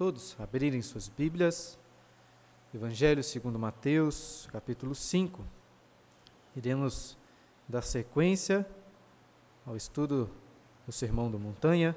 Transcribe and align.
todos 0.00 0.34
abrirem 0.40 0.80
suas 0.80 1.10
Bíblias. 1.10 1.78
Evangelho 2.74 3.22
segundo 3.22 3.58
Mateus, 3.58 4.48
capítulo 4.50 4.94
5. 4.94 5.44
Iremos 6.56 7.18
dar 7.68 7.82
sequência 7.82 8.66
ao 9.66 9.76
estudo 9.76 10.30
do 10.86 10.90
Sermão 10.90 11.30
da 11.30 11.36
Montanha. 11.36 11.94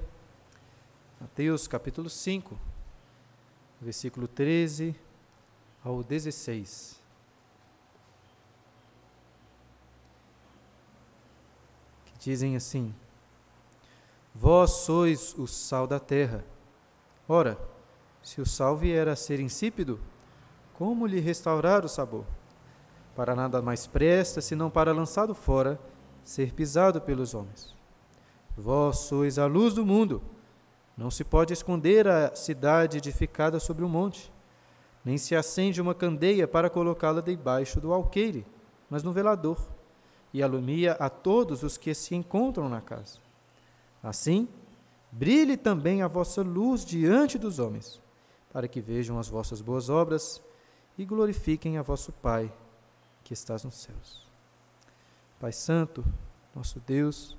Mateus, 1.18 1.66
capítulo 1.66 2.10
5, 2.10 2.60
versículo 3.80 4.28
13 4.28 4.94
ao 5.82 6.04
16. 6.04 7.02
Que 12.04 12.20
dizem 12.20 12.58
assim: 12.58 12.94
Vós 14.36 14.72
sois 14.72 15.34
o 15.38 15.48
sal 15.48 15.88
da 15.88 16.02
terra. 16.02 16.44
Ora, 17.30 17.72
se 18.24 18.42
o 18.42 18.46
sal 18.46 18.76
vier 18.76 19.08
a 19.08 19.16
ser 19.16 19.40
insípido, 19.40 20.00
como 20.74 21.06
lhe 21.06 21.20
restaurar 21.20 21.86
o 21.86 21.90
sabor? 21.90 22.26
Para 23.16 23.36
nada 23.36 23.62
mais 23.62 23.86
presta, 23.86 24.42
senão 24.42 24.70
para 24.72 24.92
lançado 24.92 25.36
fora, 25.36 25.80
ser 26.24 26.54
pisado 26.54 27.00
pelos 27.00 27.36
homens. 27.36 27.76
Vós 28.58 29.00
sois 29.00 29.38
a 29.38 29.46
luz 29.46 29.74
do 29.74 29.86
mundo. 29.86 30.22
Não 30.98 31.12
se 31.12 31.24
pode 31.24 31.54
esconder 31.54 32.08
a 32.08 32.36
cidade 32.36 32.98
edificada 32.98 33.60
sobre 33.60 33.84
um 33.84 33.90
monte, 33.90 34.32
nem 35.04 35.18
se 35.18 35.36
acende 35.36 35.82
uma 35.82 35.94
candeia 35.94 36.48
para 36.48 36.70
colocá-la 36.70 37.20
debaixo 37.20 37.82
do 37.82 37.92
alqueire, 37.92 38.46
mas 38.90 39.04
no 39.04 39.12
velador, 39.12 39.58
e 40.34 40.42
alumia 40.42 40.94
a 40.94 41.10
todos 41.10 41.62
os 41.62 41.78
que 41.78 41.94
se 41.94 42.16
encontram 42.16 42.70
na 42.70 42.80
casa. 42.80 43.18
Assim, 44.02 44.48
brilhe 45.12 45.58
também 45.58 46.02
a 46.02 46.08
vossa 46.08 46.42
luz 46.42 46.86
diante 46.86 47.38
dos 47.38 47.60
homens, 47.60 48.00
para 48.54 48.68
que 48.68 48.80
vejam 48.80 49.18
as 49.18 49.28
vossas 49.28 49.60
boas 49.60 49.90
obras 49.90 50.42
e 50.96 51.04
glorifiquem 51.04 51.80
a 51.80 51.82
vosso 51.82 52.12
Pai 52.12 52.54
que 53.24 53.34
estás 53.34 53.64
nos 53.64 53.76
céus. 53.76 54.28
Pai 55.40 55.52
Santo, 55.52 56.06
nosso 56.56 56.80
Deus, 56.80 57.36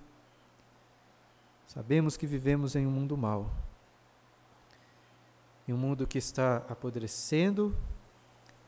sabemos 1.68 2.16
que 2.16 2.26
vivemos 2.26 2.74
em 2.74 2.84
um 2.84 2.90
mundo 2.90 3.16
mau, 3.16 3.48
em 5.68 5.72
um 5.72 5.78
mundo 5.78 6.06
que 6.06 6.18
está 6.18 6.56
apodrecendo 6.68 7.74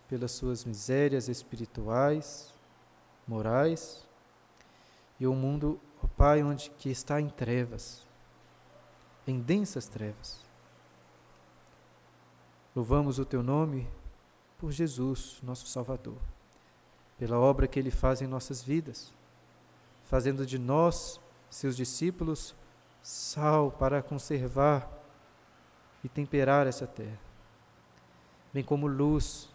pelas 0.09 0.31
suas 0.31 0.65
misérias 0.65 1.29
espirituais, 1.29 2.55
morais, 3.27 4.07
e 5.19 5.27
um 5.27 5.35
mundo, 5.35 5.81
ó 6.01 6.07
Pai, 6.07 6.45
onde 6.45 6.71
que 6.79 6.91
está 6.91 7.21
em 7.21 7.29
trevas, 7.29 8.07
em 9.27 9.41
densas 9.41 9.89
trevas. 9.89 10.46
Louvamos 12.77 13.19
o 13.19 13.25
teu 13.25 13.43
nome 13.43 13.89
por 14.59 14.71
Jesus, 14.71 15.41
nosso 15.43 15.67
Salvador, 15.67 16.19
pela 17.17 17.39
obra 17.39 17.67
que 17.67 17.79
ele 17.79 17.91
faz 17.91 18.21
em 18.21 18.27
nossas 18.27 18.63
vidas, 18.63 19.15
fazendo 20.05 20.45
de 20.45 20.59
nós, 20.59 21.19
seus 21.49 21.75
discípulos, 21.75 22.55
sal 23.03 23.71
para 23.71 24.03
conservar 24.03 24.93
e 26.05 26.09
temperar 26.11 26.67
essa 26.67 26.87
terra, 26.87 27.19
bem 28.53 28.63
como 28.63 28.87
luz 28.87 29.49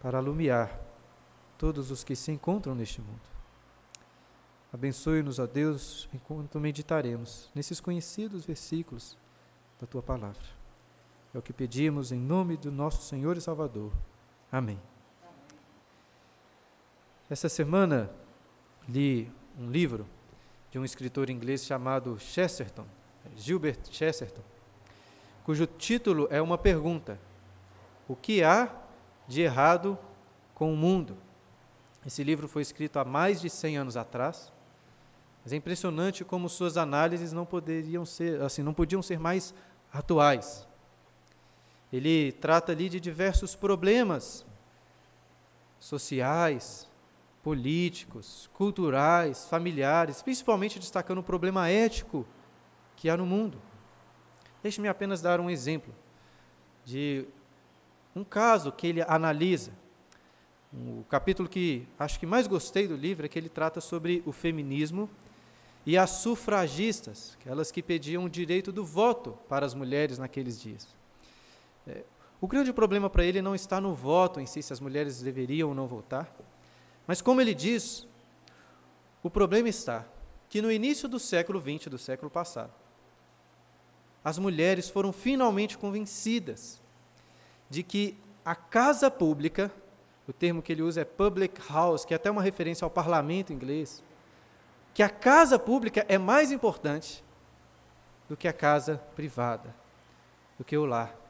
para 0.00 0.18
alumiar 0.18 0.78
todos 1.58 1.90
os 1.90 2.04
que 2.04 2.14
se 2.14 2.30
encontram 2.30 2.76
neste 2.76 3.00
mundo. 3.00 3.28
Abençoe-nos, 4.72 5.40
ó 5.40 5.46
Deus, 5.48 6.08
enquanto 6.14 6.60
meditaremos 6.60 7.50
nesses 7.52 7.80
conhecidos 7.80 8.44
versículos 8.46 9.18
da 9.80 9.88
tua 9.88 10.04
palavra. 10.04 10.55
É 11.36 11.38
o 11.38 11.42
que 11.42 11.52
pedimos 11.52 12.12
em 12.12 12.18
nome 12.18 12.56
do 12.56 12.72
nosso 12.72 13.02
Senhor 13.02 13.36
e 13.36 13.42
Salvador. 13.42 13.92
Amém. 14.50 14.80
Essa 17.28 17.46
semana 17.46 18.10
li 18.88 19.30
um 19.60 19.70
livro 19.70 20.06
de 20.70 20.78
um 20.78 20.84
escritor 20.84 21.28
inglês 21.28 21.66
chamado 21.66 22.18
Chesterton, 22.18 22.86
Gilbert 23.36 23.80
Chesterton, 23.90 24.40
cujo 25.44 25.66
título 25.66 26.26
é 26.30 26.40
uma 26.40 26.56
pergunta: 26.56 27.20
O 28.08 28.16
que 28.16 28.42
há 28.42 28.74
de 29.28 29.42
errado 29.42 29.98
com 30.54 30.72
o 30.72 30.76
mundo? 30.76 31.18
Esse 32.06 32.24
livro 32.24 32.48
foi 32.48 32.62
escrito 32.62 32.98
há 32.98 33.04
mais 33.04 33.42
de 33.42 33.50
100 33.50 33.76
anos 33.76 33.96
atrás, 33.98 34.50
mas 35.44 35.52
é 35.52 35.56
impressionante 35.56 36.24
como 36.24 36.48
suas 36.48 36.78
análises 36.78 37.30
não 37.30 37.44
poderiam 37.44 38.06
ser, 38.06 38.40
assim, 38.40 38.62
não 38.62 38.72
podiam 38.72 39.02
ser 39.02 39.18
mais 39.20 39.52
atuais. 39.92 40.65
Ele 41.92 42.32
trata 42.32 42.72
ali 42.72 42.88
de 42.88 42.98
diversos 42.98 43.54
problemas 43.54 44.44
sociais, 45.78 46.88
políticos, 47.42 48.50
culturais, 48.54 49.46
familiares, 49.46 50.20
principalmente 50.20 50.78
destacando 50.78 51.18
o 51.18 51.22
problema 51.22 51.68
ético 51.68 52.26
que 52.96 53.08
há 53.08 53.16
no 53.16 53.24
mundo. 53.24 53.58
Deixe-me 54.62 54.88
apenas 54.88 55.22
dar 55.22 55.38
um 55.38 55.48
exemplo 55.48 55.94
de 56.84 57.24
um 58.16 58.24
caso 58.24 58.72
que 58.72 58.88
ele 58.88 59.02
analisa. 59.02 59.72
O 60.72 61.04
capítulo 61.08 61.48
que 61.48 61.86
acho 61.98 62.18
que 62.18 62.26
mais 62.26 62.46
gostei 62.46 62.88
do 62.88 62.96
livro 62.96 63.24
é 63.24 63.28
que 63.28 63.38
ele 63.38 63.48
trata 63.48 63.80
sobre 63.80 64.22
o 64.26 64.32
feminismo 64.32 65.08
e 65.86 65.96
as 65.96 66.10
sufragistas, 66.10 67.36
aquelas 67.40 67.70
que 67.70 67.80
pediam 67.80 68.24
o 68.24 68.28
direito 68.28 68.72
do 68.72 68.84
voto 68.84 69.38
para 69.48 69.64
as 69.64 69.72
mulheres 69.72 70.18
naqueles 70.18 70.60
dias. 70.60 70.88
É, 71.86 72.04
o 72.40 72.46
grande 72.46 72.72
problema 72.72 73.08
para 73.08 73.24
ele 73.24 73.40
não 73.40 73.54
está 73.54 73.80
no 73.80 73.94
voto 73.94 74.40
em 74.40 74.46
si, 74.46 74.62
se 74.62 74.72
as 74.72 74.80
mulheres 74.80 75.20
deveriam 75.20 75.70
ou 75.70 75.74
não 75.74 75.86
votar, 75.86 76.30
mas 77.06 77.22
como 77.22 77.40
ele 77.40 77.54
diz, 77.54 78.06
o 79.22 79.30
problema 79.30 79.68
está 79.68 80.04
que 80.48 80.60
no 80.62 80.70
início 80.70 81.08
do 81.08 81.18
século 81.18 81.60
XX, 81.60 81.88
do 81.88 81.98
século 81.98 82.30
passado, 82.30 82.72
as 84.24 84.38
mulheres 84.38 84.88
foram 84.88 85.12
finalmente 85.12 85.78
convencidas 85.78 86.80
de 87.70 87.82
que 87.82 88.18
a 88.44 88.54
casa 88.54 89.10
pública, 89.10 89.72
o 90.26 90.32
termo 90.32 90.62
que 90.62 90.72
ele 90.72 90.82
usa 90.82 91.00
é 91.00 91.04
public 91.04 91.60
house, 91.68 92.04
que 92.04 92.12
é 92.12 92.16
até 92.16 92.30
uma 92.30 92.42
referência 92.42 92.84
ao 92.84 92.90
parlamento 92.90 93.52
inglês, 93.52 94.02
que 94.94 95.02
a 95.02 95.08
casa 95.08 95.58
pública 95.58 96.04
é 96.08 96.18
mais 96.18 96.50
importante 96.50 97.24
do 98.28 98.36
que 98.36 98.48
a 98.48 98.52
casa 98.52 99.00
privada, 99.14 99.74
do 100.58 100.64
que 100.64 100.76
o 100.76 100.84
lar. 100.84 101.25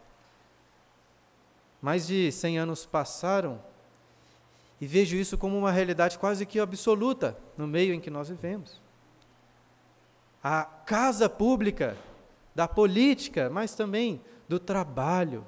Mais 1.80 2.06
de 2.06 2.32
100 2.32 2.58
anos 2.58 2.86
passaram 2.86 3.60
e 4.80 4.86
vejo 4.86 5.16
isso 5.16 5.38
como 5.38 5.56
uma 5.56 5.70
realidade 5.70 6.18
quase 6.18 6.44
que 6.44 6.60
absoluta 6.60 7.36
no 7.56 7.66
meio 7.66 7.94
em 7.94 8.00
que 8.00 8.10
nós 8.10 8.28
vivemos. 8.28 8.80
A 10.42 10.64
casa 10.64 11.28
pública 11.28 11.96
da 12.54 12.68
política, 12.68 13.50
mas 13.50 13.74
também 13.74 14.20
do 14.48 14.58
trabalho, 14.58 15.46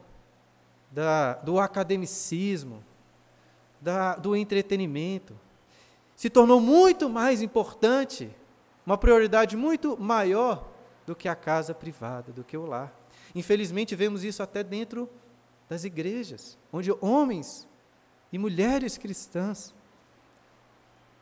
da, 0.91 1.35
do 1.35 1.61
academicismo, 1.61 2.83
da, 3.81 4.17
do 4.17 4.35
entretenimento, 4.35 5.39
se 6.17 6.29
tornou 6.29 6.61
muito 6.61 7.09
mais 7.09 7.43
importante, 7.43 8.31
uma 8.85 8.99
prioridade 8.99 9.57
muito 9.57 9.97
maior 9.99 10.67
do 11.07 11.15
que 11.15 11.29
a 11.29 11.35
casa 11.37 11.75
privada, 11.75 12.33
do 12.33 12.43
que 12.43 12.57
o 12.57 12.67
lar. 12.67 12.93
Infelizmente, 13.35 13.95
vemos 13.95 14.25
isso 14.25 14.43
até 14.43 14.65
dentro 14.65 15.09
das 15.69 15.85
igrejas, 15.85 16.59
onde 16.73 16.91
homens 17.01 17.69
e 18.33 18.39
mulheres 18.39 18.97
cristãs 18.97 19.75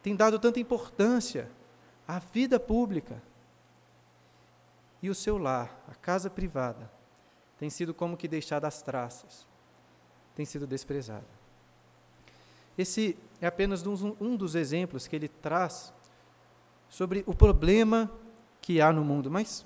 têm 0.03 0.15
dado 0.15 0.39
tanta 0.39 0.61
importância 0.61 1.51
à 2.07 2.19
vida 2.19 2.61
pública 2.61 3.23
e 5.03 5.11
o 5.11 5.15
seu 5.15 5.37
lar, 5.37 5.85
a 5.89 5.95
casa 5.95 6.31
privada, 6.31 6.91
tem 7.59 7.71
sido 7.71 7.93
como 7.93 8.17
que 8.17 8.29
deixada 8.29 8.69
às 8.69 8.83
traças, 8.83 9.47
tem 10.35 10.45
sido 10.45 10.67
desprezada. 10.67 11.27
Esse 12.77 13.19
é 13.41 13.47
apenas 13.47 13.85
um 13.87 14.37
dos 14.37 14.55
exemplos 14.55 15.07
que 15.07 15.17
ele 15.17 15.29
traz 15.29 15.93
sobre 16.89 17.25
o 17.27 17.35
problema 17.35 18.11
que 18.61 18.81
há 18.81 18.93
no 18.93 19.05
mundo. 19.05 19.31
Mas 19.31 19.65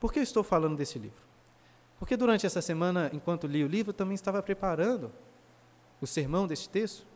por 0.00 0.12
que 0.12 0.18
eu 0.18 0.22
estou 0.22 0.42
falando 0.42 0.76
desse 0.76 0.98
livro? 0.98 1.27
Porque 1.98 2.16
durante 2.16 2.46
essa 2.46 2.62
semana, 2.62 3.10
enquanto 3.12 3.46
li 3.46 3.64
o 3.64 3.68
livro, 3.68 3.92
também 3.92 4.14
estava 4.14 4.42
preparando 4.42 5.12
o 6.00 6.06
sermão 6.06 6.46
deste 6.46 6.68
texto 6.68 7.06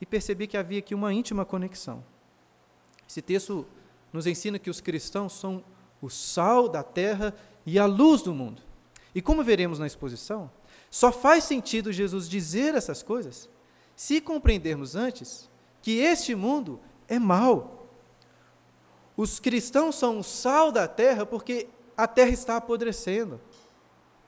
e 0.00 0.06
percebi 0.06 0.46
que 0.46 0.56
havia 0.56 0.78
aqui 0.78 0.94
uma 0.94 1.12
íntima 1.12 1.44
conexão. 1.44 2.04
Esse 3.08 3.20
texto 3.20 3.66
nos 4.12 4.26
ensina 4.26 4.58
que 4.58 4.70
os 4.70 4.80
cristãos 4.80 5.32
são 5.32 5.64
o 6.00 6.08
sal 6.08 6.68
da 6.68 6.82
terra 6.82 7.34
e 7.64 7.78
a 7.78 7.86
luz 7.86 8.22
do 8.22 8.34
mundo. 8.34 8.62
E 9.14 9.20
como 9.20 9.44
veremos 9.44 9.78
na 9.78 9.86
exposição, 9.86 10.50
só 10.90 11.12
faz 11.12 11.44
sentido 11.44 11.92
Jesus 11.92 12.28
dizer 12.28 12.74
essas 12.74 13.02
coisas 13.02 13.48
se 13.94 14.20
compreendermos 14.20 14.96
antes 14.96 15.50
que 15.80 15.98
este 15.98 16.34
mundo 16.34 16.80
é 17.08 17.18
mau. 17.18 17.86
Os 19.16 19.38
cristãos 19.38 19.96
são 19.96 20.18
o 20.18 20.24
sal 20.24 20.72
da 20.72 20.88
terra 20.88 21.26
porque 21.26 21.68
a 21.96 22.06
terra 22.06 22.30
está 22.30 22.56
apodrecendo. 22.56 23.40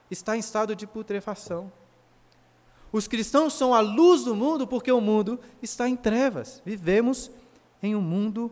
Está 0.09 0.35
em 0.35 0.39
estado 0.39 0.75
de 0.75 0.85
putrefação. 0.85 1.71
Os 2.91 3.07
cristãos 3.07 3.53
são 3.53 3.73
a 3.73 3.81
luz 3.81 4.23
do 4.23 4.35
mundo 4.35 4.65
porque 4.65 4.91
o 4.91 5.01
mundo 5.01 5.39
está 5.61 5.89
em 5.89 5.95
trevas. 5.95 6.61
Vivemos 6.65 7.29
em 7.83 7.95
um 7.95 8.01
mundo 8.01 8.51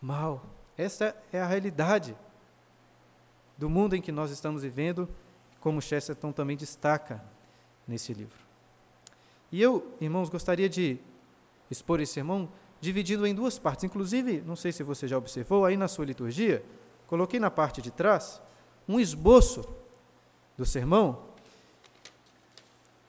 mau. 0.00 0.44
Essa 0.76 1.16
é 1.32 1.40
a 1.40 1.46
realidade 1.46 2.16
do 3.58 3.68
mundo 3.68 3.94
em 3.94 4.00
que 4.00 4.12
nós 4.12 4.30
estamos 4.30 4.62
vivendo, 4.62 5.08
como 5.60 5.82
Chesterton 5.82 6.32
também 6.32 6.56
destaca 6.56 7.22
nesse 7.86 8.12
livro. 8.12 8.38
E 9.50 9.60
eu, 9.60 9.94
irmãos, 10.00 10.28
gostaria 10.28 10.68
de 10.68 10.98
expor 11.70 12.00
esse 12.00 12.12
sermão 12.14 12.48
dividido 12.80 13.26
em 13.26 13.34
duas 13.34 13.58
partes. 13.58 13.84
Inclusive, 13.84 14.42
não 14.46 14.56
sei 14.56 14.72
se 14.72 14.82
você 14.82 15.06
já 15.06 15.18
observou, 15.18 15.64
aí 15.64 15.76
na 15.76 15.88
sua 15.88 16.04
liturgia, 16.04 16.64
coloquei 17.06 17.38
na 17.38 17.50
parte 17.50 17.82
de 17.82 17.90
trás 17.90 18.40
um 18.88 18.98
esboço 18.98 19.64
do 20.56 20.66
sermão, 20.66 21.24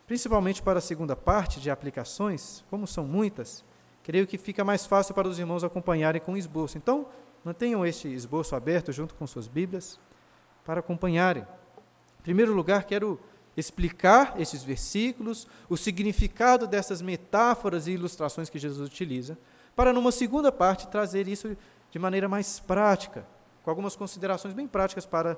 principalmente 0.08 0.62
para 0.62 0.80
a 0.80 0.82
segunda 0.82 1.16
parte 1.16 1.60
de 1.60 1.70
aplicações, 1.70 2.64
como 2.70 2.86
são 2.86 3.06
muitas, 3.06 3.64
creio 4.04 4.28
que 4.28 4.38
fica 4.38 4.64
mais 4.64 4.86
fácil 4.86 5.16
para 5.16 5.28
os 5.28 5.40
irmãos 5.40 5.64
acompanharem 5.64 6.22
com 6.22 6.38
esboço. 6.38 6.78
Então, 6.78 7.08
mantenham 7.44 7.86
este 7.86 8.08
esboço 8.08 8.56
aberto 8.56 8.92
junto 8.92 9.16
com 9.16 9.26
suas 9.26 9.48
Bíblias 9.48 10.00
para 10.66 10.80
acompanharem. 10.80 11.44
Em 12.20 12.24
primeiro 12.24 12.54
lugar, 12.54 12.84
quero 12.84 13.20
explicar 13.56 14.40
esses 14.40 14.64
versículos, 14.64 15.48
o 15.70 15.78
significado 15.78 16.68
dessas 16.68 17.02
metáforas 17.02 17.88
e 17.88 17.92
ilustrações 17.92 18.50
que 18.50 18.58
Jesus 18.60 18.90
utiliza, 18.90 19.38
para 19.76 19.94
numa 19.94 20.12
segunda 20.12 20.52
parte 20.52 20.88
trazer 20.88 21.28
isso 21.28 21.56
de 21.92 22.00
maneira 22.00 22.28
mais 22.28 22.60
prática, 22.60 23.26
com 23.64 23.70
algumas 23.70 23.96
considerações 23.96 24.54
bem 24.54 24.68
práticas 24.68 25.06
para 25.06 25.38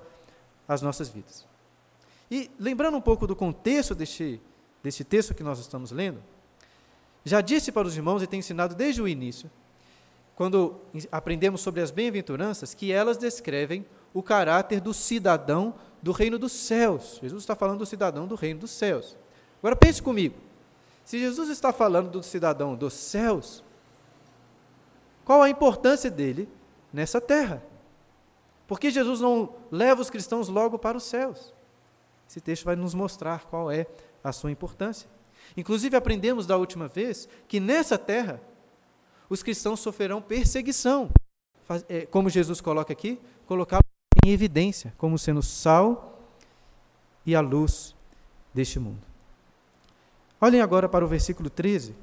as 0.68 0.81
nossas 0.81 1.10
vidas. 1.10 1.46
E 2.30 2.50
lembrando 2.60 2.98
um 2.98 3.01
pouco 3.01 3.27
do 3.27 3.36
contexto 3.36 3.94
deste, 3.94 4.42
deste 4.83 5.04
texto 5.04 5.33
que 5.33 5.44
nós 5.44 5.60
estamos 5.60 5.92
lendo, 5.92 6.22
já 7.24 7.42
disse 7.42 7.72
para 7.72 7.88
os 7.88 7.95
irmãos 7.95 8.22
e 8.22 8.27
tem 8.27 8.39
ensinado 8.39 8.75
desde 8.75 9.01
o 9.01 9.07
início, 9.07 9.50
quando 10.36 10.80
aprendemos 11.12 11.62
sobre 11.62 11.81
as 11.81 11.89
bem-aventuranças, 11.89 12.74
que 12.74 12.92
elas 12.92 13.18
descrevem 13.18 13.86
o 14.13 14.22
caráter 14.22 14.80
do 14.80 14.94
cidadão 14.94 15.74
do 16.01 16.12
reino 16.12 16.38
dos 16.38 16.51
céus. 16.51 17.19
Jesus 17.22 17.42
está 17.42 17.56
falando 17.56 17.80
do 17.80 17.86
cidadão 17.86 18.28
do 18.28 18.36
reino 18.36 18.60
dos 18.60 18.71
céus. 18.71 19.18
Agora 19.60 19.75
pense 19.75 20.01
comigo. 20.01 20.36
Se 21.04 21.18
Jesus 21.18 21.50
está 21.50 21.71
falando 21.71 22.10
do 22.10 22.21
cidadão 22.21 22.75
dos 22.75 22.94
céus, 22.94 23.63
qual 25.24 25.42
a 25.42 25.50
importância 25.50 26.12
dele 26.12 26.48
nessa 26.94 27.19
terra? 27.19 27.63
Por 28.68 28.80
que 28.80 28.92
Jesus 28.92 29.21
não 29.21 29.56
leva 29.71 30.01
os 30.01 30.10
cristãos 30.10 30.50
logo 30.50 30.78
para 30.78 30.98
os 30.98 31.04
céus? 31.04 31.55
Esse 32.27 32.42
texto 32.42 32.66
vai 32.66 32.75
nos 32.75 32.94
mostrar 32.94 33.45
qual 33.45 33.72
é 33.72 33.86
a 34.24 34.31
sua 34.31 34.51
importância. 34.51 35.10
Inclusive, 35.56 35.95
aprendemos 35.95 36.45
da 36.45 36.57
última 36.57 36.88
vez 36.88 37.27
que 37.48 37.60
nessa 37.60 37.98
terra 37.98 38.42
os 39.30 39.44
cristãos 39.44 39.80
sofrerão 39.80 40.22
perseguição. 40.22 41.10
É, 41.89 42.06
como 42.06 42.30
Jesus 42.30 42.62
coloca 42.62 42.94
aqui, 42.94 43.19
colocar 43.48 43.80
em 44.25 44.31
evidência 44.31 44.94
como 44.98 45.18
sendo 45.18 45.42
sal 45.42 46.19
e 47.25 47.36
a 47.36 47.42
luz 47.42 47.95
deste 48.54 48.80
mundo. 48.80 49.01
Olhem 50.39 50.62
agora 50.62 50.88
para 50.88 51.04
o 51.04 51.07
versículo 51.07 51.50
13, 51.50 51.95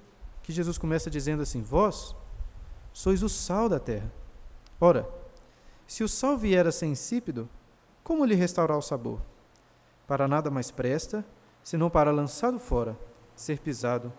que 0.42 0.52
Jesus 0.52 0.78
começa 0.78 1.08
dizendo 1.08 1.42
assim: 1.42 1.62
Vós 1.62 2.16
sois 2.92 3.22
o 3.22 3.28
sal 3.28 3.68
da 3.68 3.78
terra. 3.78 4.10
Ora, 4.80 5.08
se 5.86 6.02
o 6.02 6.08
sal 6.08 6.36
vier 6.36 6.66
a 6.66 6.72
ser 6.72 6.86
insípido, 6.86 7.48
como 8.02 8.24
lhe 8.24 8.34
restaurar 8.34 8.76
o 8.76 8.82
sabor? 8.82 9.20
Para 10.12 10.28
nada 10.28 10.50
mais 10.50 10.70
presta, 10.70 11.24
senão 11.64 11.88
para 11.88 12.10
lançado 12.10 12.58
fora, 12.58 12.98
ser 13.34 13.58
pisado 13.60 14.12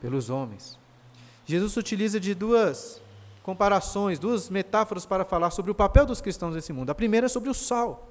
pelos 0.00 0.28
homens. 0.28 0.76
Jesus 1.44 1.76
utiliza 1.76 2.18
de 2.18 2.34
duas 2.34 3.00
comparações, 3.44 4.18
duas 4.18 4.50
metáforas 4.50 5.06
para 5.06 5.24
falar 5.24 5.52
sobre 5.52 5.70
o 5.70 5.74
papel 5.74 6.04
dos 6.04 6.20
cristãos 6.20 6.56
nesse 6.56 6.72
mundo. 6.72 6.90
A 6.90 6.96
primeira 6.96 7.26
é 7.26 7.28
sobre 7.28 7.48
o 7.48 7.54
sal. 7.54 8.10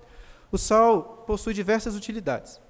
O 0.49 0.57
sal 0.57 1.25
possui 1.27 1.53
diversas 1.53 1.93
utilidades. 1.93 2.61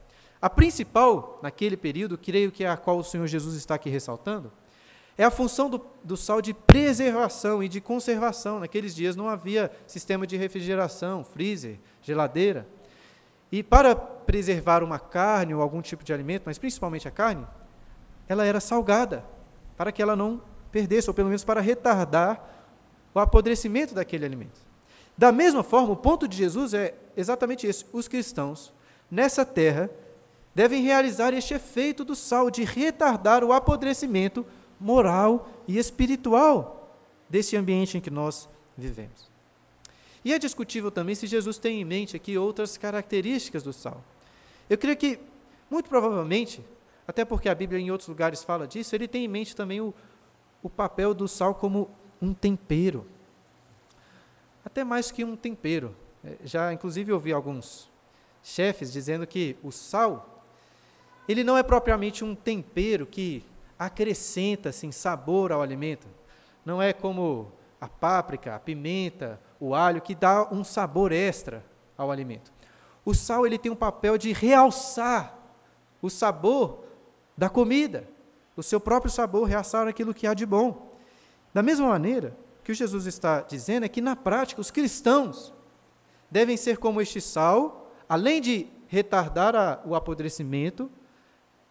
A 0.42 0.50
principal, 0.50 1.40
naquele 1.44 1.78
período, 1.78 2.18
creio 2.18 2.52
que 2.52 2.64
é 2.64 2.68
a 2.68 2.76
qual 2.76 2.98
o 2.98 3.04
Senhor 3.04 3.28
Jesus 3.28 3.56
está 3.56 3.76
aqui 3.76 3.92
ressaltando, 3.92 4.52
é 5.16 5.24
a 5.24 5.30
função 5.30 5.70
do, 5.70 5.86
do, 6.04 6.18
sal 6.18 6.42
de 6.42 6.56
preservação 6.56 7.62
e 7.62 7.70
de 7.70 7.80
conservação. 7.80 8.60
Naqueles 8.60 8.96
dias 8.96 9.16
não 9.16 9.30
havia 9.30 9.72
sistema 9.86 10.26
de 10.26 10.36
refrigeração, 10.38 11.24
freezer, 11.24 11.80
geladeira. 12.02 12.68
E 13.56 13.64
para 13.64 13.96
preservar 13.96 14.84
uma 14.84 15.00
carne 15.00 15.56
ou 15.56 15.62
algum 15.62 15.82
tipo 15.82 16.04
de 16.04 16.12
alimento, 16.12 16.44
mas 16.46 16.58
principalmente 16.58 17.08
a 17.08 17.12
carne, 17.12 17.48
ela 18.28 18.46
era 18.46 18.60
salgada, 18.60 19.24
para 19.78 19.94
que 19.94 20.02
ela 20.02 20.14
não 20.14 20.42
perdesse, 20.74 21.10
ou 21.10 21.14
pelo 21.14 21.30
menos 21.30 21.46
para 21.46 21.62
retardar 21.62 22.50
o 23.14 23.20
apodrecimento 23.20 23.96
daquele 23.96 24.26
alimento. 24.26 24.60
Da 25.18 25.32
mesma 25.32 25.64
forma, 25.64 25.94
o 25.94 25.96
ponto 25.96 26.28
de 26.28 26.36
Jesus 26.36 26.74
é 26.74 26.96
exatamente 27.16 27.66
esse: 27.66 27.86
os 27.94 28.10
cristãos, 28.10 28.74
nessa 29.10 29.46
terra, 29.46 29.90
devem 30.54 30.84
realizar 30.84 31.34
este 31.34 31.54
efeito 31.54 32.04
do 32.04 32.14
sal 32.14 32.52
de 32.52 32.66
retardar 32.66 33.42
o 33.42 33.54
apodrecimento 33.54 34.46
moral 34.78 35.48
e 35.66 35.78
espiritual 35.78 36.94
desse 37.30 37.56
ambiente 37.56 37.98
em 37.98 38.02
que 38.02 38.12
nós 38.12 38.50
vivemos. 38.78 39.34
E 40.26 40.34
é 40.34 40.40
discutível 40.40 40.90
também 40.90 41.14
se 41.14 41.28
Jesus 41.28 41.60
tem 41.60 41.80
em 41.80 41.86
mente 41.86 42.16
aqui 42.16 42.36
outras 42.36 42.78
características 42.78 43.62
do 43.62 43.72
sal. 43.72 44.04
Eu 44.68 44.76
creio 44.76 44.98
que, 44.98 45.20
muito 45.70 45.88
provavelmente, 45.88 46.66
até 47.08 47.24
porque 47.24 47.48
a 47.48 47.54
Bíblia 47.54 47.80
em 47.80 47.92
outros 47.92 48.10
lugares 48.10 48.44
fala 48.44 48.68
disso, 48.68 48.96
ele 48.96 49.08
tem 49.08 49.26
em 49.26 49.28
mente 49.28 49.56
também 49.56 49.80
o, 49.80 49.94
o 50.64 50.70
papel 50.70 51.14
do 51.14 51.28
sal 51.28 51.54
como 51.54 51.92
um 52.20 52.34
tempero. 52.34 53.06
Até 54.66 54.84
mais 54.84 55.12
que 55.12 55.24
um 55.24 55.36
tempero. 55.36 55.96
É, 56.24 56.38
já, 56.44 56.74
inclusive, 56.74 57.14
ouvi 57.14 57.32
alguns 57.32 57.88
chefes 58.42 58.92
dizendo 58.92 59.28
que 59.28 59.56
o 59.62 59.72
sal, 59.72 60.44
ele 61.28 61.44
não 61.44 61.56
é 61.56 61.62
propriamente 61.62 62.24
um 62.24 62.34
tempero 62.34 63.06
que 63.06 63.44
acrescenta 63.78 64.70
assim, 64.70 64.92
sabor 64.92 65.52
ao 65.52 65.62
alimento. 65.62 66.08
Não 66.66 66.82
é 66.82 66.94
como 66.94 67.52
a 67.80 67.88
páprica, 67.88 68.56
a 68.56 68.60
pimenta, 68.60 69.40
o 69.66 69.76
alho, 69.76 70.02
que 70.02 70.14
dá 70.14 70.48
um 70.52 70.64
sabor 70.64 71.12
extra 71.12 71.66
ao 71.98 72.12
alimento. 72.12 72.52
O 73.04 73.14
sal 73.14 73.46
ele 73.46 73.58
tem 73.58 73.72
um 73.72 73.76
papel 73.76 74.18
de 74.18 74.32
realçar 74.34 75.38
o 76.02 76.10
sabor 76.10 76.84
da 77.38 77.50
comida, 77.50 78.08
o 78.56 78.64
seu 78.64 78.80
próprio 78.80 79.12
sabor, 79.12 79.48
realçar 79.48 79.88
aquilo 79.88 80.14
que 80.14 80.28
há 80.28 80.34
de 80.34 80.46
bom. 80.46 80.94
Da 81.54 81.64
mesma 81.64 81.88
maneira, 81.88 82.38
o 82.60 82.64
que 82.64 82.74
Jesus 82.74 83.06
está 83.06 83.42
dizendo 83.42 83.86
é 83.86 83.90
que, 83.90 84.02
na 84.02 84.16
prática, 84.16 84.62
os 84.62 84.72
cristãos 84.72 85.54
devem 86.30 86.58
ser 86.58 86.78
como 86.78 87.02
este 87.02 87.20
sal, 87.20 87.92
além 88.08 88.42
de 88.42 88.68
retardar 88.88 89.56
a, 89.56 89.82
o 89.86 89.96
apodrecimento, 89.96 90.90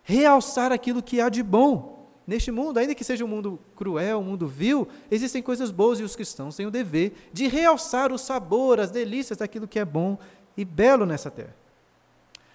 realçar 0.02 0.72
aquilo 0.72 1.02
que 1.02 1.20
há 1.20 1.28
de 1.28 1.42
bom 1.42 1.93
Neste 2.26 2.50
mundo, 2.50 2.78
ainda 2.78 2.94
que 2.94 3.04
seja 3.04 3.24
um 3.24 3.28
mundo 3.28 3.58
cruel, 3.76 4.18
um 4.18 4.24
mundo 4.24 4.46
vil, 4.46 4.88
existem 5.10 5.42
coisas 5.42 5.70
boas 5.70 6.00
e 6.00 6.02
os 6.02 6.16
cristãos 6.16 6.56
têm 6.56 6.66
o 6.66 6.70
dever 6.70 7.12
de 7.32 7.46
realçar 7.46 8.12
o 8.12 8.18
sabor, 8.18 8.80
as 8.80 8.90
delícias 8.90 9.38
daquilo 9.38 9.68
que 9.68 9.78
é 9.78 9.84
bom 9.84 10.18
e 10.56 10.64
belo 10.64 11.04
nessa 11.04 11.30
terra. 11.30 11.54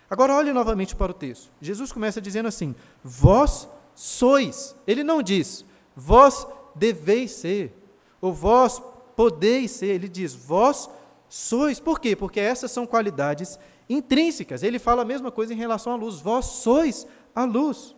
Agora 0.10 0.34
olhe 0.34 0.52
novamente 0.52 0.96
para 0.96 1.12
o 1.12 1.16
texto. 1.16 1.52
Jesus 1.62 1.92
começa 1.92 2.20
dizendo 2.20 2.48
assim: 2.48 2.74
Vós 3.04 3.68
sois. 4.00 4.76
Ele 4.88 5.04
não 5.04 5.22
diz, 5.22 5.66
vós 5.94 6.48
deveis 6.74 7.32
ser, 7.32 7.74
ou 8.22 8.32
vós 8.32 8.82
podeis 9.14 9.72
ser. 9.72 9.88
Ele 9.88 10.08
diz, 10.08 10.34
vós 10.34 10.90
sois. 11.28 11.82
Por 11.82 12.00
quê? 12.00 12.16
Porque 12.16 12.40
essas 12.40 12.72
são 12.72 12.88
qualidades 12.88 13.60
intrínsecas. 13.90 14.64
Ele 14.64 14.80
fala 14.80 15.02
a 15.02 15.06
mesma 15.06 15.32
coisa 15.32 15.54
em 15.54 15.58
relação 15.58 15.92
à 15.92 15.96
luz. 15.98 16.22
Vós 16.22 16.46
sois 16.46 17.06
a 17.36 17.44
luz 17.44 17.94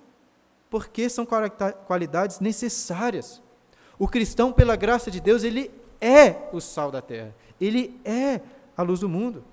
porque 0.72 1.10
são 1.10 1.28
qualidades 1.86 2.40
necessárias. 2.40 3.44
O 4.00 4.08
cristão, 4.08 4.52
pela 4.52 4.76
graça 4.76 5.12
de 5.12 5.20
Deus, 5.20 5.44
ele 5.44 5.70
é 6.00 6.50
o 6.52 6.60
sal 6.60 6.90
da 6.90 7.02
terra, 7.02 7.36
ele 7.60 8.00
é 8.04 8.42
a 8.76 8.82
luz 8.82 9.02
do 9.02 9.10
mundo. 9.10 9.44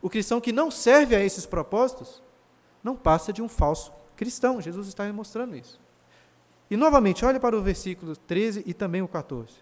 O 0.00 0.08
cristão 0.08 0.40
que 0.40 0.52
não 0.52 0.70
serve 0.70 1.16
a 1.16 1.20
esses 1.22 1.44
propósitos 1.44 2.22
não 2.82 2.94
passa 2.94 3.32
de 3.32 3.42
um 3.42 3.48
falso 3.48 3.92
cristão. 4.16 4.60
Jesus 4.60 4.86
está 4.86 5.10
mostrando 5.12 5.56
isso. 5.56 5.80
E 6.70 6.76
novamente, 6.76 7.24
olhe 7.24 7.40
para 7.40 7.56
o 7.56 7.62
versículo 7.62 8.16
13 8.16 8.62
e 8.64 8.72
também 8.72 9.02
o 9.02 9.08
14. 9.08 9.52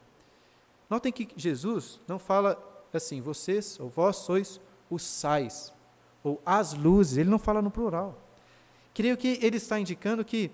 Notem 0.91 1.11
que 1.11 1.29
Jesus 1.35 1.99
não 2.07 2.19
fala 2.19 2.63
assim, 2.93 3.21
vocês 3.21 3.81
ou 3.81 3.89
vós 3.89 4.17
sois 4.17 4.61
os 4.91 5.03
sais, 5.03 5.73
ou 6.23 6.41
as 6.45 6.75
luzes, 6.75 7.17
ele 7.17 7.31
não 7.31 7.39
fala 7.39 7.63
no 7.63 7.71
plural. 7.71 8.22
Creio 8.95 9.17
que 9.17 9.39
ele 9.41 9.57
está 9.57 9.79
indicando 9.79 10.25
que 10.25 10.51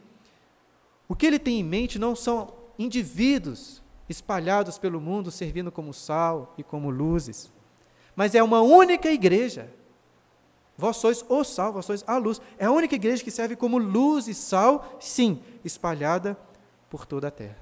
o 1.08 1.16
que 1.16 1.26
ele 1.26 1.38
tem 1.38 1.60
em 1.60 1.64
mente 1.64 1.98
não 1.98 2.14
são 2.14 2.52
indivíduos 2.78 3.82
espalhados 4.08 4.78
pelo 4.78 5.00
mundo 5.00 5.30
servindo 5.30 5.72
como 5.72 5.92
sal 5.92 6.54
e 6.56 6.62
como 6.62 6.90
luzes, 6.90 7.50
mas 8.14 8.34
é 8.34 8.42
uma 8.42 8.60
única 8.60 9.10
igreja. 9.10 9.70
Vós 10.76 10.96
sois 10.96 11.24
o 11.28 11.42
sal, 11.42 11.72
vós 11.72 11.84
sois 11.84 12.04
a 12.06 12.16
luz. 12.18 12.40
É 12.56 12.66
a 12.66 12.70
única 12.70 12.94
igreja 12.94 13.24
que 13.24 13.30
serve 13.30 13.56
como 13.56 13.78
luz 13.78 14.28
e 14.28 14.34
sal, 14.34 14.96
sim, 15.00 15.42
espalhada 15.64 16.38
por 16.88 17.04
toda 17.04 17.28
a 17.28 17.30
terra. 17.32 17.58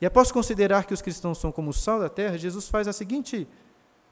E 0.00 0.06
após 0.06 0.30
considerar 0.32 0.84
que 0.84 0.94
os 0.94 1.02
cristãos 1.02 1.38
são 1.38 1.50
como 1.50 1.70
o 1.70 1.74
sal 1.74 2.00
da 2.00 2.08
terra, 2.08 2.38
Jesus 2.38 2.68
faz 2.68 2.88
a 2.88 2.92
seguinte, 2.92 3.48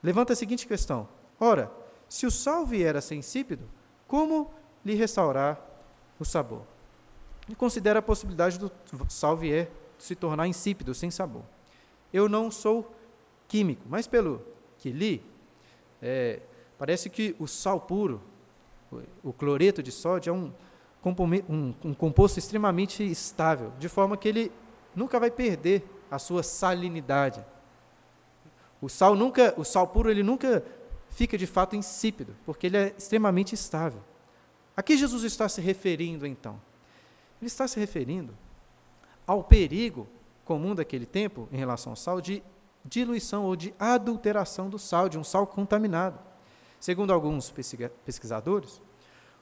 levanta 0.02 0.32
a 0.32 0.37
seguinte 0.37 0.66
questão: 0.66 1.08
Ora, 1.38 1.70
se 2.08 2.26
o 2.26 2.30
sal 2.30 2.64
vier 2.64 2.96
a 2.96 3.00
ser 3.00 3.14
insípido, 3.14 3.68
como 4.06 4.50
lhe 4.85 4.94
restaurar 4.94 5.61
o 6.18 6.25
sabor? 6.25 6.62
E 7.49 7.54
considera 7.54 7.99
a 7.99 8.02
possibilidade 8.02 8.58
do 8.58 8.70
sal 9.08 9.37
vier 9.37 9.70
se 9.99 10.14
tornar 10.14 10.47
insípido, 10.47 10.94
sem 10.94 11.11
sabor. 11.11 11.42
Eu 12.12 12.28
não 12.28 12.50
sou 12.50 12.94
químico, 13.47 13.82
mas 13.88 14.06
pelo 14.06 14.42
que 14.78 14.90
li, 14.90 15.23
é, 16.00 16.40
Parece 16.78 17.11
que 17.11 17.35
o 17.40 17.47
sal 17.49 17.80
puro, 17.80 18.23
o 19.23 19.32
cloreto 19.32 19.82
de 19.82 19.90
sódio, 19.90 20.30
é 20.30 20.32
um, 20.32 20.52
um, 21.49 21.75
um 21.85 21.92
composto 21.92 22.38
extremamente 22.38 23.02
estável, 23.02 23.73
de 23.80 23.88
forma 23.88 24.16
que 24.16 24.28
ele 24.28 24.52
nunca 24.94 25.18
vai 25.18 25.30
perder 25.30 25.85
a 26.08 26.20
sua 26.20 26.44
salinidade. 26.44 27.44
O 28.80 28.88
sal 28.88 29.16
nunca, 29.16 29.52
o 29.56 29.64
sal 29.64 29.88
puro 29.88 30.08
ele 30.08 30.23
nunca 30.23 30.64
fica 31.11 31.37
de 31.37 31.49
fato 31.49 31.75
insípido, 31.75 32.37
porque 32.47 32.68
ele 32.68 32.76
é 32.76 32.94
extremamente 32.97 33.56
estável. 33.56 34.00
A 34.78 34.82
que 34.82 34.97
Jesus 34.97 35.25
está 35.25 35.49
se 35.49 35.61
referindo 35.61 36.25
então? 36.25 36.52
Ele 37.40 37.49
está 37.49 37.66
se 37.66 37.80
referindo 37.80 38.32
ao 39.26 39.42
perigo 39.42 40.06
comum 40.44 40.73
daquele 40.73 41.04
tempo 41.04 41.49
em 41.50 41.56
relação 41.56 41.90
ao 41.90 41.97
sal 41.97 42.20
de 42.20 42.44
diluição 42.85 43.44
ou 43.44 43.56
de 43.56 43.75
adulteração 43.76 44.70
do 44.70 44.78
sal, 44.78 45.08
de 45.08 45.18
um 45.18 45.25
sal 45.25 45.49
contaminado. 45.49 46.20
Segundo 46.78 47.12
alguns 47.12 47.52
pesquisadores, 48.06 48.80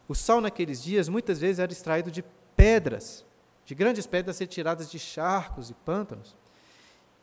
o 0.08 0.14
sal 0.14 0.40
naqueles 0.40 0.82
dias 0.82 1.06
muitas 1.06 1.38
vezes 1.38 1.58
era 1.58 1.70
extraído 1.70 2.10
de 2.10 2.24
pedras, 2.56 3.22
de 3.66 3.74
grandes 3.74 4.06
pedras 4.06 4.38
retiradas 4.38 4.90
de 4.90 4.98
charcos 4.98 5.68
e 5.68 5.74
pântanos, 5.74 6.34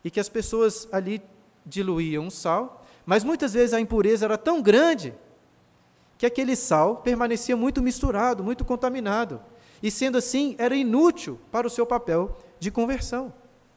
e 0.04 0.12
que 0.12 0.20
as 0.20 0.30
pessoas 0.30 0.88
ali 0.92 1.20
diluíam 1.66 2.28
o 2.28 2.32
sal, 2.32 2.86
mas 3.08 3.24
muitas 3.24 3.54
vezes 3.54 3.74
a 3.74 3.82
impureza 3.82 4.26
era 4.26 4.38
tão 4.38 4.62
grande 4.62 5.16
que 6.18 6.26
aquele 6.26 6.56
sal 6.56 6.98
permanecia 6.98 7.56
muito 7.56 7.82
misturado, 7.82 8.44
muito 8.44 8.64
contaminado, 8.64 9.42
e 9.82 9.92
sendo 9.92 10.18
assim 10.18 10.56
era 10.58 10.76
inútil 10.76 11.40
para 11.52 11.68
o 11.68 11.70
seu 11.70 11.86
papel 11.86 12.38
de 12.60 12.72
conversão, 12.72 13.34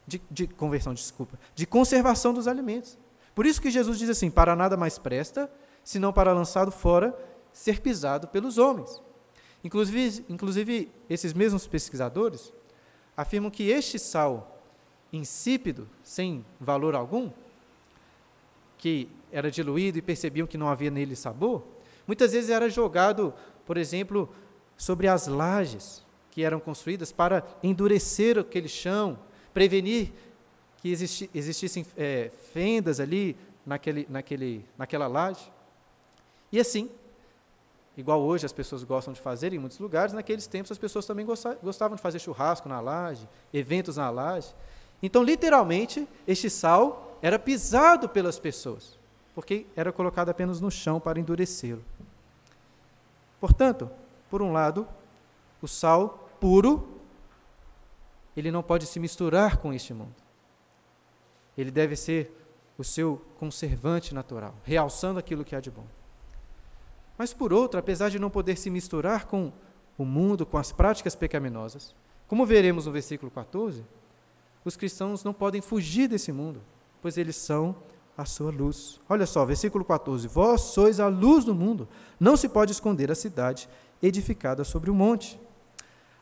de, 0.07 0.23
de 0.31 0.47
conversão, 0.47 0.95
desculpa, 0.95 1.39
de 1.55 1.67
conservação 1.67 2.33
dos 2.33 2.47
alimentos. 2.47 2.99
Por 3.35 3.45
isso 3.45 3.61
que 3.61 3.71
Jesus 3.71 3.99
diz 3.99 4.09
assim: 4.09 4.31
para 4.31 4.55
nada 4.55 4.77
mais 4.77 4.99
presta 4.99 5.51
senão 5.87 6.13
para 6.13 6.33
lançado 6.33 6.73
fora, 6.73 7.17
ser 7.53 7.81
pisado 7.81 8.27
pelos 8.27 8.59
homens. 8.59 9.01
Inclusive, 9.63 10.25
inclusive, 10.29 10.91
esses 11.09 11.33
mesmos 11.33 11.67
pesquisadores 11.69 12.53
afirmam 13.17 13.53
que 13.53 13.71
este 13.71 13.97
sal 13.97 14.61
insípido, 15.13 15.89
sem 16.03 16.45
valor 16.61 16.97
algum, 16.97 17.31
que 18.77 19.09
era 19.31 19.49
diluído 19.49 19.97
e 19.97 20.03
percebiam 20.03 20.47
que 20.47 20.59
não 20.59 20.69
havia 20.69 20.91
nele 20.91 21.15
sabor, 21.15 21.63
muitas 22.07 22.33
vezes 22.33 22.51
era 22.51 22.69
jogado, 22.69 23.35
por 23.65 23.77
exemplo, 23.77 24.29
sobre 24.77 25.09
as 25.09 25.27
lajes 25.27 26.05
que 26.31 26.43
eram 26.43 26.61
construídas 26.61 27.11
para 27.11 27.43
endurecer 27.63 28.39
aquele 28.39 28.69
chão, 28.69 29.19
prevenir 29.55 30.13
que 30.79 30.91
existi, 30.91 31.31
existissem 31.35 31.87
é, 31.97 32.31
fendas 32.53 33.01
ali 33.01 33.37
naquele, 33.65 34.07
naquele, 34.09 34.65
naquela 34.77 35.07
laje. 35.07 35.51
E 36.53 36.61
assim, 36.61 36.91
igual 37.97 38.21
hoje 38.21 38.47
as 38.47 38.53
pessoas 38.53 38.85
gostam 38.85 39.13
de 39.13 39.21
fazer 39.21 39.53
em 39.53 39.59
muitos 39.59 39.79
lugares, 39.79 40.13
naqueles 40.13 40.47
tempos 40.47 40.71
as 40.71 40.79
pessoas 40.79 41.07
também 41.07 41.27
gostavam 41.63 41.97
de 41.97 42.03
fazer 42.03 42.19
churrasco 42.19 42.69
na 42.69 42.81
laje, 42.81 43.27
eventos 43.53 43.97
na 43.97 44.11
laje. 44.11 44.55
Então, 45.03 45.23
literalmente, 45.23 46.07
este 46.27 46.49
sal 46.49 47.19
era 47.21 47.39
pisado 47.39 48.09
pelas 48.09 48.39
pessoas, 48.39 48.99
porque 49.35 49.67
era 49.75 49.93
colocado 49.93 50.29
apenas 50.29 50.61
no 50.61 50.71
chão 50.71 51.01
para 51.01 51.19
endurecê-lo. 51.19 51.85
Portanto, 53.41 53.91
por 54.31 54.43
um 54.43 54.53
lado, 54.53 54.87
o 55.61 55.69
sal 55.69 56.29
puro, 56.41 57.01
ele 58.37 58.51
não 58.51 58.63
pode 58.63 58.87
se 58.87 59.01
misturar 59.01 59.57
com 59.59 59.73
este 59.73 59.95
mundo. 59.95 60.15
Ele 61.57 61.71
deve 61.71 61.97
ser 61.97 62.33
o 62.77 62.85
seu 62.85 63.23
conservante 63.39 64.15
natural, 64.15 64.55
realçando 64.63 65.19
aquilo 65.19 65.45
que 65.45 65.57
há 65.57 65.61
de 65.61 65.71
bom. 65.71 65.87
Mas 67.17 67.33
por 67.33 67.53
outro, 67.53 67.81
apesar 67.81 68.11
de 68.11 68.19
não 68.19 68.29
poder 68.29 68.57
se 68.57 68.69
misturar 68.69 69.25
com 69.25 69.53
o 69.97 70.05
mundo, 70.05 70.45
com 70.45 70.59
as 70.59 70.71
práticas 70.71 71.15
pecaminosas, 71.15 71.95
como 72.29 72.45
veremos 72.45 72.87
no 72.87 72.93
versículo 72.93 73.31
14, 73.31 73.85
os 74.65 74.77
cristãos 74.77 75.25
não 75.25 75.33
podem 75.33 75.61
fugir 75.63 76.09
desse 76.09 76.33
mundo, 76.33 76.61
pois 77.01 77.17
eles 77.17 77.37
são 77.37 77.77
a 78.17 78.25
sua 78.25 78.51
luz. 78.51 79.01
Olha 79.09 79.27
só, 79.27 79.45
versículo 79.45 79.85
14: 79.85 80.27
Vós 80.29 80.61
sois 80.63 80.99
a 80.99 81.09
luz 81.09 81.45
do 81.45 81.55
mundo, 81.55 81.89
não 82.19 82.37
se 82.37 82.49
pode 82.49 82.73
esconder 82.73 83.11
a 83.11 83.15
cidade 83.15 83.69
edificada 84.03 84.65
sobre 84.65 84.91
o 84.91 84.95
monte. 84.95 85.39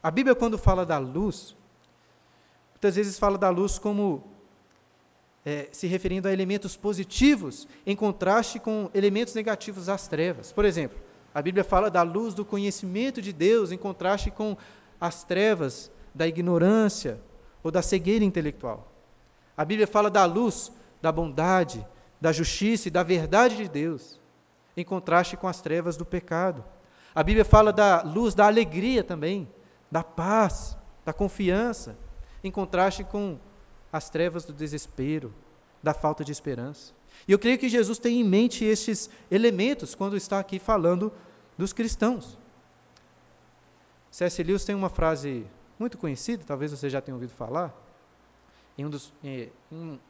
A 0.02 0.10
Bíblia, 0.10 0.34
quando 0.34 0.58
fala 0.58 0.84
da 0.84 0.98
luz, 0.98 1.56
muitas 2.72 2.96
vezes 2.96 3.18
fala 3.18 3.38
da 3.38 3.48
luz 3.48 3.78
como 3.78 4.24
é, 5.44 5.68
se 5.72 5.86
referindo 5.86 6.28
a 6.28 6.32
elementos 6.32 6.76
positivos 6.76 7.68
em 7.86 7.94
contraste 7.94 8.58
com 8.58 8.90
elementos 8.92 9.34
negativos 9.34 9.86
das 9.86 10.08
trevas. 10.08 10.52
Por 10.52 10.64
exemplo, 10.64 10.98
a 11.34 11.42
Bíblia 11.42 11.64
fala 11.64 11.90
da 11.90 12.02
luz 12.02 12.34
do 12.34 12.44
conhecimento 12.44 13.20
de 13.20 13.32
Deus 13.32 13.72
em 13.72 13.78
contraste 13.78 14.30
com 14.30 14.56
as 15.00 15.24
trevas 15.24 15.90
da 16.14 16.26
ignorância 16.26 17.20
ou 17.62 17.70
da 17.70 17.82
cegueira 17.82 18.24
intelectual. 18.24 18.92
A 19.56 19.64
Bíblia 19.64 19.86
fala 19.86 20.10
da 20.10 20.24
luz 20.24 20.70
da 21.04 21.12
bondade, 21.12 21.87
da 22.18 22.32
justiça 22.32 22.88
e 22.88 22.90
da 22.90 23.02
verdade 23.02 23.58
de 23.58 23.68
Deus, 23.68 24.18
em 24.75 24.82
contraste 24.82 25.37
com 25.37 25.46
as 25.46 25.61
trevas 25.61 25.99
do 25.99 26.04
pecado. 26.06 26.64
A 27.14 27.23
Bíblia 27.23 27.44
fala 27.44 27.70
da 27.70 28.00
luz 28.00 28.34
da 28.34 28.46
alegria 28.46 29.04
também, 29.04 29.46
da 29.90 30.02
paz, 30.02 30.75
da 31.04 31.12
confiança, 31.12 31.99
em 32.42 32.50
contraste 32.50 33.04
com 33.04 33.38
as 33.92 34.08
trevas 34.08 34.46
do 34.46 34.52
desespero, 34.54 35.34
da 35.82 35.92
falta 35.92 36.25
de 36.25 36.32
esperança. 36.32 36.94
E 37.28 37.32
eu 37.32 37.38
creio 37.38 37.58
que 37.58 37.68
Jesus 37.68 37.99
tem 37.99 38.23
em 38.23 38.25
mente 38.25 38.64
estes 38.64 39.11
elementos 39.30 39.94
quando 39.94 40.16
está 40.16 40.38
aqui 40.38 40.58
falando 40.58 41.12
dos 41.58 41.75
cristãos. 41.75 42.38
C.S. 44.11 44.42
Lewis 44.42 44.64
tem 44.64 44.75
uma 44.75 44.88
frase 44.88 45.46
muito 45.78 45.99
conhecida, 45.99 46.42
talvez 46.46 46.70
você 46.70 46.88
já 46.88 47.02
tenha 47.02 47.14
ouvido 47.14 47.34
falar, 47.34 47.84
em 48.76 48.85
um 48.85 48.90
dos, 48.90 49.12
em, 49.23 49.50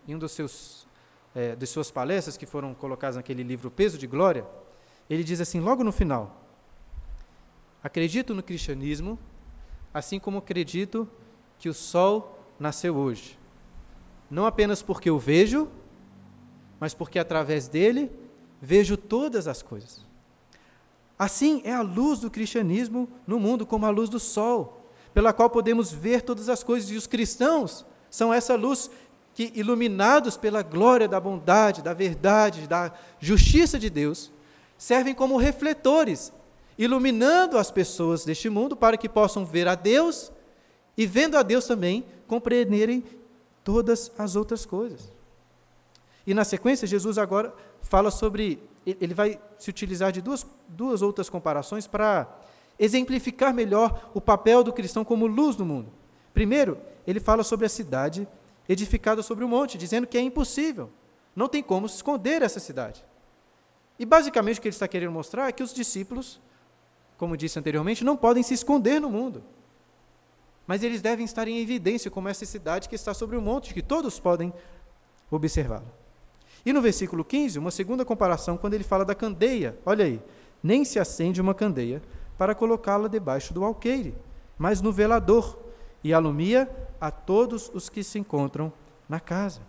em 0.06 0.14
um 0.14 0.18
dos 0.18 0.32
seus, 0.32 0.86
é, 1.34 1.54
de 1.54 1.66
suas 1.66 1.90
palestras 1.90 2.36
que 2.36 2.46
foram 2.46 2.74
colocadas 2.74 3.16
naquele 3.16 3.42
livro 3.42 3.70
Peso 3.70 3.98
de 3.98 4.06
Glória, 4.06 4.46
ele 5.08 5.22
diz 5.24 5.40
assim, 5.40 5.60
logo 5.60 5.84
no 5.84 5.92
final: 5.92 6.44
Acredito 7.82 8.34
no 8.34 8.42
cristianismo, 8.42 9.18
assim 9.92 10.18
como 10.18 10.38
acredito 10.38 11.08
que 11.58 11.68
o 11.68 11.74
sol 11.74 12.38
nasceu 12.58 12.96
hoje 12.96 13.38
não 14.30 14.46
apenas 14.46 14.82
porque 14.82 15.08
eu 15.08 15.18
vejo, 15.18 15.68
mas 16.80 16.94
porque 16.94 17.18
através 17.18 17.68
dele 17.68 18.10
vejo 18.60 18.96
todas 18.96 19.46
as 19.46 19.62
coisas. 19.62 20.04
Assim 21.18 21.62
é 21.64 21.72
a 21.72 21.82
luz 21.82 22.20
do 22.20 22.30
cristianismo 22.30 23.08
no 23.26 23.38
mundo 23.38 23.64
como 23.64 23.86
a 23.86 23.90
luz 23.90 24.08
do 24.10 24.18
sol, 24.18 24.90
pela 25.12 25.32
qual 25.32 25.48
podemos 25.48 25.92
ver 25.92 26.22
todas 26.22 26.48
as 26.48 26.64
coisas, 26.64 26.90
e 26.90 26.96
os 26.96 27.06
cristãos 27.06 27.86
são 28.14 28.32
essa 28.32 28.54
luz 28.54 28.88
que, 29.34 29.50
iluminados 29.56 30.36
pela 30.36 30.62
glória 30.62 31.08
da 31.08 31.18
bondade, 31.18 31.82
da 31.82 31.92
verdade, 31.92 32.68
da 32.68 32.92
justiça 33.18 33.76
de 33.76 33.90
Deus, 33.90 34.30
servem 34.78 35.12
como 35.12 35.36
refletores, 35.36 36.32
iluminando 36.78 37.58
as 37.58 37.72
pessoas 37.72 38.24
deste 38.24 38.48
mundo 38.48 38.76
para 38.76 38.96
que 38.96 39.08
possam 39.08 39.44
ver 39.44 39.66
a 39.66 39.74
Deus 39.74 40.30
e, 40.96 41.06
vendo 41.06 41.36
a 41.36 41.42
Deus 41.42 41.66
também, 41.66 42.04
compreenderem 42.28 43.02
todas 43.64 44.12
as 44.16 44.36
outras 44.36 44.64
coisas. 44.64 45.12
E 46.24 46.32
na 46.34 46.44
sequência, 46.44 46.86
Jesus 46.86 47.18
agora 47.18 47.52
fala 47.82 48.12
sobre. 48.12 48.62
Ele 48.86 49.12
vai 49.12 49.40
se 49.58 49.70
utilizar 49.70 50.12
de 50.12 50.22
duas, 50.22 50.46
duas 50.68 51.02
outras 51.02 51.28
comparações 51.28 51.88
para 51.88 52.28
exemplificar 52.78 53.52
melhor 53.52 54.08
o 54.14 54.20
papel 54.20 54.62
do 54.62 54.72
cristão 54.72 55.04
como 55.04 55.26
luz 55.26 55.56
no 55.56 55.64
mundo. 55.64 55.90
Primeiro, 56.32 56.78
ele 57.06 57.20
fala 57.20 57.42
sobre 57.42 57.66
a 57.66 57.68
cidade 57.68 58.26
edificada 58.68 59.22
sobre 59.22 59.44
o 59.44 59.48
monte, 59.48 59.76
dizendo 59.76 60.06
que 60.06 60.16
é 60.16 60.20
impossível, 60.20 60.90
não 61.36 61.48
tem 61.48 61.62
como 61.62 61.88
se 61.88 61.96
esconder 61.96 62.42
essa 62.42 62.60
cidade. 62.60 63.04
E 63.98 64.04
basicamente 64.04 64.58
o 64.58 64.62
que 64.62 64.68
ele 64.68 64.74
está 64.74 64.88
querendo 64.88 65.12
mostrar 65.12 65.48
é 65.48 65.52
que 65.52 65.62
os 65.62 65.72
discípulos, 65.72 66.40
como 67.16 67.36
disse 67.36 67.58
anteriormente, 67.58 68.04
não 68.04 68.16
podem 68.16 68.42
se 68.42 68.54
esconder 68.54 69.00
no 69.00 69.10
mundo. 69.10 69.42
Mas 70.66 70.82
eles 70.82 71.02
devem 71.02 71.24
estar 71.24 71.46
em 71.46 71.60
evidência 71.60 72.10
como 72.10 72.28
essa 72.28 72.46
cidade 72.46 72.88
que 72.88 72.94
está 72.94 73.12
sobre 73.12 73.36
o 73.36 73.42
monte, 73.42 73.74
que 73.74 73.82
todos 73.82 74.18
podem 74.18 74.52
observá-la. 75.30 75.84
E 76.64 76.72
no 76.72 76.80
versículo 76.80 77.24
15, 77.24 77.58
uma 77.58 77.70
segunda 77.70 78.04
comparação, 78.04 78.56
quando 78.56 78.74
ele 78.74 78.84
fala 78.84 79.04
da 79.04 79.14
candeia. 79.14 79.78
Olha 79.84 80.06
aí, 80.06 80.20
nem 80.62 80.84
se 80.84 80.98
acende 80.98 81.40
uma 81.40 81.54
candeia 81.54 82.00
para 82.38 82.54
colocá-la 82.54 83.06
debaixo 83.06 83.52
do 83.52 83.62
alqueire, 83.62 84.14
mas 84.56 84.80
no 84.80 84.90
velador, 84.90 85.58
e 86.02 86.12
alumia 86.12 86.68
a 87.04 87.10
todos 87.10 87.70
os 87.74 87.90
que 87.90 88.02
se 88.02 88.18
encontram 88.18 88.72
na 89.06 89.20
casa. 89.20 89.60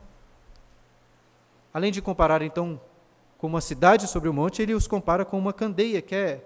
Além 1.73 1.91
de 1.91 2.01
comparar, 2.01 2.41
então, 2.41 2.79
com 3.37 3.47
uma 3.47 3.59
cidade 3.59 4.07
sobre 4.07 4.29
o 4.29 4.33
monte, 4.33 4.61
ele 4.61 4.73
os 4.73 4.87
compara 4.87 5.25
com 5.25 5.37
uma 5.37 5.51
candeia, 5.51 6.01
que 6.01 6.15
é 6.15 6.45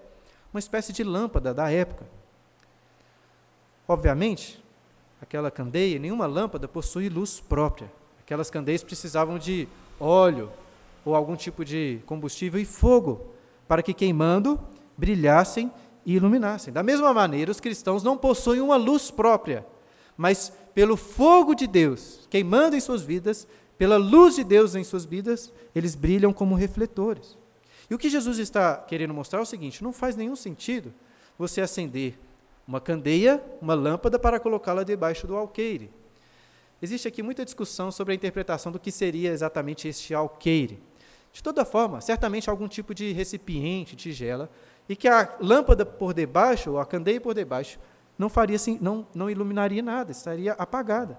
uma 0.52 0.58
espécie 0.58 0.92
de 0.92 1.04
lâmpada 1.04 1.54
da 1.54 1.70
época. 1.70 2.04
Obviamente, 3.86 4.60
aquela 5.22 5.48
candeia, 5.48 5.96
nenhuma 5.96 6.26
lâmpada 6.26 6.66
possui 6.66 7.08
luz 7.08 7.38
própria. 7.38 7.88
Aquelas 8.22 8.50
candeias 8.50 8.82
precisavam 8.82 9.38
de 9.38 9.68
óleo 10.00 10.50
ou 11.04 11.14
algum 11.14 11.36
tipo 11.36 11.64
de 11.64 12.00
combustível 12.04 12.60
e 12.60 12.64
fogo 12.64 13.32
para 13.68 13.80
que 13.80 13.94
queimando 13.94 14.58
brilhassem 14.98 15.70
e 16.04 16.14
iluminassem. 16.16 16.72
Da 16.74 16.82
mesma 16.82 17.14
maneira, 17.14 17.52
os 17.52 17.60
cristãos 17.60 18.02
não 18.02 18.18
possuem 18.18 18.60
uma 18.60 18.76
luz 18.76 19.08
própria, 19.08 19.64
mas 20.16 20.52
pelo 20.80 20.96
fogo 20.96 21.54
de 21.54 21.66
Deus 21.66 22.26
queimando 22.30 22.74
em 22.74 22.80
suas 22.80 23.02
vidas, 23.02 23.46
pela 23.76 23.98
luz 23.98 24.36
de 24.36 24.42
Deus 24.42 24.74
em 24.74 24.82
suas 24.82 25.04
vidas, 25.04 25.52
eles 25.74 25.94
brilham 25.94 26.32
como 26.32 26.54
refletores. 26.54 27.36
E 27.90 27.94
o 27.94 27.98
que 27.98 28.08
Jesus 28.08 28.38
está 28.38 28.78
querendo 28.78 29.12
mostrar 29.12 29.40
é 29.40 29.42
o 29.42 29.44
seguinte: 29.46 29.84
não 29.84 29.92
faz 29.92 30.16
nenhum 30.16 30.34
sentido 30.34 30.90
você 31.38 31.60
acender 31.60 32.18
uma 32.66 32.80
candeia, 32.80 33.44
uma 33.60 33.74
lâmpada, 33.74 34.18
para 34.18 34.40
colocá-la 34.40 34.82
debaixo 34.82 35.26
do 35.26 35.36
alqueire. 35.36 35.90
Existe 36.80 37.06
aqui 37.06 37.22
muita 37.22 37.44
discussão 37.44 37.92
sobre 37.92 38.12
a 38.12 38.16
interpretação 38.16 38.72
do 38.72 38.80
que 38.80 38.90
seria 38.90 39.32
exatamente 39.32 39.86
este 39.86 40.14
alqueire. 40.14 40.82
De 41.30 41.42
toda 41.42 41.62
forma, 41.66 42.00
certamente 42.00 42.48
algum 42.48 42.66
tipo 42.66 42.94
de 42.94 43.12
recipiente, 43.12 43.94
tigela, 43.94 44.50
e 44.88 44.96
que 44.96 45.08
a 45.08 45.36
lâmpada 45.42 45.84
por 45.84 46.14
debaixo, 46.14 46.70
ou 46.70 46.80
a 46.80 46.86
candeia 46.86 47.20
por 47.20 47.34
debaixo, 47.34 47.78
não 48.20 48.28
faria 48.28 48.58
não, 48.82 49.06
não 49.14 49.30
iluminaria 49.30 49.82
nada, 49.82 50.12
estaria 50.12 50.52
apagada. 50.52 51.18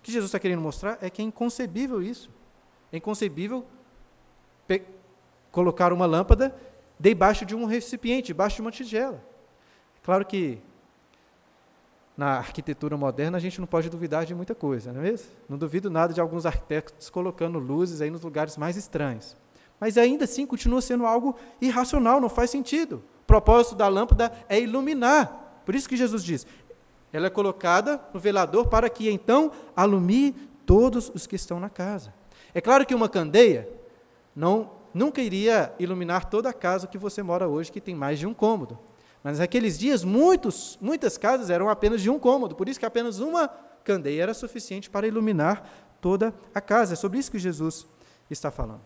O 0.00 0.02
que 0.02 0.10
Jesus 0.10 0.30
está 0.30 0.38
querendo 0.40 0.60
mostrar 0.60 0.98
é 1.00 1.08
que 1.08 1.22
é 1.22 1.24
inconcebível 1.24 2.02
isso. 2.02 2.28
É 2.92 2.96
inconcebível 2.96 3.64
colocar 5.52 5.92
uma 5.92 6.06
lâmpada 6.06 6.52
debaixo 6.98 7.46
de 7.46 7.54
um 7.54 7.66
recipiente, 7.66 8.26
debaixo 8.26 8.56
de 8.56 8.62
uma 8.62 8.72
tigela. 8.72 9.22
Claro 10.02 10.26
que 10.26 10.58
na 12.16 12.38
arquitetura 12.38 12.96
moderna 12.96 13.38
a 13.38 13.40
gente 13.40 13.60
não 13.60 13.66
pode 13.68 13.88
duvidar 13.88 14.26
de 14.26 14.34
muita 14.34 14.56
coisa, 14.56 14.92
não 14.92 15.00
é 15.00 15.04
mesmo? 15.04 15.30
Não 15.48 15.56
duvido 15.56 15.88
nada 15.88 16.12
de 16.12 16.20
alguns 16.20 16.44
arquitetos 16.44 17.08
colocando 17.08 17.60
luzes 17.60 18.00
aí 18.00 18.10
nos 18.10 18.22
lugares 18.22 18.56
mais 18.56 18.76
estranhos. 18.76 19.36
Mas 19.78 19.96
ainda 19.96 20.24
assim 20.24 20.44
continua 20.44 20.82
sendo 20.82 21.06
algo 21.06 21.36
irracional, 21.60 22.20
não 22.20 22.28
faz 22.28 22.50
sentido. 22.50 23.04
O 23.22 23.26
propósito 23.28 23.76
da 23.76 23.86
lâmpada 23.86 24.32
é 24.48 24.60
iluminar. 24.60 25.44
Por 25.68 25.74
isso 25.74 25.86
que 25.86 25.98
Jesus 25.98 26.24
diz: 26.24 26.46
ela 27.12 27.26
é 27.26 27.30
colocada 27.30 28.00
no 28.14 28.18
velador 28.18 28.68
para 28.68 28.88
que 28.88 29.10
então 29.10 29.52
alumie 29.76 30.34
todos 30.64 31.12
os 31.14 31.26
que 31.26 31.36
estão 31.36 31.60
na 31.60 31.68
casa. 31.68 32.14
É 32.54 32.60
claro 32.62 32.86
que 32.86 32.94
uma 32.94 33.06
candeia 33.06 33.68
não 34.34 34.70
nunca 34.94 35.20
iria 35.20 35.70
iluminar 35.78 36.24
toda 36.30 36.48
a 36.48 36.54
casa 36.54 36.86
que 36.86 36.96
você 36.96 37.22
mora 37.22 37.46
hoje, 37.46 37.70
que 37.70 37.82
tem 37.82 37.94
mais 37.94 38.18
de 38.18 38.26
um 38.26 38.32
cômodo. 38.32 38.78
Mas 39.22 39.40
naqueles 39.40 39.78
dias, 39.78 40.04
muitos, 40.04 40.78
muitas 40.80 41.18
casas 41.18 41.50
eram 41.50 41.68
apenas 41.68 42.00
de 42.00 42.08
um 42.08 42.18
cômodo, 42.18 42.54
por 42.54 42.66
isso 42.66 42.80
que 42.80 42.86
apenas 42.86 43.18
uma 43.18 43.46
candeia 43.84 44.22
era 44.22 44.32
suficiente 44.32 44.88
para 44.88 45.06
iluminar 45.06 45.70
toda 46.00 46.34
a 46.54 46.62
casa. 46.62 46.94
É 46.94 46.96
sobre 46.96 47.18
isso 47.18 47.30
que 47.30 47.38
Jesus 47.38 47.86
está 48.30 48.50
falando. 48.50 48.80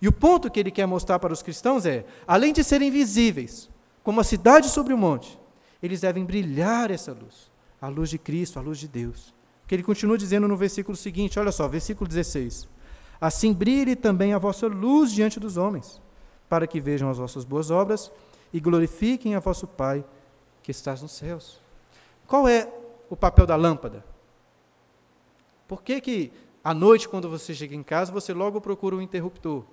E 0.00 0.08
o 0.08 0.12
ponto 0.12 0.50
que 0.50 0.58
ele 0.58 0.70
quer 0.70 0.86
mostrar 0.86 1.18
para 1.18 1.34
os 1.34 1.42
cristãos 1.42 1.84
é: 1.84 2.06
além 2.26 2.54
de 2.54 2.64
serem 2.64 2.90
visíveis, 2.90 3.68
como 4.02 4.18
a 4.18 4.24
cidade 4.24 4.70
sobre 4.70 4.94
o 4.94 4.96
monte, 4.96 5.41
eles 5.82 6.00
devem 6.00 6.24
brilhar 6.24 6.90
essa 6.90 7.12
luz 7.12 7.52
a 7.82 7.88
luz 7.88 8.08
de 8.08 8.16
Cristo, 8.16 8.60
a 8.60 8.62
luz 8.62 8.78
de 8.78 8.86
Deus. 8.86 9.34
Que 9.66 9.74
ele 9.74 9.82
continua 9.82 10.16
dizendo 10.16 10.46
no 10.46 10.56
versículo 10.56 10.96
seguinte, 10.96 11.40
olha 11.40 11.50
só, 11.50 11.66
versículo 11.66 12.08
16: 12.08 12.68
Assim 13.20 13.52
brilhe 13.52 13.96
também 13.96 14.32
a 14.32 14.38
vossa 14.38 14.68
luz 14.68 15.10
diante 15.10 15.40
dos 15.40 15.56
homens, 15.56 16.00
para 16.48 16.66
que 16.66 16.80
vejam 16.80 17.10
as 17.10 17.18
vossas 17.18 17.44
boas 17.44 17.72
obras 17.72 18.12
e 18.52 18.60
glorifiquem 18.60 19.34
a 19.34 19.40
vosso 19.40 19.66
Pai 19.66 20.04
que 20.62 20.70
estás 20.70 21.02
nos 21.02 21.10
céus. 21.10 21.60
Qual 22.24 22.46
é 22.46 22.72
o 23.10 23.16
papel 23.16 23.46
da 23.46 23.56
lâmpada? 23.56 24.04
Por 25.66 25.82
que, 25.82 26.00
que 26.00 26.32
à 26.62 26.72
noite, 26.72 27.08
quando 27.08 27.28
você 27.28 27.52
chega 27.52 27.74
em 27.74 27.82
casa, 27.82 28.12
você 28.12 28.32
logo 28.32 28.60
procura 28.60 28.94
um 28.94 29.02
interruptor 29.02 29.64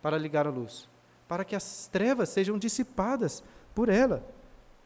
para 0.00 0.16
ligar 0.16 0.46
a 0.46 0.50
luz? 0.50 0.88
Para 1.28 1.44
que 1.44 1.54
as 1.54 1.88
trevas 1.88 2.30
sejam 2.30 2.58
dissipadas 2.58 3.44
por 3.74 3.90
ela. 3.90 4.24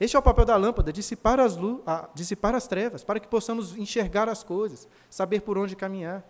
Este 0.01 0.15
é 0.15 0.19
o 0.19 0.23
papel 0.23 0.45
da 0.45 0.57
lâmpada, 0.57 0.93
dissipar 0.93 1.41
as, 1.41 1.57
luz, 1.57 1.81
dissipar 2.15 2.55
as 2.55 2.69
trevas, 2.69 3.03
para 3.03 3.19
que 3.19 3.27
possamos 3.27 3.77
enxergar 3.77 4.29
as 4.29 4.45
coisas, 4.45 4.87
saber 5.11 5.41
por 5.41 5.59
onde 5.59 5.75
caminhar. 5.75 6.25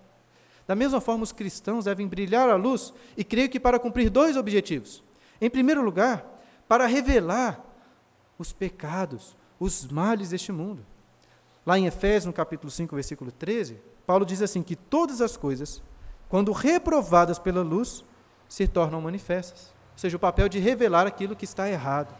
Da 0.66 0.74
mesma 0.74 1.00
forma, 1.00 1.22
os 1.22 1.33
cristãos 1.33 1.85
devem 1.85 2.09
brilhar 2.09 2.48
a 2.48 2.57
luz, 2.57 2.94
e 3.16 3.22
creio 3.22 3.48
que 3.48 3.61
para 3.61 3.78
cumprir 3.78 4.09
dois 4.09 4.37
objetivos. 4.37 5.02
Em 5.40 5.50
primeiro 5.50 5.83
lugar, 5.83 6.24
para 6.66 6.87
revelar 6.87 7.62
os 8.38 8.52
pecados, 8.52 9.37
os 9.61 9.87
males 9.87 10.31
deste 10.31 10.50
mundo. 10.50 10.85
Lá 11.66 11.78
em 11.78 11.87
Efésios, 11.87 12.24
no 12.24 12.33
capítulo 12.33 12.70
5, 12.70 12.94
versículo 12.94 13.31
13, 13.31 13.78
Paulo 14.07 14.24
diz 14.24 14.40
assim: 14.40 14.62
que 14.62 14.74
todas 14.76 15.20
as 15.20 15.37
coisas, 15.37 15.83
quando 16.28 16.52
reprovadas 16.52 17.38
pela 17.38 17.62
luz, 17.62 18.04
se 18.48 18.66
tornam 18.66 19.02
manifestas. 19.02 19.74
Ou 19.92 19.98
seja, 19.98 20.16
o 20.16 20.20
papel 20.20 20.48
de 20.48 20.59
revelar 20.59 21.07
aquilo 21.07 21.37
que 21.37 21.44
está 21.44 21.68
errado 21.68 22.14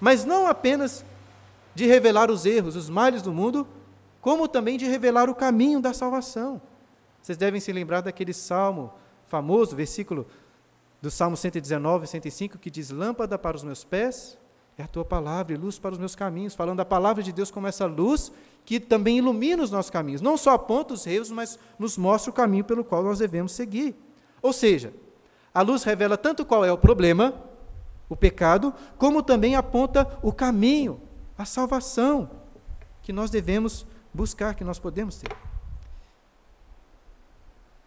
mas 0.00 0.24
não 0.24 0.46
apenas 0.46 1.04
de 1.74 1.86
revelar 1.86 2.30
os 2.30 2.44
erros, 2.44 2.76
os 2.76 2.88
males 2.88 3.22
do 3.22 3.32
mundo, 3.32 3.66
como 4.20 4.48
também 4.48 4.76
de 4.76 4.84
revelar 4.84 5.30
o 5.30 5.34
caminho 5.34 5.80
da 5.80 5.92
salvação. 5.92 6.60
Vocês 7.22 7.38
devem 7.38 7.60
se 7.60 7.72
lembrar 7.72 8.00
daquele 8.00 8.32
salmo 8.32 8.92
famoso, 9.26 9.76
versículo 9.76 10.26
do 11.00 11.10
Salmo 11.10 11.36
119, 11.36 12.06
105, 12.06 12.58
que 12.58 12.70
diz: 12.70 12.90
Lâmpada 12.90 13.38
para 13.38 13.56
os 13.56 13.62
meus 13.62 13.84
pés 13.84 14.36
é 14.76 14.82
a 14.82 14.88
tua 14.88 15.04
palavra 15.04 15.52
e 15.52 15.56
luz 15.56 15.78
para 15.78 15.92
os 15.92 15.98
meus 15.98 16.14
caminhos, 16.14 16.54
falando 16.54 16.78
da 16.78 16.84
palavra 16.84 17.22
de 17.22 17.32
Deus 17.32 17.50
como 17.50 17.66
essa 17.66 17.86
luz 17.86 18.32
que 18.64 18.78
também 18.78 19.18
ilumina 19.18 19.62
os 19.62 19.70
nossos 19.70 19.90
caminhos, 19.90 20.20
não 20.20 20.36
só 20.36 20.50
aponta 20.50 20.94
os 20.94 21.06
erros, 21.06 21.30
mas 21.30 21.58
nos 21.78 21.96
mostra 21.96 22.30
o 22.30 22.34
caminho 22.34 22.64
pelo 22.64 22.84
qual 22.84 23.02
nós 23.02 23.18
devemos 23.18 23.52
seguir. 23.52 23.96
Ou 24.42 24.52
seja, 24.52 24.92
a 25.54 25.62
luz 25.62 25.82
revela 25.84 26.16
tanto 26.16 26.44
qual 26.44 26.64
é 26.64 26.72
o 26.72 26.76
problema, 26.76 27.34
o 28.08 28.16
pecado, 28.16 28.74
como 28.96 29.22
também 29.22 29.54
aponta 29.54 30.18
o 30.22 30.32
caminho, 30.32 31.00
a 31.36 31.44
salvação 31.44 32.30
que 33.02 33.12
nós 33.12 33.30
devemos 33.30 33.86
buscar, 34.12 34.54
que 34.54 34.64
nós 34.64 34.78
podemos 34.78 35.16
ter. 35.18 35.34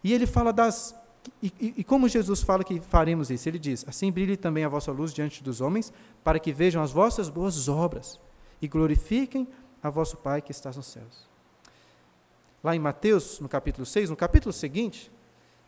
E 0.02 0.12
ele 0.12 0.26
fala 0.26 0.52
das. 0.52 0.94
E, 1.40 1.52
e, 1.60 1.74
e, 1.78 1.84
como 1.84 2.08
Jesus 2.08 2.42
fala 2.42 2.64
que 2.64 2.80
faremos 2.80 3.30
isso? 3.30 3.48
Ele 3.48 3.58
diz: 3.58 3.84
Assim 3.86 4.10
brilhe 4.10 4.36
também 4.36 4.64
a 4.64 4.68
vossa 4.68 4.90
luz 4.90 5.12
diante 5.12 5.42
dos 5.42 5.60
homens, 5.60 5.92
para 6.24 6.40
que 6.40 6.52
vejam 6.52 6.82
as 6.82 6.90
vossas 6.90 7.28
boas 7.28 7.68
obras 7.68 8.18
e 8.60 8.66
glorifiquem 8.66 9.46
a 9.82 9.90
vosso 9.90 10.16
Pai 10.16 10.40
que 10.40 10.50
está 10.50 10.70
nos 10.70 10.86
céus. 10.86 11.28
Lá 12.62 12.74
em 12.74 12.78
Mateus, 12.78 13.40
no 13.40 13.48
capítulo 13.48 13.84
6, 13.84 14.10
no 14.10 14.16
capítulo 14.16 14.52
seguinte, 14.52 15.10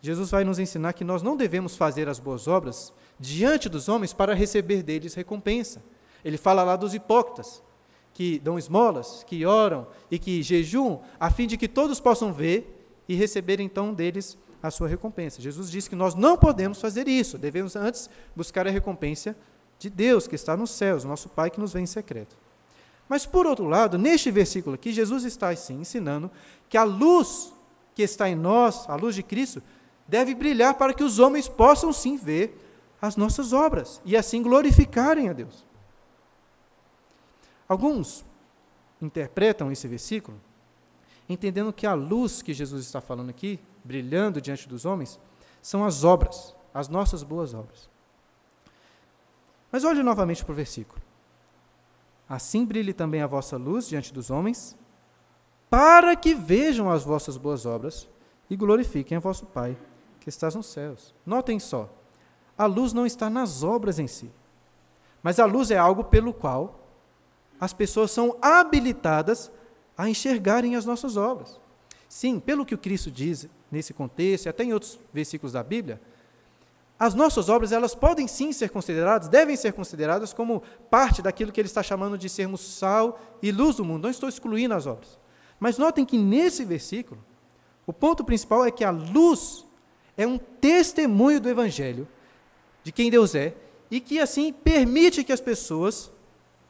Jesus 0.05 0.31
vai 0.31 0.45
nos 0.45 0.59
ensinar 0.59 0.93
que 0.93 1.03
nós 1.03 1.23
não 1.23 1.35
devemos 1.35 1.77
fazer 1.77 2.11
as 2.11 2.19
boas 2.19 2.47
obras 2.47 2.93
diante 3.19 3.71
dos 3.71 3.89
homens 3.89 4.13
para 4.13 4.35
receber 4.35 4.83
deles 4.83 5.15
recompensa. 5.15 5.83
Ele 6.23 6.37
fala 6.37 6.63
lá 6.63 6.77
dos 6.77 6.93
hipócritas, 6.93 7.63
que 8.13 8.39
dão 8.39 8.59
esmolas, 8.59 9.25
que 9.27 9.47
oram 9.47 9.87
e 10.11 10.19
que 10.19 10.43
jejuam, 10.43 11.01
a 11.19 11.31
fim 11.31 11.47
de 11.47 11.57
que 11.57 11.67
todos 11.67 12.01
possam 12.01 12.35
ver 12.35 12.87
e 13.09 13.15
receber 13.15 13.61
então 13.61 13.95
deles 13.95 14.37
a 14.63 14.71
sua 14.71 14.89
recompensa. 14.89 15.41
Jesus 15.41 15.71
disse 15.71 15.89
que 15.89 15.97
nós 15.97 16.15
não 16.15 16.37
podemos 16.37 16.83
fazer 16.83 17.09
isso, 17.09 17.39
devemos 17.39 17.75
antes 17.75 18.11
buscar 18.37 18.67
a 18.67 18.71
recompensa 18.71 19.35
de 19.79 19.89
Deus 19.89 20.27
que 20.27 20.35
está 20.35 20.55
nos 20.55 20.69
céus, 20.73 21.03
nosso 21.03 21.31
Pai 21.31 21.49
que 21.49 21.59
nos 21.59 21.73
vem 21.73 21.85
em 21.85 21.87
secreto. 21.87 22.37
Mas 23.09 23.25
por 23.25 23.47
outro 23.47 23.67
lado, 23.67 23.97
neste 23.97 24.31
versículo 24.31 24.75
aqui, 24.75 24.93
Jesus 24.93 25.25
está 25.25 25.49
assim 25.49 25.81
ensinando 25.81 26.31
que 26.69 26.77
a 26.77 26.85
luz 26.85 27.55
que 27.95 28.03
está 28.03 28.29
em 28.29 28.35
nós, 28.35 28.89
a 28.89 28.97
luz 28.97 29.15
de 29.15 29.23
Cristo, 29.23 29.63
deve 30.07 30.35
brilhar 30.35 30.75
para 30.75 30.95
que 30.95 31.03
os 31.03 31.19
homens 31.19 31.49
possam 31.49 31.93
sim 31.93 32.17
ver 32.17 32.61
as 33.01 33.17
nossas 33.17 33.53
obras 33.53 34.01
e 34.05 34.17
assim 34.17 34.43
glorificarem 34.43 35.29
a 35.29 35.33
Deus. 35.33 35.65
Alguns 37.69 38.25
interpretam 39.01 39.71
esse 39.73 39.89
versículo 39.89 40.41
entendendo 41.29 41.73
que 41.73 41.87
a 41.87 41.95
luz 41.95 42.43
que 42.43 42.53
Jesus 42.53 42.85
está 42.85 43.01
falando 43.01 43.31
aqui, 43.31 43.59
brilhando 43.83 44.41
diante 44.41 44.69
dos 44.69 44.85
homens, 44.85 45.19
são 45.63 45.85
as 45.85 46.05
obras, 46.05 46.55
as 46.73 46.89
nossas 46.89 47.23
boas 47.23 47.55
obras. 47.55 47.89
Mas 49.73 49.85
olhe 49.85 50.03
novamente 50.03 50.45
para 50.45 50.53
o 50.53 50.55
versículo. 50.55 51.01
Assim 52.29 52.65
brilhe 52.65 52.93
também 52.93 53.23
a 53.23 53.27
vossa 53.27 53.57
luz 53.57 53.89
diante 53.89 54.13
dos 54.13 54.31
homens, 54.31 54.77
para 55.69 56.15
que 56.15 56.35
vejam 56.35 56.91
as 56.91 57.03
vossas 57.03 57.37
boas 57.37 57.67
obras 57.67 58.09
e 58.49 58.57
glorifiquem 58.57 59.17
a 59.17 59.21
vosso 59.21 59.47
Pai 59.47 59.77
que 60.25 60.31
estás 60.31 60.55
nos 60.55 60.67
céus. 60.67 61.15
Notem 61.25 61.61
só, 61.61 61.89
a 62.57 62.65
luz 62.65 62.95
não 62.95 63.05
está 63.05 63.29
nas 63.29 63.63
obras 63.63 63.99
em 63.99 64.07
si, 64.07 64.31
Mas 65.23 65.39
a 65.39 65.45
luz 65.45 65.71
é 65.71 65.77
algo 65.77 66.05
pelo 66.05 66.33
qual 66.33 66.81
as 67.61 67.73
pessoas 67.73 68.11
são 68.11 68.37
habilitadas 68.43 69.51
a 69.97 70.09
enxergarem 70.09 70.77
as 70.77 70.85
nossas 70.85 71.17
obras. 71.17 71.61
Sim, 72.09 72.41
pelo 72.41 72.65
que 72.65 72.75
o 72.75 72.79
Cristo 72.79 73.11
diz 73.11 73.49
nesse 73.71 73.95
contexto, 73.95 74.47
e 74.47 74.49
até 74.49 74.65
em 74.65 74.73
outros 74.73 74.99
versículos 75.13 75.53
da 75.53 75.63
Bíblia, 75.63 76.01
as 76.99 77.15
nossas 77.15 77.49
obras, 77.49 77.73
elas 77.73 77.95
podem 77.95 78.27
sim 78.27 78.53
ser 78.53 78.71
consideradas, 78.71 79.29
devem 79.29 79.57
ser 79.57 79.73
consideradas 79.73 80.33
como 80.33 80.63
parte 80.91 81.21
daquilo 81.21 81.53
que 81.53 81.61
ele 81.61 81.69
está 81.69 81.83
chamando 81.83 82.17
de 82.17 82.29
sermos 82.29 82.61
sal 82.61 83.21
e 83.43 83.51
luz 83.51 83.77
do 83.77 83.85
mundo. 83.85 84.05
Não 84.05 84.11
estou 84.11 84.29
excluindo 84.29 84.75
as 84.75 84.87
obras. 84.87 85.19
Mas 85.59 85.77
notem 85.77 86.05
que 86.05 86.17
nesse 86.17 86.65
versículo, 86.65 87.23
o 87.87 87.93
ponto 87.93 88.25
principal 88.25 88.65
é 88.65 88.71
que 88.71 88.85
a 88.85 88.91
luz 88.91 89.64
é 90.17 90.27
um 90.27 90.39
testemunho 90.39 91.41
do 91.41 91.49
Evangelho, 91.49 92.07
de 92.83 92.93
quem 92.93 93.11
Deus 93.11 93.35
é, 93.35 93.55
e 93.91 94.01
que 94.01 94.19
assim 94.19 94.53
permite 94.53 95.25
que 95.25 95.33
as 95.33 95.41
pessoas 95.41 96.11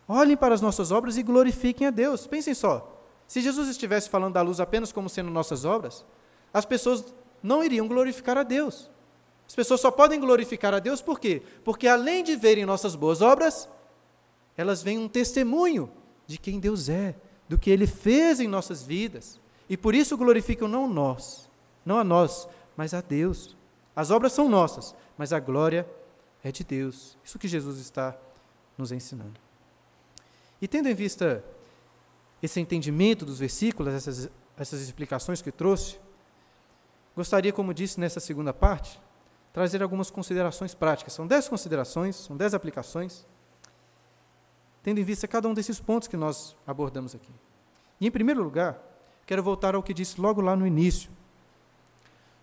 olhem 0.09 0.37
para 0.37 0.55
as 0.55 0.61
nossas 0.61 0.91
obras 0.91 1.17
e 1.17 1.23
glorifiquem 1.23 1.87
a 1.87 1.91
Deus. 1.91 2.27
Pensem 2.27 2.55
só, 2.55 3.01
se 3.27 3.41
Jesus 3.41 3.69
estivesse 3.69 4.09
falando 4.11 4.35
da 4.35 4.43
luz 4.43 4.61
apenas 4.61 4.93
como 4.93 5.09
sendo 5.09 5.31
nossas 5.31 5.65
obras, 5.65 6.05
as 6.53 6.65
pessoas 6.65 7.15
não 7.43 7.65
iriam 7.65 7.89
glorificar 7.89 8.39
a 8.39 8.43
Deus. 8.43 8.91
As 9.47 9.55
pessoas 9.55 9.81
só 9.81 9.91
podem 9.91 10.21
glorificar 10.21 10.73
a 10.73 10.79
Deus 10.79 11.03
por 11.03 11.21
quê? 11.21 11.43
Porque 11.65 11.87
além 11.87 12.25
de 12.25 12.37
verem 12.37 12.65
nossas 12.65 12.95
boas 12.95 13.21
obras, 13.21 13.69
elas 14.57 14.83
veem 14.83 14.99
um 14.99 15.09
testemunho 15.09 15.91
de 16.27 16.39
quem 16.39 16.59
Deus 16.59 16.89
é, 16.89 17.15
do 17.49 17.59
que 17.59 17.71
Ele 17.71 17.87
fez 17.87 18.41
em 18.41 18.49
nossas 18.49 18.83
vidas. 18.83 19.41
E 19.69 19.77
por 19.77 19.95
isso 19.95 20.17
glorificam 20.17 20.69
não 20.69 20.89
nós, 20.89 21.49
não 21.85 21.99
a 21.99 22.05
nós, 22.05 22.49
mas 22.77 22.95
a 22.95 23.01
Deus. 23.01 23.57
As 23.95 24.11
obras 24.11 24.33
são 24.33 24.49
nossas, 24.49 24.95
mas 25.17 25.33
a 25.33 25.41
glória 25.41 25.87
é 26.43 26.51
de 26.51 26.65
Deus. 26.65 27.17
Isso 27.25 27.39
que 27.39 27.49
Jesus 27.49 27.79
está 27.79 28.17
nos 28.77 28.93
ensinando. 28.93 29.41
E 30.61 30.69
tendo 30.69 30.89
em 30.89 30.95
vista 30.95 31.45
esse 32.43 32.61
entendimento 32.61 33.25
dos 33.25 33.39
versículos, 33.39 33.95
essas, 33.95 34.31
essas 34.57 34.81
explicações 34.81 35.41
que 35.41 35.51
trouxe, 35.51 35.99
gostaria, 37.17 37.53
como 37.53 37.73
disse 37.73 37.99
nessa 37.99 38.21
segunda 38.21 38.53
parte, 38.53 39.01
trazer 39.53 39.83
algumas 39.83 40.11
considerações 40.11 40.75
práticas. 40.75 41.13
São 41.13 41.27
dez 41.27 41.49
considerações, 41.49 42.17
são 42.17 42.37
dez 42.37 42.55
aplicações, 42.55 43.25
tendo 44.83 45.01
em 45.01 45.05
vista 45.05 45.27
cada 45.27 45.49
um 45.49 45.55
desses 45.55 45.81
pontos 45.81 46.09
que 46.09 46.17
nós 46.17 46.57
abordamos 46.67 47.15
aqui. 47.15 47.33
E, 48.01 48.07
em 48.07 48.11
primeiro 48.11 48.43
lugar, 48.43 48.79
quero 49.25 49.43
voltar 49.43 49.75
ao 49.75 49.83
que 49.83 49.95
disse 49.95 50.21
logo 50.21 50.41
lá 50.41 50.55
no 50.57 50.67
início. 50.67 51.11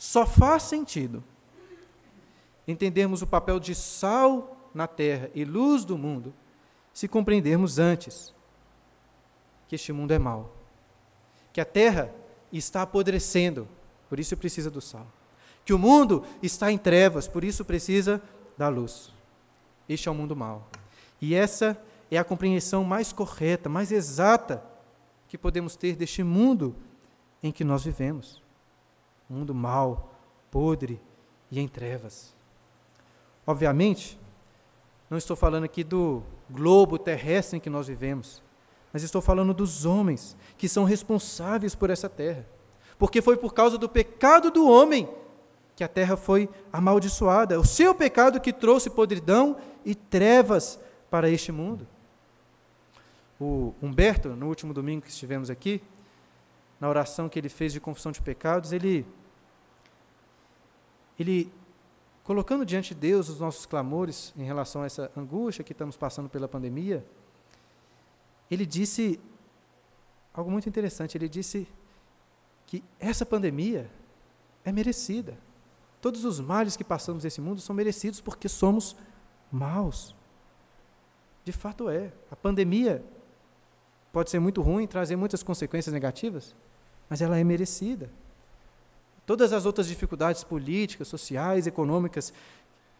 Só 0.01 0.25
faz 0.25 0.63
sentido 0.63 1.23
entendermos 2.67 3.21
o 3.21 3.27
papel 3.27 3.59
de 3.59 3.75
sal 3.75 4.57
na 4.73 4.87
terra 4.87 5.29
e 5.35 5.45
luz 5.45 5.85
do 5.85 5.95
mundo 5.95 6.33
se 6.91 7.07
compreendermos 7.07 7.77
antes 7.77 8.33
que 9.67 9.75
este 9.75 9.93
mundo 9.93 10.11
é 10.11 10.17
mau, 10.17 10.55
que 11.53 11.61
a 11.61 11.65
terra 11.65 12.11
está 12.51 12.81
apodrecendo, 12.81 13.67
por 14.09 14.19
isso 14.19 14.35
precisa 14.35 14.71
do 14.71 14.81
sal, 14.81 15.05
que 15.63 15.71
o 15.71 15.77
mundo 15.77 16.25
está 16.41 16.71
em 16.71 16.79
trevas, 16.79 17.27
por 17.27 17.43
isso 17.43 17.63
precisa 17.63 18.19
da 18.57 18.69
luz. 18.69 19.13
Este 19.87 20.09
é 20.09 20.11
o 20.11 20.15
mundo 20.15 20.35
mau. 20.35 20.67
E 21.21 21.35
essa 21.35 21.79
é 22.09 22.17
a 22.17 22.23
compreensão 22.23 22.83
mais 22.83 23.13
correta, 23.13 23.69
mais 23.69 23.91
exata 23.91 24.63
que 25.27 25.37
podemos 25.37 25.75
ter 25.75 25.95
deste 25.95 26.23
mundo 26.23 26.75
em 27.43 27.51
que 27.51 27.63
nós 27.63 27.83
vivemos. 27.83 28.40
Mundo 29.31 29.55
mau, 29.55 30.11
podre 30.51 31.01
e 31.49 31.57
em 31.57 31.65
trevas. 31.65 32.35
Obviamente, 33.47 34.19
não 35.09 35.17
estou 35.17 35.37
falando 35.37 35.63
aqui 35.63 35.85
do 35.85 36.21
globo 36.49 36.99
terrestre 36.99 37.55
em 37.55 37.59
que 37.61 37.69
nós 37.69 37.87
vivemos, 37.87 38.43
mas 38.91 39.03
estou 39.03 39.21
falando 39.21 39.53
dos 39.53 39.85
homens 39.85 40.35
que 40.57 40.67
são 40.67 40.83
responsáveis 40.83 41.73
por 41.73 41.89
essa 41.89 42.09
terra. 42.09 42.45
Porque 42.99 43.21
foi 43.21 43.37
por 43.37 43.53
causa 43.53 43.77
do 43.77 43.87
pecado 43.87 44.51
do 44.51 44.69
homem 44.69 45.09
que 45.77 45.83
a 45.83 45.87
terra 45.87 46.17
foi 46.17 46.49
amaldiçoada. 46.71 47.57
O 47.57 47.65
seu 47.65 47.95
pecado 47.95 48.41
que 48.41 48.51
trouxe 48.51 48.89
podridão 48.89 49.55
e 49.85 49.95
trevas 49.95 50.77
para 51.09 51.29
este 51.29 51.53
mundo. 51.53 51.87
O 53.39 53.73
Humberto, 53.81 54.29
no 54.29 54.47
último 54.47 54.73
domingo 54.73 55.03
que 55.03 55.09
estivemos 55.09 55.49
aqui, 55.49 55.81
na 56.81 56.89
oração 56.89 57.29
que 57.29 57.39
ele 57.39 57.47
fez 57.47 57.71
de 57.71 57.79
confissão 57.79 58.11
de 58.11 58.21
pecados, 58.21 58.73
ele 58.73 59.05
ele 61.21 61.51
colocando 62.23 62.65
diante 62.65 62.93
de 62.93 62.99
Deus 62.99 63.29
os 63.29 63.39
nossos 63.39 63.65
clamores 63.65 64.33
em 64.37 64.43
relação 64.43 64.83
a 64.83 64.85
essa 64.85 65.11
angústia 65.15 65.63
que 65.63 65.71
estamos 65.71 65.97
passando 65.97 66.29
pela 66.29 66.47
pandemia, 66.47 67.05
ele 68.49 68.65
disse 68.65 69.19
algo 70.33 70.51
muito 70.51 70.67
interessante. 70.67 71.17
Ele 71.17 71.29
disse 71.29 71.67
que 72.65 72.83
essa 72.99 73.25
pandemia 73.25 73.89
é 74.63 74.71
merecida. 74.71 75.37
Todos 76.01 76.25
os 76.25 76.39
males 76.39 76.75
que 76.75 76.83
passamos 76.83 77.23
nesse 77.23 77.41
mundo 77.41 77.61
são 77.61 77.75
merecidos 77.75 78.19
porque 78.19 78.49
somos 78.49 78.95
maus. 79.51 80.15
De 81.43 81.51
fato 81.51 81.89
é. 81.89 82.11
A 82.29 82.35
pandemia 82.35 83.03
pode 84.11 84.29
ser 84.29 84.39
muito 84.39 84.61
ruim, 84.61 84.87
trazer 84.87 85.15
muitas 85.15 85.43
consequências 85.43 85.93
negativas, 85.93 86.55
mas 87.09 87.21
ela 87.21 87.37
é 87.37 87.43
merecida. 87.43 88.09
Todas 89.31 89.53
as 89.53 89.65
outras 89.65 89.87
dificuldades 89.87 90.43
políticas, 90.43 91.07
sociais, 91.07 91.65
econômicas, 91.65 92.33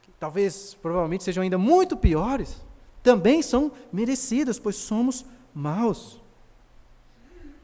que 0.01 0.09
talvez, 0.17 0.73
provavelmente, 0.81 1.25
sejam 1.25 1.43
ainda 1.43 1.57
muito 1.57 1.97
piores, 1.97 2.63
também 3.03 3.41
são 3.41 3.69
merecidas, 3.91 4.57
pois 4.57 4.77
somos 4.77 5.25
maus. 5.53 6.21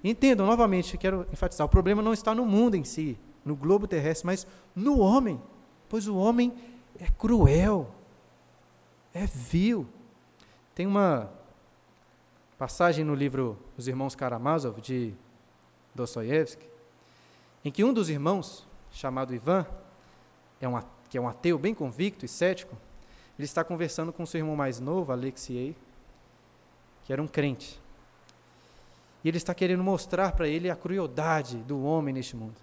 Entendam, 0.03 0.45
novamente, 0.45 0.97
quero 0.97 1.25
enfatizar: 1.32 1.65
o 1.65 1.69
problema 1.69 2.01
não 2.01 2.12
está 2.12 2.36
no 2.36 2.45
mundo 2.45 2.75
em 2.75 2.84
si, 2.84 3.17
no 3.45 3.56
globo 3.56 3.88
terrestre, 3.88 4.25
mas 4.25 4.45
no 4.75 4.99
homem, 4.99 5.41
pois 5.88 6.06
o 6.06 6.17
homem 6.17 6.53
é 6.99 7.08
cruel, 7.17 7.89
é 9.13 9.25
vil. 9.25 9.88
Tem 10.75 10.86
uma 10.86 11.32
passagem 12.58 13.06
no 13.06 13.15
livro 13.15 13.58
Os 13.77 13.88
Irmãos 13.88 14.13
Karamazov, 14.13 14.82
de 14.82 15.13
Dostoiévski, 15.95 16.67
em 17.63 17.71
que 17.71 17.83
um 17.83 17.93
dos 17.93 18.09
irmãos, 18.09 18.65
chamado 18.91 19.33
Ivan, 19.33 19.65
é 20.61 20.67
um, 20.67 20.81
que 21.09 21.17
é 21.17 21.21
um 21.21 21.27
ateu 21.27 21.57
bem 21.57 21.73
convicto 21.73 22.25
e 22.25 22.27
cético, 22.27 22.75
ele 23.37 23.45
está 23.45 23.63
conversando 23.63 24.11
com 24.11 24.25
seu 24.25 24.39
irmão 24.39 24.55
mais 24.55 24.79
novo, 24.79 25.11
Alexei, 25.11 25.75
que 27.03 27.13
era 27.13 27.21
um 27.21 27.27
crente. 27.27 27.79
E 29.23 29.27
ele 29.27 29.37
está 29.37 29.53
querendo 29.53 29.83
mostrar 29.83 30.31
para 30.31 30.47
ele 30.47 30.69
a 30.69 30.75
crueldade 30.75 31.57
do 31.59 31.83
homem 31.83 32.13
neste 32.13 32.35
mundo. 32.35 32.55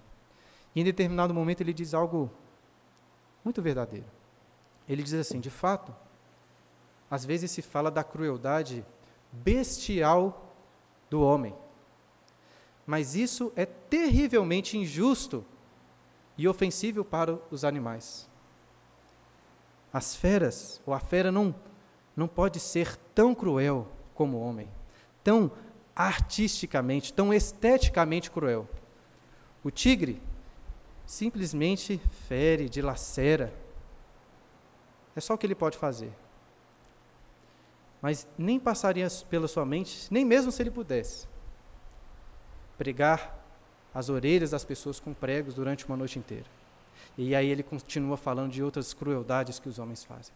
E 0.75 0.81
em 0.81 0.85
determinado 0.85 1.33
momento 1.33 1.61
ele 1.61 1.73
diz 1.73 1.95
algo 1.95 2.31
muito 3.45 3.63
verdadeiro. 3.63 4.07
Ele 4.89 5.03
diz 5.03 5.15
assim: 5.15 5.41
de 5.41 5.51
fato, 5.51 5.95
às 7.11 7.25
vezes 7.25 7.51
se 7.51 7.63
fala 7.63 7.91
da 7.91 8.03
crueldade 8.03 8.85
bestial 9.31 10.53
do 11.09 11.21
homem. 11.21 11.55
Mas 12.87 13.15
isso 13.15 13.53
é 13.57 13.65
terrivelmente 13.65 14.77
injusto 14.77 15.45
e 16.37 16.47
ofensivo 16.47 17.05
para 17.05 17.39
os 17.51 17.65
animais. 17.65 18.29
As 19.93 20.15
feras, 20.15 20.83
ou 20.85 20.93
a 20.93 21.01
fera 21.01 21.31
não, 21.31 21.55
não 22.17 22.27
pode 22.27 22.59
ser 22.61 22.97
tão 23.15 23.35
cruel 23.35 23.89
como 24.15 24.39
o 24.39 24.41
homem, 24.41 24.69
tão 25.23 25.51
artisticamente, 25.95 27.13
tão 27.13 27.33
esteticamente 27.33 28.31
cruel. 28.31 28.69
O 29.63 29.71
tigre 29.71 30.21
simplesmente 31.07 31.99
fere, 32.29 32.69
dilacera. 32.69 33.53
É 35.15 35.21
só 35.21 35.35
o 35.35 35.39
que 35.39 35.47
ele 35.47 35.55
pode 35.55 35.79
fazer. 35.79 36.13
Mas 38.03 38.27
nem 38.37 38.59
passaria 38.59 39.07
pela 39.31 39.49
sua 39.49 39.65
mente, 39.65 40.09
nem 40.11 40.25
mesmo 40.25 40.53
se 40.53 40.63
ele 40.63 40.71
pudesse, 40.71 41.27
pregar 42.77 43.43
as 43.95 44.09
orelhas 44.09 44.51
das 44.51 44.65
pessoas 44.65 44.99
com 44.99 45.15
pregos 45.15 45.55
durante 45.55 45.87
uma 45.87 45.97
noite 45.97 46.19
inteira. 46.19 46.47
E 47.17 47.35
aí 47.35 47.49
ele 47.49 47.63
continua 47.63 48.17
falando 48.17 48.51
de 48.51 48.63
outras 48.63 48.93
crueldades 48.93 49.59
que 49.59 49.69
os 49.69 49.79
homens 49.79 50.03
fazem. 50.03 50.35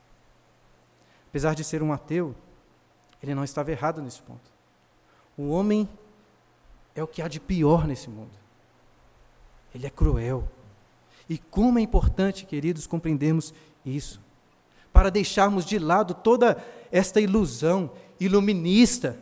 Apesar 1.28 1.54
de 1.54 1.64
ser 1.64 1.82
um 1.82 1.92
ateu, 1.92 2.34
ele 3.22 3.34
não 3.34 3.44
estava 3.44 3.70
errado 3.70 4.00
nesse 4.00 4.22
ponto. 4.22 4.50
O 5.36 5.48
homem 5.48 5.88
é 6.94 7.02
o 7.02 7.06
que 7.06 7.20
há 7.20 7.28
de 7.28 7.40
pior 7.40 7.86
nesse 7.86 8.08
mundo. 8.08 8.30
Ele 9.74 9.86
é 9.86 9.90
cruel. 9.90 10.48
E 11.28 11.36
como 11.36 11.78
é 11.78 11.82
importante, 11.82 12.46
queridos, 12.46 12.86
compreendermos 12.86 13.52
isso, 13.84 14.20
para 14.92 15.10
deixarmos 15.10 15.64
de 15.64 15.78
lado 15.78 16.14
toda 16.14 16.64
esta 16.90 17.20
ilusão 17.20 17.90
iluminista 18.18 19.18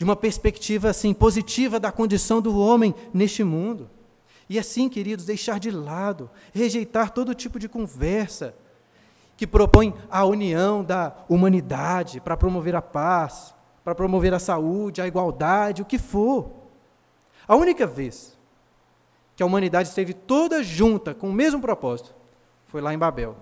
de 0.00 0.04
uma 0.04 0.16
perspectiva 0.16 0.88
assim 0.88 1.12
positiva 1.12 1.78
da 1.78 1.92
condição 1.92 2.40
do 2.40 2.58
homem 2.58 2.94
neste 3.12 3.44
mundo. 3.44 3.90
E 4.48 4.58
assim, 4.58 4.88
queridos, 4.88 5.26
deixar 5.26 5.60
de 5.60 5.70
lado, 5.70 6.30
rejeitar 6.54 7.10
todo 7.10 7.34
tipo 7.34 7.58
de 7.58 7.68
conversa 7.68 8.54
que 9.36 9.46
propõe 9.46 9.94
a 10.10 10.24
união 10.24 10.82
da 10.82 11.14
humanidade 11.28 12.18
para 12.18 12.34
promover 12.34 12.74
a 12.74 12.80
paz, 12.80 13.54
para 13.84 13.94
promover 13.94 14.32
a 14.32 14.38
saúde, 14.38 15.02
a 15.02 15.06
igualdade, 15.06 15.82
o 15.82 15.84
que 15.84 15.98
for. 15.98 16.50
A 17.46 17.54
única 17.54 17.86
vez 17.86 18.38
que 19.36 19.42
a 19.42 19.46
humanidade 19.46 19.90
esteve 19.90 20.14
toda 20.14 20.62
junta 20.62 21.12
com 21.12 21.28
o 21.28 21.32
mesmo 21.32 21.60
propósito 21.60 22.14
foi 22.68 22.80
lá 22.80 22.94
em 22.94 22.98
Babel. 22.98 23.36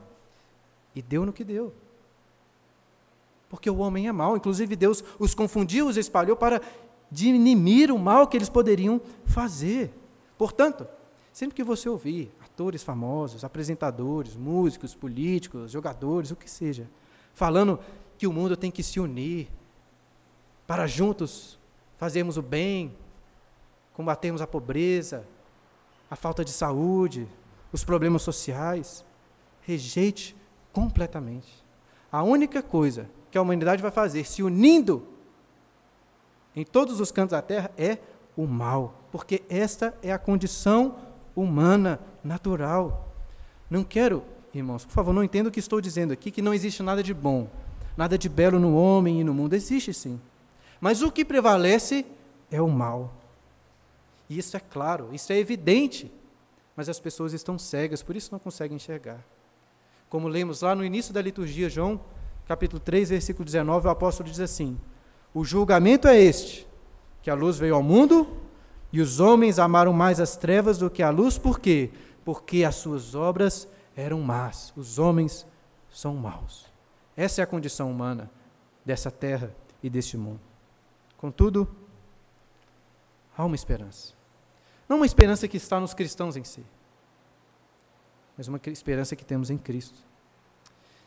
E 0.93 1.01
deu 1.01 1.25
no 1.25 1.33
que 1.33 1.45
deu. 1.45 1.73
Porque 3.49 3.71
o 3.71 3.79
homem 3.79 4.09
é 4.09 4.13
mau, 4.13 4.37
inclusive 4.37 4.77
Deus 4.77 5.03
os 5.19 5.35
confundiu, 5.35 5.87
os 5.89 5.97
espalhou 5.97 6.37
para 6.37 6.61
diminuir 7.11 7.91
o 7.91 7.99
mal 7.99 8.27
que 8.27 8.37
eles 8.37 8.49
poderiam 8.49 9.01
fazer. 9.25 9.93
Portanto, 10.37 10.87
sempre 11.33 11.57
que 11.57 11.65
você 11.65 11.89
ouvir 11.89 12.31
atores 12.45 12.83
famosos, 12.83 13.45
apresentadores, 13.45 14.37
músicos, 14.37 14.95
políticos, 14.95 15.71
jogadores, 15.71 16.31
o 16.31 16.37
que 16.37 16.51
seja, 16.51 16.89
falando 17.33 17.79
que 18.19 18.27
o 18.27 18.33
mundo 18.33 18.57
tem 18.57 18.71
que 18.71 18.83
se 18.83 19.01
unir 19.01 19.49
para 20.67 20.87
juntos 20.87 21.59
fazermos 21.97 22.37
o 22.37 22.43
bem, 22.43 22.95
combatermos 23.95 24.43
a 24.43 24.47
pobreza, 24.47 25.27
a 26.11 26.15
falta 26.15 26.45
de 26.45 26.51
saúde, 26.51 27.27
os 27.73 27.85
problemas 27.85 28.23
sociais, 28.23 29.05
rejeite 29.63 30.37
completamente. 30.73 31.65
A 32.11 32.23
única 32.23 32.63
coisa 32.63 33.09
que 33.31 33.39
a 33.39 33.43
humanidade 33.43 33.83
vai 33.83 33.91
fazer, 33.91 34.25
se 34.25 34.43
unindo 34.43 35.07
em 36.55 36.65
todos 36.65 37.01
os 37.01 37.13
cantos 37.13 37.33
da 37.33 37.43
terra, 37.43 37.71
é 37.77 37.99
o 38.37 38.47
mal, 38.47 38.95
porque 39.13 39.43
esta 39.49 39.97
é 40.03 40.13
a 40.13 40.19
condição 40.19 40.97
humana, 41.35 42.01
natural. 42.23 43.13
Não 43.71 43.85
quero, 43.85 44.25
irmãos, 44.53 44.85
por 44.85 44.93
favor, 44.93 45.13
não 45.13 45.23
entenda 45.23 45.49
o 45.49 45.53
que 45.53 45.61
estou 45.61 45.81
dizendo 45.81 46.13
aqui, 46.13 46.31
que 46.31 46.43
não 46.43 46.55
existe 46.55 46.83
nada 46.83 47.03
de 47.03 47.15
bom, 47.15 47.49
nada 47.97 48.19
de 48.19 48.29
belo 48.29 48.59
no 48.59 48.77
homem 48.77 49.21
e 49.21 49.25
no 49.25 49.35
mundo. 49.35 49.55
Existe 49.55 49.93
sim. 49.93 50.21
Mas 50.81 51.03
o 51.03 51.11
que 51.11 51.25
prevalece 51.25 52.07
é 52.51 52.61
o 52.61 52.69
mal. 52.69 53.13
E 54.29 54.39
isso 54.39 54.57
é 54.57 54.61
claro, 54.61 55.09
isso 55.13 55.33
é 55.33 55.39
evidente. 55.39 56.13
Mas 56.77 56.89
as 56.89 57.01
pessoas 57.01 57.33
estão 57.33 57.59
cegas, 57.59 58.03
por 58.03 58.15
isso 58.15 58.31
não 58.31 58.39
conseguem 58.39 58.77
enxergar. 58.77 59.19
Como 60.09 60.29
lemos 60.29 60.63
lá 60.63 60.75
no 60.75 60.85
início 60.85 61.13
da 61.13 61.21
liturgia, 61.21 61.69
João, 61.69 62.01
capítulo 62.49 62.81
3, 62.81 63.11
versículo 63.11 63.45
19, 63.45 63.87
o 63.87 63.91
apóstolo 63.91 64.29
diz 64.29 64.41
assim: 64.41 64.81
O 65.35 65.45
julgamento 65.45 66.09
é 66.09 66.19
este, 66.19 66.67
que 67.21 67.31
a 67.31 67.35
luz 67.35 67.59
veio 67.59 67.75
ao 67.75 67.83
mundo 67.83 68.27
e 68.91 69.03
os 69.03 69.21
homens 69.21 69.59
amaram 69.59 69.93
mais 69.93 70.19
as 70.19 70.35
trevas 70.35 70.79
do 70.79 70.89
que 70.89 71.03
a 71.03 71.11
luz, 71.11 71.37
por 71.37 71.61
quê? 71.61 71.91
Porque 72.25 72.65
as 72.65 72.77
suas 72.77 73.15
obras 73.15 73.69
eram 73.95 74.21
más. 74.23 74.73
Os 74.75 74.99
homens 74.99 75.47
são 75.91 76.15
maus. 76.15 76.67
Essa 77.15 77.43
é 77.43 77.45
a 77.45 77.47
condição 77.47 77.91
humana 77.91 78.31
dessa 78.83 79.11
terra 79.11 79.55
e 79.83 79.91
deste 79.91 80.17
mundo. 80.17 80.41
Contudo, 81.19 81.69
há 83.37 83.45
uma 83.45 83.57
esperança. 83.57 84.15
Não 84.89 84.97
uma 84.97 85.07
esperança 85.07 85.47
que 85.47 85.59
está 85.59 85.79
nos 85.79 85.93
cristãos 85.93 86.35
em 86.35 86.45
si, 86.45 86.65
mas 88.39 88.49
uma 88.49 88.59
esperança 88.67 89.15
que 89.15 89.25
temos 89.25 89.51
em 89.51 89.59
Cristo. 89.59 89.99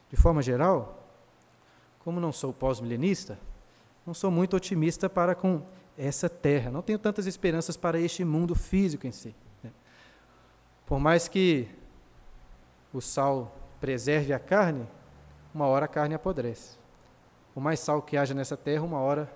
De 0.10 0.18
forma 0.18 0.42
geral, 0.44 1.01
como 2.04 2.20
não 2.20 2.32
sou 2.32 2.52
pós-milenista, 2.52 3.38
não 4.06 4.14
sou 4.14 4.32
muito 4.32 4.56
otimista 4.56 5.10
para 5.10 5.36
com 5.36 5.62
essa 5.98 6.28
terra. 6.28 6.72
Não 6.72 6.82
tenho 6.82 6.98
tantas 6.98 7.28
esperanças 7.28 7.78
para 7.78 8.00
este 8.00 8.24
mundo 8.24 8.56
físico 8.56 9.06
em 9.06 9.12
si. 9.12 9.36
Né? 9.64 9.72
Por 10.86 11.00
mais 11.00 11.28
que 11.28 11.68
o 12.94 13.00
sal 13.00 13.56
preserve 13.80 14.34
a 14.34 14.40
carne, 14.40 14.88
uma 15.54 15.68
hora 15.68 15.86
a 15.86 15.88
carne 15.88 16.16
apodrece. 16.16 16.78
O 17.56 17.62
mais 17.62 17.80
sal 17.80 18.02
que 18.02 18.18
haja 18.18 18.34
nessa 18.34 18.58
terra, 18.58 18.84
uma 18.84 19.00
hora 19.00 19.32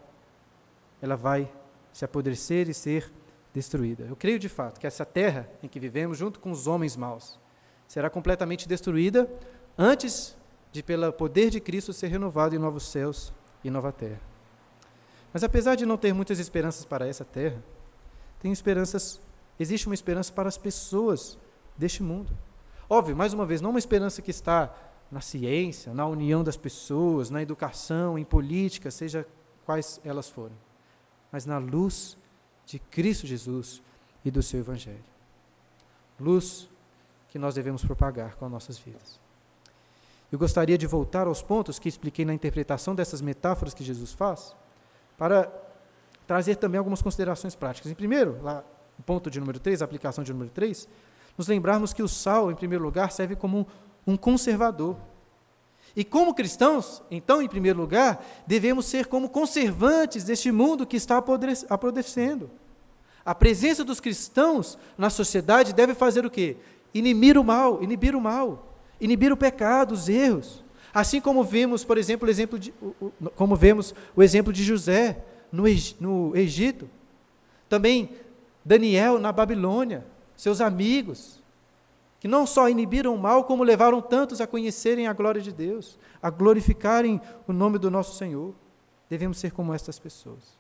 ela 1.02 1.16
vai 1.16 1.52
se 1.94 2.04
apodrecer 2.04 2.70
e 2.70 2.74
ser 2.74 3.12
destruída. 3.54 4.06
Eu 4.06 4.16
creio 4.16 4.40
de 4.40 4.50
fato 4.50 4.80
que 4.80 4.88
essa 4.88 5.06
terra 5.06 5.50
em 5.62 5.68
que 5.68 5.80
vivemos, 5.80 6.18
junto 6.18 6.40
com 6.40 6.52
os 6.52 6.68
homens 6.68 6.96
maus, 6.96 7.40
será 7.88 8.10
completamente 8.10 8.68
destruída 8.68 9.30
antes 9.78 10.36
de, 10.76 10.84
pelo 10.84 11.12
poder 11.14 11.50
de 11.50 11.62
Cristo, 11.62 11.94
ser 11.94 12.08
renovado 12.08 12.54
em 12.54 12.60
novos 12.60 12.84
céus 12.84 13.32
e 13.64 13.70
nova 13.70 13.94
terra. 13.94 14.20
Mas 15.32 15.42
apesar 15.42 15.76
de 15.76 15.86
não 15.86 15.98
ter 15.98 16.14
muitas 16.14 16.38
esperanças 16.38 16.84
para 16.84 17.08
essa 17.08 17.24
terra, 17.24 17.64
tem 18.42 18.52
esperanças, 18.52 19.22
existe 19.58 19.88
uma 19.88 19.96
esperança 19.96 20.34
para 20.34 20.50
as 20.50 20.58
pessoas 20.58 21.38
deste 21.78 22.04
mundo. 22.04 22.30
Óbvio, 22.90 23.16
mais 23.16 23.34
uma 23.34 23.46
vez, 23.46 23.62
não 23.62 23.70
uma 23.70 23.80
esperança 23.80 24.22
que 24.22 24.32
está 24.32 24.76
na 25.10 25.22
ciência, 25.22 25.94
na 25.94 26.06
união 26.06 26.44
das 26.44 26.58
pessoas, 26.58 27.30
na 27.30 27.42
educação, 27.42 28.20
em 28.20 28.26
política, 28.26 28.92
seja 28.92 29.26
quais 29.66 30.02
elas 30.04 30.30
forem, 30.30 30.58
mas 31.32 31.46
na 31.46 31.58
luz 31.58 32.18
de 32.66 32.80
Cristo 32.80 33.26
Jesus 33.26 33.82
e 34.26 34.30
do 34.30 34.44
seu 34.44 34.60
Evangelho. 34.60 35.04
Luz 36.20 36.68
que 37.30 37.40
nós 37.40 37.56
devemos 37.56 37.84
propagar 37.84 38.36
com 38.36 38.46
as 38.46 38.52
nossas 38.52 38.78
vidas. 38.78 39.25
Eu 40.36 40.40
gostaria 40.40 40.78
de 40.78 40.86
voltar 40.86 41.28
aos 41.28 41.42
pontos 41.42 41.80
que 41.80 41.88
expliquei 41.88 42.26
na 42.26 42.34
interpretação 42.34 42.94
dessas 42.94 43.22
metáforas 43.22 43.74
que 43.74 43.86
Jesus 43.86 44.12
faz, 44.12 44.54
para 45.18 45.50
trazer 46.28 46.58
também 46.58 46.78
algumas 46.78 47.02
considerações 47.02 47.56
práticas. 47.56 47.90
Em 47.90 47.96
primeiro, 47.96 48.38
lá, 48.44 48.62
o 49.00 49.02
ponto 49.02 49.32
de 49.32 49.40
número 49.40 49.62
3, 49.62 49.82
a 49.82 49.86
aplicação 49.86 50.26
de 50.26 50.34
número 50.34 50.52
3, 50.52 50.90
nos 51.38 51.48
lembrarmos 51.48 51.94
que 51.94 52.04
o 52.04 52.08
sal, 52.10 52.52
em 52.52 52.56
primeiro 52.56 52.84
lugar, 52.84 53.14
serve 53.14 53.38
como 53.38 53.60
um, 54.06 54.12
um 54.12 54.18
conservador. 54.18 54.98
E 55.96 56.04
como 56.04 56.36
cristãos, 56.36 57.02
então, 57.10 57.42
em 57.42 57.48
primeiro 57.48 57.80
lugar, 57.80 58.22
devemos 58.46 58.88
ser 58.88 59.06
como 59.06 59.30
conservantes 59.30 60.26
deste 60.26 60.52
mundo 60.52 60.86
que 60.86 60.98
está 60.98 61.16
apodrecendo. 61.70 62.52
A 63.24 63.34
presença 63.34 63.86
dos 63.86 64.02
cristãos 64.02 64.78
na 64.98 65.10
sociedade 65.10 65.74
deve 65.74 65.96
fazer 65.96 66.26
o 66.26 66.30
quê? 66.30 66.58
Inibir 66.94 67.38
o 67.38 67.44
mal, 67.44 67.82
inibir 67.82 68.18
o 68.18 68.20
mal, 68.20 68.75
inibir 69.00 69.32
o 69.32 69.38
pecado, 69.38 69.94
os 69.94 70.10
erros. 70.10 70.64
Assim 70.94 71.20
como 71.20 71.44
vemos, 71.44 71.84
por 71.84 71.98
exemplo, 71.98 72.28
o 72.28 72.32
exemplo 72.32 72.58
de, 72.58 72.74
como 73.36 73.56
vemos 73.56 73.94
o 74.16 74.24
exemplo 74.24 74.54
de 74.54 74.64
José 74.64 75.18
no, 75.52 75.64
no 76.00 76.36
Egito. 76.36 76.90
Também 77.68 78.10
Daniel 78.64 79.20
na 79.20 79.32
Babilônia, 79.32 80.06
seus 80.36 80.62
amigos, 80.62 81.44
que 82.20 82.28
não 82.28 82.48
só 82.48 82.70
inibiram 82.70 83.14
o 83.14 83.20
mal, 83.20 83.44
como 83.44 83.64
levaram 83.64 84.02
tantos 84.02 84.42
a 84.42 84.48
conhecerem 84.48 85.08
a 85.08 85.14
glória 85.14 85.42
de 85.42 85.52
Deus, 85.52 86.00
a 86.22 86.30
glorificarem 86.30 87.22
o 87.48 87.54
nome 87.54 87.78
do 87.78 87.92
nosso 87.92 88.18
Senhor. 88.18 88.56
Devemos 89.10 89.38
ser 89.38 89.52
como 89.52 89.74
estas 89.74 90.00
pessoas. 90.00 90.58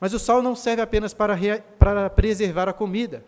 Mas 0.00 0.12
o 0.12 0.18
sal 0.18 0.42
não 0.42 0.56
serve 0.56 0.82
apenas 0.82 1.12
para, 1.12 1.36
para 1.78 2.10
preservar 2.10 2.68
a 2.68 2.72
comida. 2.72 3.24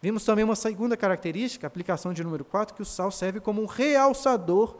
Vimos 0.00 0.24
também 0.24 0.44
uma 0.44 0.54
segunda 0.54 0.96
característica, 0.96 1.66
aplicação 1.66 2.12
de 2.12 2.22
número 2.22 2.44
4, 2.44 2.74
que 2.74 2.82
o 2.82 2.86
sal 2.86 3.10
serve 3.10 3.40
como 3.40 3.60
um 3.62 3.66
realçador 3.66 4.76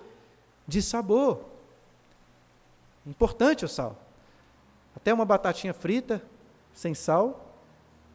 de 0.66 0.80
sabor. 0.80 1.44
Importante 3.06 3.64
o 3.64 3.68
sal. 3.68 3.96
Até 4.94 5.12
uma 5.12 5.24
batatinha 5.24 5.74
frita, 5.74 6.22
sem 6.72 6.94
sal, 6.94 7.52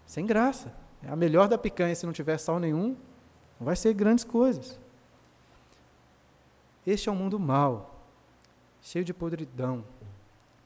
sem 0.06 0.26
graça. 0.26 0.74
É 1.02 1.10
a 1.10 1.16
melhor 1.16 1.48
da 1.48 1.58
picanha 1.58 1.96
se 1.96 2.06
não 2.06 2.13
tiver 2.13 2.38
sal 2.38 2.60
nenhum, 2.60 2.96
não 3.60 3.66
vai 3.66 3.76
ser 3.76 3.94
grandes 3.94 4.24
coisas. 4.24 4.80
Este 6.86 7.10
é 7.10 7.12
um 7.12 7.16
mundo 7.16 7.39
mau, 7.39 8.02
cheio 8.82 9.04
de 9.04 9.13
podridão, 9.13 9.84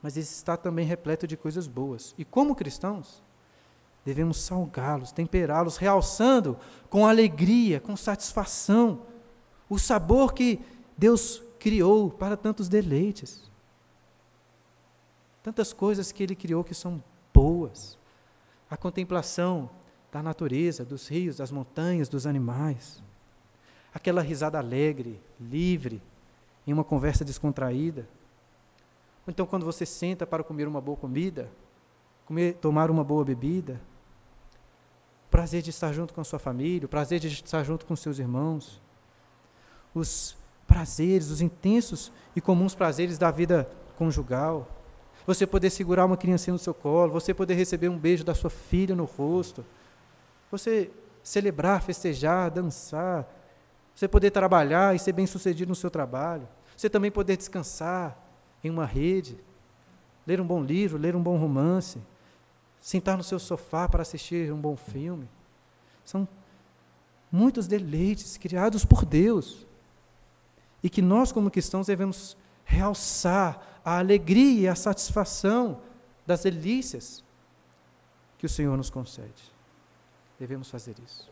mas 0.02 0.18
está 0.18 0.58
também 0.58 0.86
repleto 0.86 1.28
de 1.28 1.38
coisas 1.38 1.68
boas. 1.68 2.14
E 2.18 2.26
como 2.26 2.56
cristãos, 2.56 3.24
devemos 4.08 4.38
salgá-los, 4.38 5.12
temperá-los, 5.12 5.76
realçando 5.76 6.58
com 6.90 7.06
alegria, 7.06 7.82
com 7.82 7.98
satisfação, 7.98 9.02
o 9.70 9.78
sabor 9.78 10.34
que 10.34 10.62
Deus 10.98 11.44
criou 11.60 12.10
para 12.10 12.38
tantos 12.38 12.70
deleites. 12.70 13.52
Tantas 15.44 15.74
coisas 15.74 16.10
que 16.14 16.24
Ele 16.24 16.38
criou 16.38 16.64
que 16.64 16.74
são 16.74 17.04
boas. 17.34 17.98
A 18.72 18.78
contemplação 18.78 19.70
da 20.10 20.24
natureza, 20.24 20.86
dos 20.86 21.10
rios, 21.10 21.36
das 21.36 21.52
montanhas, 21.52 22.08
dos 22.08 22.26
animais. 22.26 23.04
Aquela 23.94 24.22
risada 24.22 24.58
alegre, 24.58 25.20
livre, 25.38 26.02
em 26.66 26.72
uma 26.72 26.86
conversa 26.86 27.26
descontraída. 27.26 28.08
Ou 29.26 29.32
então, 29.32 29.46
quando 29.46 29.66
você 29.66 29.86
senta 29.86 30.26
para 30.26 30.46
comer 30.46 30.66
uma 30.66 30.80
boa 30.80 30.96
comida, 30.96 31.52
comer, 32.26 32.54
tomar 32.56 32.90
uma 32.90 33.04
boa 33.04 33.26
bebida, 33.26 33.82
prazer 35.30 35.62
de 35.62 35.70
estar 35.70 35.92
junto 35.94 36.14
com 36.14 36.22
a 36.22 36.24
sua 36.24 36.40
família, 36.40 36.86
o 36.86 36.90
prazer 36.90 37.20
de 37.20 37.28
estar 37.28 37.64
junto 37.64 37.86
com 37.86 37.96
seus 37.96 38.20
irmãos, 38.20 38.82
os 39.94 40.36
prazeres, 40.66 41.30
os 41.30 41.42
intensos 41.42 42.12
e 42.36 42.42
comuns 42.42 42.76
prazeres 42.76 43.18
da 43.18 43.32
vida 43.32 43.70
conjugal, 43.98 44.68
você 45.26 45.46
poder 45.46 45.70
segurar 45.70 46.06
uma 46.06 46.18
criancinha 46.18 46.54
no 46.54 46.60
seu 46.60 46.74
colo, 46.74 47.12
você 47.12 47.34
poder 47.34 47.56
receber 47.56 47.90
um 47.90 47.98
beijo 47.98 48.24
da 48.24 48.34
sua 48.34 48.50
filha 48.50 48.96
no 48.96 49.06
rosto, 49.06 49.66
você 50.50 50.90
celebrar, 51.22 51.82
festejar, 51.82 52.50
dançar, 52.50 53.28
Você 53.98 54.08
poder 54.08 54.30
trabalhar 54.30 54.96
e 54.96 55.00
ser 55.00 55.12
bem-sucedido 55.12 55.70
no 55.70 55.76
seu 55.76 55.90
trabalho. 55.90 56.48
Você 56.76 56.88
também 56.88 57.10
poder 57.10 57.36
descansar 57.36 58.16
em 58.64 58.70
uma 58.70 58.86
rede, 58.86 59.36
ler 60.26 60.40
um 60.40 60.46
bom 60.46 60.62
livro, 60.62 61.00
ler 61.00 61.16
um 61.16 61.24
bom 61.24 61.36
romance, 61.36 62.00
sentar 62.88 63.18
no 63.18 63.24
seu 63.24 63.38
sofá 63.38 63.86
para 63.86 64.02
assistir 64.02 64.50
um 64.50 64.62
bom 64.62 64.78
filme. 64.78 65.28
São 66.06 66.26
muitos 67.30 67.68
deleites 67.68 68.38
criados 68.38 68.86
por 68.86 69.04
Deus 69.04 69.68
e 70.82 70.90
que 70.90 71.02
nós, 71.02 71.34
como 71.34 71.52
cristãos, 71.52 71.88
devemos 71.88 72.38
realçar 72.64 73.82
a 73.84 73.98
alegria 74.00 74.62
e 74.62 74.68
a 74.70 74.74
satisfação 74.74 75.82
das 76.26 76.44
delícias 76.44 77.26
que 78.38 78.46
o 78.46 78.50
Senhor 78.50 78.78
nos 78.78 78.90
concede. 78.90 79.52
Devemos 80.40 80.70
fazer 80.70 80.96
isso. 81.06 81.30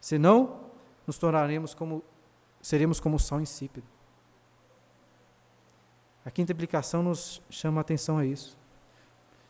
Senão, 0.00 0.62
nos 1.06 1.16
tornaremos 1.16 1.74
como 1.74 2.02
seremos 2.60 2.98
como 2.98 3.20
sal 3.20 3.40
insípido. 3.40 3.86
A 6.24 6.30
quinta 6.32 6.50
implicação 6.50 7.04
nos 7.04 7.40
chama 7.48 7.78
a 7.78 7.82
atenção 7.82 8.18
a 8.18 8.26
isso. 8.26 8.58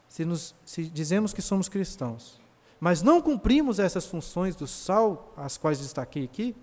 Se, 0.08 0.24
nos, 0.24 0.54
se 0.64 0.84
dizemos 0.84 1.32
que 1.32 1.42
somos 1.42 1.68
cristãos, 1.68 2.40
mas 2.78 3.02
não 3.02 3.20
cumprimos 3.20 3.78
essas 3.78 4.06
funções 4.06 4.54
do 4.54 4.66
sal, 4.66 5.32
as 5.36 5.56
quais 5.56 5.78
destaquei 5.78 6.24
aqui, 6.24 6.56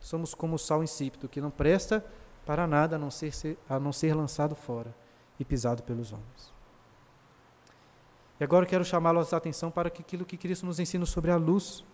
somos 0.00 0.34
como 0.34 0.56
o 0.56 0.58
sal 0.58 0.82
insípido, 0.82 1.28
que 1.28 1.40
não 1.40 1.50
presta 1.50 2.04
para 2.44 2.66
nada 2.66 2.96
a 2.96 2.98
não 2.98 3.10
ser, 3.10 3.56
a 3.68 3.78
não 3.78 3.92
ser 3.92 4.14
lançado 4.14 4.54
fora 4.54 4.94
e 5.38 5.44
pisado 5.44 5.82
pelos 5.82 6.12
homens. 6.12 6.52
E 8.38 8.44
agora 8.44 8.66
quero 8.66 8.84
chamá-los 8.84 9.32
a 9.32 9.36
atenção 9.36 9.70
para 9.70 9.88
aquilo 9.88 10.24
que 10.24 10.36
Cristo 10.36 10.66
nos 10.66 10.80
ensina 10.80 11.06
sobre 11.06 11.30
a 11.30 11.36
luz. 11.36 11.84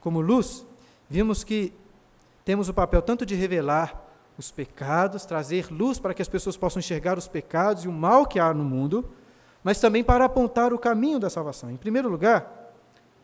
Como 0.00 0.20
luz, 0.20 0.66
vimos 1.08 1.42
que 1.42 1.72
temos 2.44 2.68
o 2.68 2.74
papel 2.74 3.00
tanto 3.00 3.24
de 3.24 3.34
revelar 3.34 4.03
os 4.36 4.50
pecados, 4.50 5.24
trazer 5.24 5.72
luz 5.72 5.98
para 5.98 6.12
que 6.12 6.22
as 6.22 6.28
pessoas 6.28 6.56
possam 6.56 6.80
enxergar 6.80 7.16
os 7.16 7.28
pecados 7.28 7.84
e 7.84 7.88
o 7.88 7.92
mal 7.92 8.26
que 8.26 8.38
há 8.38 8.52
no 8.52 8.64
mundo, 8.64 9.08
mas 9.62 9.80
também 9.80 10.02
para 10.02 10.24
apontar 10.24 10.72
o 10.72 10.78
caminho 10.78 11.18
da 11.18 11.30
salvação. 11.30 11.70
Em 11.70 11.76
primeiro 11.76 12.08
lugar, 12.08 12.72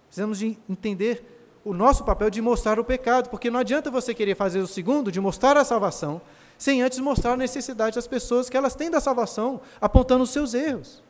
precisamos 0.06 0.38
de 0.38 0.58
entender 0.68 1.38
o 1.64 1.74
nosso 1.74 2.04
papel 2.04 2.30
de 2.30 2.40
mostrar 2.40 2.78
o 2.78 2.84
pecado, 2.84 3.28
porque 3.28 3.50
não 3.50 3.60
adianta 3.60 3.90
você 3.90 4.14
querer 4.14 4.34
fazer 4.34 4.60
o 4.60 4.66
segundo, 4.66 5.12
de 5.12 5.20
mostrar 5.20 5.56
a 5.56 5.64
salvação, 5.64 6.20
sem 6.56 6.82
antes 6.82 6.98
mostrar 6.98 7.32
a 7.32 7.36
necessidade 7.36 7.96
das 7.96 8.06
pessoas 8.06 8.48
que 8.48 8.56
elas 8.56 8.74
têm 8.74 8.90
da 8.90 9.00
salvação, 9.00 9.60
apontando 9.80 10.24
os 10.24 10.30
seus 10.30 10.54
erros. 10.54 11.02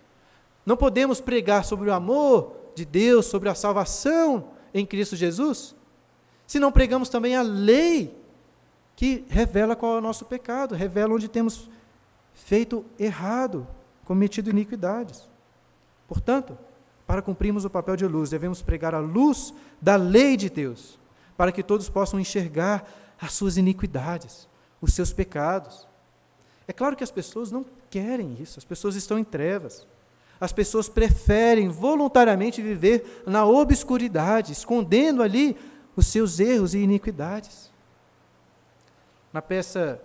Não 0.65 0.77
podemos 0.77 1.21
pregar 1.21 1.65
sobre 1.65 1.89
o 1.89 1.93
amor 1.93 2.53
de 2.75 2.85
Deus, 2.85 3.27
sobre 3.27 3.49
a 3.49 3.55
salvação 3.55 4.49
em 4.73 4.87
Cristo 4.87 5.17
Jesus, 5.17 5.75
se 6.47 6.59
não 6.59 6.73
pregamos 6.73 7.09
também 7.09 7.37
a 7.37 7.43
lei 7.43 8.20
que 9.01 9.25
revela 9.31 9.75
qual 9.75 9.95
é 9.95 9.99
o 9.99 10.03
nosso 10.03 10.27
pecado, 10.27 10.75
revela 10.75 11.15
onde 11.15 11.27
temos 11.27 11.71
feito 12.35 12.85
errado, 12.99 13.67
cometido 14.05 14.51
iniquidades. 14.51 15.27
Portanto, 16.07 16.59
para 17.07 17.23
cumprirmos 17.23 17.65
o 17.65 17.71
papel 17.71 17.97
de 17.97 18.07
luz, 18.07 18.29
devemos 18.29 18.61
pregar 18.61 18.95
a 18.95 18.99
luz 18.99 19.55
da 19.81 19.97
lei 19.97 20.37
de 20.37 20.51
Deus, 20.51 20.99
para 21.35 21.51
que 21.51 21.63
todos 21.63 21.89
possam 21.89 22.21
enxergar 22.21 22.87
as 23.19 23.33
suas 23.33 23.57
iniquidades, 23.57 24.47
os 24.83 24.93
seus 24.93 25.15
pecados. 25.15 25.89
É 26.69 26.73
claro 26.75 26.95
que 26.95 27.03
as 27.03 27.11
pessoas 27.11 27.51
não 27.51 27.65
querem 27.89 28.37
isso, 28.39 28.59
as 28.59 28.67
pessoas 28.67 28.97
estão 28.97 29.19
em 29.19 29.25
trevas. 29.25 29.87
As 30.39 30.53
pessoas 30.53 30.91
preferem 30.91 31.71
voluntariamente 31.71 32.61
viver 32.61 33.23
na 33.27 33.47
obscuridade, 33.47 34.53
escondendo 34.53 35.23
ali 35.23 35.57
os 35.97 36.07
seus 36.07 36.39
erros 36.39 36.75
e 36.75 36.81
iniquidades. 36.81 37.70
Na 39.33 39.41
peça 39.41 40.01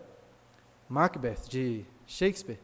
Macbeth, 0.88 1.48
de 1.50 1.86
Shakespeare, 2.06 2.60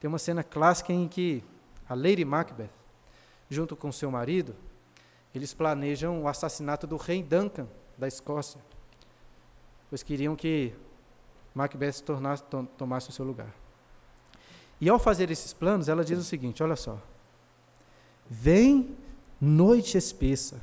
tem 0.00 0.08
uma 0.08 0.18
cena 0.18 0.42
clássica 0.42 0.92
em 0.92 1.08
que 1.08 1.44
a 1.88 1.94
Lady 1.94 2.24
Macbeth 2.24 2.70
junto 3.48 3.76
com 3.76 3.92
seu 3.92 4.10
marido, 4.10 4.54
eles 5.34 5.54
planejam 5.54 6.22
o 6.22 6.28
assassinato 6.28 6.86
do 6.86 6.96
rei 6.96 7.22
Duncan 7.22 7.66
da 7.96 8.08
Escócia, 8.08 8.60
pois 9.88 10.02
queriam 10.02 10.36
que 10.36 10.74
Macbeth 11.54 12.02
tornasse, 12.04 12.42
to, 12.44 12.68
tomasse 12.76 13.08
o 13.08 13.12
seu 13.12 13.24
lugar. 13.24 13.54
E 14.80 14.88
ao 14.88 14.98
fazer 14.98 15.30
esses 15.30 15.52
planos, 15.52 15.88
ela 15.88 16.04
diz 16.04 16.18
o 16.18 16.24
seguinte: 16.24 16.62
olha 16.62 16.76
só. 16.76 16.98
Vem 18.28 18.96
noite 19.40 19.98
espessa 19.98 20.60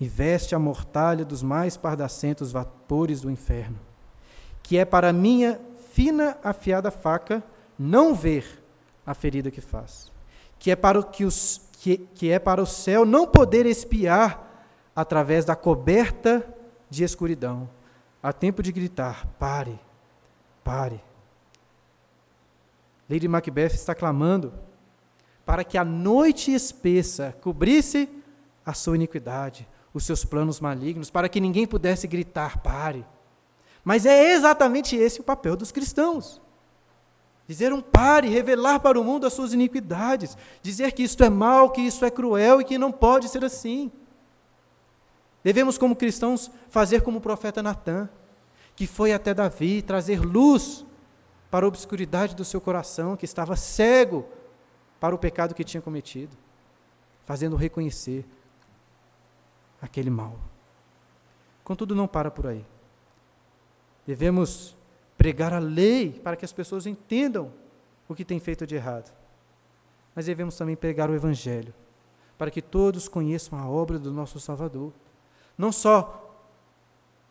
e 0.00 0.06
veste 0.08 0.54
a 0.54 0.58
mortalha 0.58 1.24
dos 1.24 1.42
mais 1.42 1.76
pardacentos 1.76 2.52
vapores 2.52 3.20
do 3.20 3.30
inferno, 3.30 3.78
que 4.68 4.76
é 4.76 4.84
para 4.84 5.14
minha 5.14 5.58
fina 5.92 6.36
afiada 6.44 6.90
faca 6.90 7.42
não 7.78 8.14
ver 8.14 8.62
a 9.06 9.14
ferida 9.14 9.50
que 9.50 9.62
faz, 9.62 10.12
que 10.58 10.70
é 10.70 10.76
para 10.76 11.02
que 11.02 11.24
os 11.24 11.62
que, 11.72 11.96
que 11.96 12.30
é 12.30 12.38
para 12.38 12.60
o 12.60 12.66
céu 12.66 13.06
não 13.06 13.26
poder 13.26 13.64
espiar 13.64 14.46
através 14.94 15.46
da 15.46 15.56
coberta 15.56 16.46
de 16.90 17.02
escuridão. 17.02 17.66
Há 18.22 18.30
tempo 18.30 18.62
de 18.62 18.70
gritar: 18.70 19.26
pare, 19.38 19.80
pare. 20.62 21.00
Lady 23.08 23.26
Macbeth 23.26 23.72
está 23.72 23.94
clamando 23.94 24.52
para 25.46 25.64
que 25.64 25.78
a 25.78 25.84
noite 25.84 26.52
espessa 26.52 27.34
cobrisse 27.40 28.06
a 28.66 28.74
sua 28.74 28.96
iniquidade, 28.96 29.66
os 29.94 30.04
seus 30.04 30.26
planos 30.26 30.60
malignos, 30.60 31.08
para 31.08 31.26
que 31.26 31.40
ninguém 31.40 31.66
pudesse 31.66 32.06
gritar: 32.06 32.58
pare. 32.58 33.06
Mas 33.88 34.04
é 34.04 34.34
exatamente 34.34 34.94
esse 34.94 35.18
o 35.18 35.24
papel 35.24 35.56
dos 35.56 35.72
cristãos. 35.72 36.42
Dizer 37.46 37.72
um 37.72 37.80
pare, 37.80 38.28
revelar 38.28 38.80
para 38.80 39.00
o 39.00 39.02
mundo 39.02 39.26
as 39.26 39.32
suas 39.32 39.54
iniquidades, 39.54 40.36
dizer 40.60 40.92
que 40.92 41.02
isto 41.02 41.24
é 41.24 41.30
mal, 41.30 41.70
que 41.70 41.80
isso 41.80 42.04
é 42.04 42.10
cruel 42.10 42.60
e 42.60 42.64
que 42.64 42.76
não 42.76 42.92
pode 42.92 43.30
ser 43.30 43.42
assim. 43.42 43.90
Devemos, 45.42 45.78
como 45.78 45.96
cristãos, 45.96 46.50
fazer 46.68 47.00
como 47.00 47.16
o 47.16 47.20
profeta 47.22 47.62
Natan, 47.62 48.10
que 48.76 48.86
foi 48.86 49.14
até 49.14 49.32
Davi 49.32 49.80
trazer 49.80 50.20
luz 50.20 50.84
para 51.50 51.64
a 51.64 51.68
obscuridade 51.68 52.36
do 52.36 52.44
seu 52.44 52.60
coração, 52.60 53.16
que 53.16 53.24
estava 53.24 53.56
cego 53.56 54.28
para 55.00 55.14
o 55.14 55.18
pecado 55.18 55.54
que 55.54 55.64
tinha 55.64 55.80
cometido, 55.80 56.36
fazendo 57.24 57.56
reconhecer 57.56 58.26
aquele 59.80 60.10
mal. 60.10 60.36
Contudo, 61.64 61.94
não 61.94 62.06
para 62.06 62.30
por 62.30 62.48
aí. 62.48 62.66
Devemos 64.08 64.74
pregar 65.18 65.52
a 65.52 65.58
lei 65.58 66.12
para 66.12 66.34
que 66.34 66.42
as 66.42 66.50
pessoas 66.50 66.86
entendam 66.86 67.52
o 68.08 68.14
que 68.14 68.24
tem 68.24 68.40
feito 68.40 68.66
de 68.66 68.74
errado. 68.74 69.12
Mas 70.14 70.24
devemos 70.24 70.56
também 70.56 70.74
pregar 70.74 71.10
o 71.10 71.14
Evangelho, 71.14 71.74
para 72.38 72.50
que 72.50 72.62
todos 72.62 73.06
conheçam 73.06 73.58
a 73.58 73.68
obra 73.68 73.98
do 73.98 74.10
nosso 74.10 74.40
Salvador. 74.40 74.94
Não 75.58 75.70
só 75.70 76.42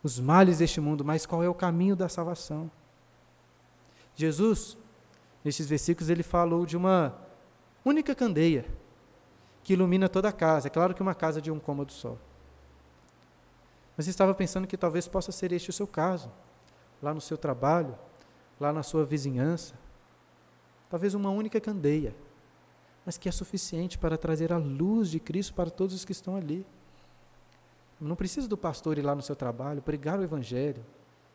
os 0.03 0.19
males 0.19 0.59
deste 0.59 0.79
mundo, 0.79 1.03
mas 1.03 1.25
qual 1.25 1.43
é 1.43 1.49
o 1.49 1.53
caminho 1.55 1.95
da 1.95 2.07
salvação. 2.07 2.69
Jesus, 4.15 4.77
nestes 5.43 5.67
versículos, 5.67 6.11
ele 6.11 6.21
falou 6.21 6.63
de 6.63 6.77
uma 6.77 7.17
única 7.83 8.13
candeia 8.13 8.65
que 9.63 9.73
ilumina 9.73 10.07
toda 10.07 10.29
a 10.29 10.31
casa. 10.31 10.67
É 10.67 10.69
claro 10.69 10.93
que 10.93 11.01
uma 11.01 11.15
casa 11.15 11.41
de 11.41 11.49
um 11.49 11.57
cômodo 11.57 11.91
só. 11.91 12.15
Mas 13.97 14.05
estava 14.05 14.35
pensando 14.35 14.67
que 14.67 14.77
talvez 14.77 15.07
possa 15.07 15.31
ser 15.31 15.51
este 15.51 15.71
o 15.71 15.73
seu 15.73 15.87
caso 15.87 16.31
lá 17.01 17.13
no 17.13 17.21
seu 17.21 17.38
trabalho, 17.38 17.97
lá 18.60 18.73
na 18.73 18.83
sua 18.83 19.05
vizinhança. 19.05 19.75
Talvez 20.89 21.13
uma 21.13 21.30
única 21.30 21.59
candeia, 21.59 22.15
mas 23.05 23.17
que 23.17 23.30
é 23.30 23.32
suficiente 23.32 23.97
para 23.97 24.17
trazer 24.17 24.51
a 24.51 24.57
luz 24.57 25.09
de 25.09 25.19
Cristo 25.19 25.53
para 25.53 25.69
todos 25.69 25.95
os 25.95 26.05
que 26.05 26.11
estão 26.11 26.36
ali. 26.36 26.65
Não 27.99 28.15
precisa 28.15 28.47
do 28.47 28.57
pastor 28.57 28.97
ir 28.97 29.01
lá 29.01 29.15
no 29.15 29.22
seu 29.22 29.36
trabalho, 29.36 29.82
pregar 29.82 30.19
o 30.19 30.24
Evangelho, 30.24 30.86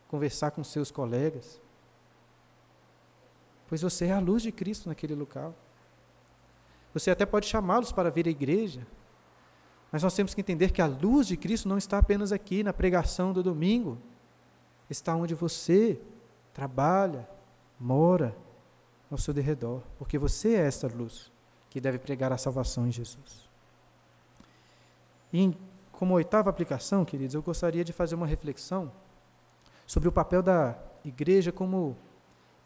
conversar 0.09 0.51
com 0.51 0.63
seus 0.63 0.91
colegas, 0.91 1.61
pois 3.67 3.81
você 3.83 4.07
é 4.07 4.13
a 4.13 4.21
luz 4.21 4.43
de 4.43 4.53
Cristo 4.53 4.89
naquele 4.89 5.15
local. 5.15 5.55
Você 6.93 7.11
até 7.11 7.25
pode 7.25 7.47
chamá-los 7.47 7.91
para 7.91 8.11
vir 8.11 8.29
à 8.29 8.31
igreja, 8.31 8.87
mas 9.91 10.03
nós 10.03 10.15
temos 10.15 10.35
que 10.35 10.41
entender 10.41 10.71
que 10.71 10.83
a 10.83 10.87
luz 10.87 11.27
de 11.27 11.37
Cristo 11.37 11.69
não 11.69 11.79
está 11.79 11.99
apenas 11.99 12.33
aqui 12.33 12.63
na 12.63 12.73
pregação 12.73 13.33
do 13.33 13.43
domingo, 13.43 13.99
está 14.93 15.17
onde 15.17 15.35
você 15.35 16.01
trabalha, 16.55 17.29
mora, 17.79 18.37
ao 19.11 19.19
seu 19.19 19.35
derredor, 19.35 19.83
porque 19.99 20.17
você 20.17 20.55
é 20.55 20.67
esta 20.67 20.87
luz 20.87 21.31
que 21.69 21.81
deve 21.81 21.99
pregar 21.99 22.33
a 22.33 22.39
salvação 22.39 22.87
em 22.87 22.93
Jesus. 22.93 23.49
E 25.33 25.55
como 25.93 26.15
oitava 26.15 26.49
aplicação, 26.49 27.05
queridos, 27.05 27.35
eu 27.35 27.43
gostaria 27.43 27.85
de 27.85 27.93
fazer 27.93 28.15
uma 28.15 28.27
reflexão 28.27 28.91
sobre 29.87 30.09
o 30.09 30.13
papel 30.13 30.43
da 30.43 30.79
igreja 31.05 31.53
como 31.53 31.97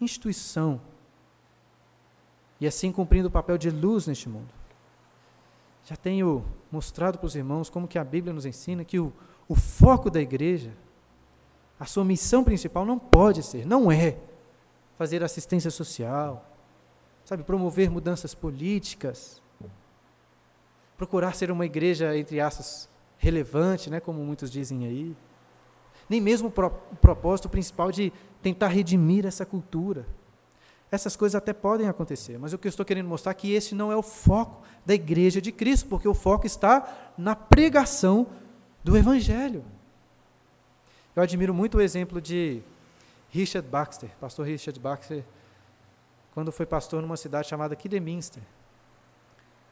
instituição 0.01 0.81
e 2.61 2.66
assim 2.66 2.93
cumprindo 2.93 3.29
o 3.29 3.31
papel 3.31 3.59
de 3.59 3.70
luz 3.70 4.07
neste 4.07 4.29
mundo. 4.29 4.49
Já 5.85 5.97
tenho 5.97 6.45
mostrado 6.70 7.18
para 7.18 7.27
os 7.27 7.37
irmãos 7.37 7.68
como 7.68 7.89
que 7.89 7.99
a 7.99 8.05
Bíblia 8.05 8.33
nos 8.33 8.47
ensina 8.47 8.85
que 8.85 8.99
o, 8.99 9.12
o 9.49 9.55
foco 9.55 10.11
da 10.11 10.20
igreja, 10.20 10.72
a 11.79 11.85
sua 11.85 12.05
missão 12.05 12.43
principal 12.43 12.85
não 12.85 12.99
pode 12.99 13.43
ser, 13.43 13.66
não 13.66 13.91
é 13.93 14.16
fazer 14.97 15.22
assistência 15.22 15.70
social, 15.70 16.45
sabe, 17.24 17.43
promover 17.43 17.91
mudanças 17.91 18.35
políticas, 18.35 19.43
procurar 20.97 21.35
ser 21.35 21.51
uma 21.51 21.66
igreja, 21.66 22.16
entre 22.16 22.41
aspas, 22.41 22.89
relevante, 23.18 23.91
né, 23.91 24.01
como 24.01 24.24
muitos 24.24 24.51
dizem 24.51 24.87
aí. 24.87 25.16
Nem 26.09 26.20
mesmo 26.20 26.49
o, 26.49 26.66
o 26.66 26.97
propósito 26.97 27.49
principal 27.49 27.91
de 27.91 28.12
tentar 28.41 28.68
redimir 28.68 29.27
essa 29.27 29.45
cultura. 29.45 30.07
Essas 30.91 31.16
coisas 31.16 31.35
até 31.35 31.53
podem 31.53 31.89
acontecer, 31.89 32.39
mas 32.39 32.53
o 32.53 32.59
que 32.59 32.68
eu 32.68 32.70
estou 32.70 32.87
querendo 32.87 33.09
mostrar 33.09 33.33
é 33.33 33.35
que 33.35 33.53
esse 33.53 33.74
não 33.74 33.91
é 33.91 33.97
o 33.97 34.03
foco 34.03 34.62
da 34.87 34.95
igreja 34.95 35.43
de 35.43 35.51
Cristo, 35.51 35.89
porque 35.89 36.07
o 36.07 36.14
foco 36.14 36.47
está 36.47 37.12
na 37.18 37.35
pregação 37.35 38.29
do 38.85 38.97
Evangelho. 38.97 39.64
Eu 41.17 41.23
admiro 41.23 41.55
muito 41.55 41.79
o 41.79 41.81
exemplo 41.81 42.21
de 42.21 42.62
Richard 43.31 43.67
Baxter, 43.67 44.11
pastor 44.21 44.45
Richard 44.45 44.79
Baxter, 44.79 45.25
quando 46.35 46.53
foi 46.53 46.67
pastor 46.67 47.01
numa 47.01 47.17
cidade 47.17 47.49
chamada 47.49 47.75
Kidderminster. 47.75 48.43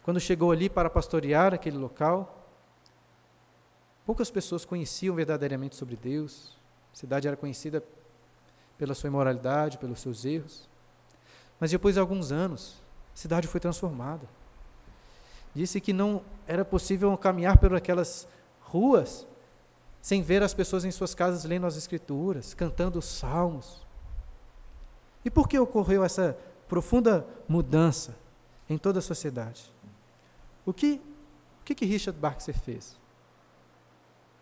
Quando 0.03 0.18
chegou 0.18 0.51
ali 0.51 0.70
para 0.70 0.88
pastorear 0.88 1.53
aquele 1.53 1.76
local, 1.76 2.49
poucas 4.07 4.30
pessoas 4.30 4.64
conheciam 4.64 5.14
verdadeiramente 5.14 5.76
sobre 5.76 5.97
Deus. 5.97 6.57
A 6.95 6.97
cidade 6.97 7.28
era 7.28 7.36
conhecida 7.36 7.84
pela 8.78 8.95
sua 8.95 9.09
imoralidade, 9.09 9.76
pelos 9.76 10.01
seus 10.01 10.24
erros. 10.24 10.66
Mas 11.61 11.70
depois 11.70 11.97
de 11.97 12.01
alguns 12.01 12.32
anos, 12.32 12.80
a 13.12 13.18
cidade 13.18 13.47
foi 13.47 13.61
transformada. 13.61 14.26
Disse 15.55 15.78
que 15.78 15.92
não 15.92 16.22
era 16.47 16.64
possível 16.64 17.14
caminhar 17.18 17.59
por 17.59 17.74
aquelas 17.74 18.26
ruas 18.62 19.26
sem 20.05 20.20
ver 20.20 20.42
as 20.42 20.52
pessoas 20.52 20.84
em 20.84 20.90
suas 20.90 21.14
casas 21.14 21.46
lendo 21.46 21.66
as 21.66 21.78
Escrituras, 21.78 22.52
cantando 22.52 22.98
os 22.98 23.07
salmos. 23.07 23.86
E 25.24 25.30
por 25.30 25.48
que 25.48 25.59
ocorreu 25.59 26.05
essa 26.05 26.36
profunda 26.68 27.26
mudança 27.48 28.14
em 28.68 28.76
toda 28.76 28.98
a 28.98 29.02
sociedade? 29.02 29.72
O 30.66 30.74
que, 30.74 31.00
o 31.62 31.64
que, 31.64 31.74
que 31.74 31.86
Richard 31.86 32.20
Baxter 32.20 32.55
fez? 32.55 33.00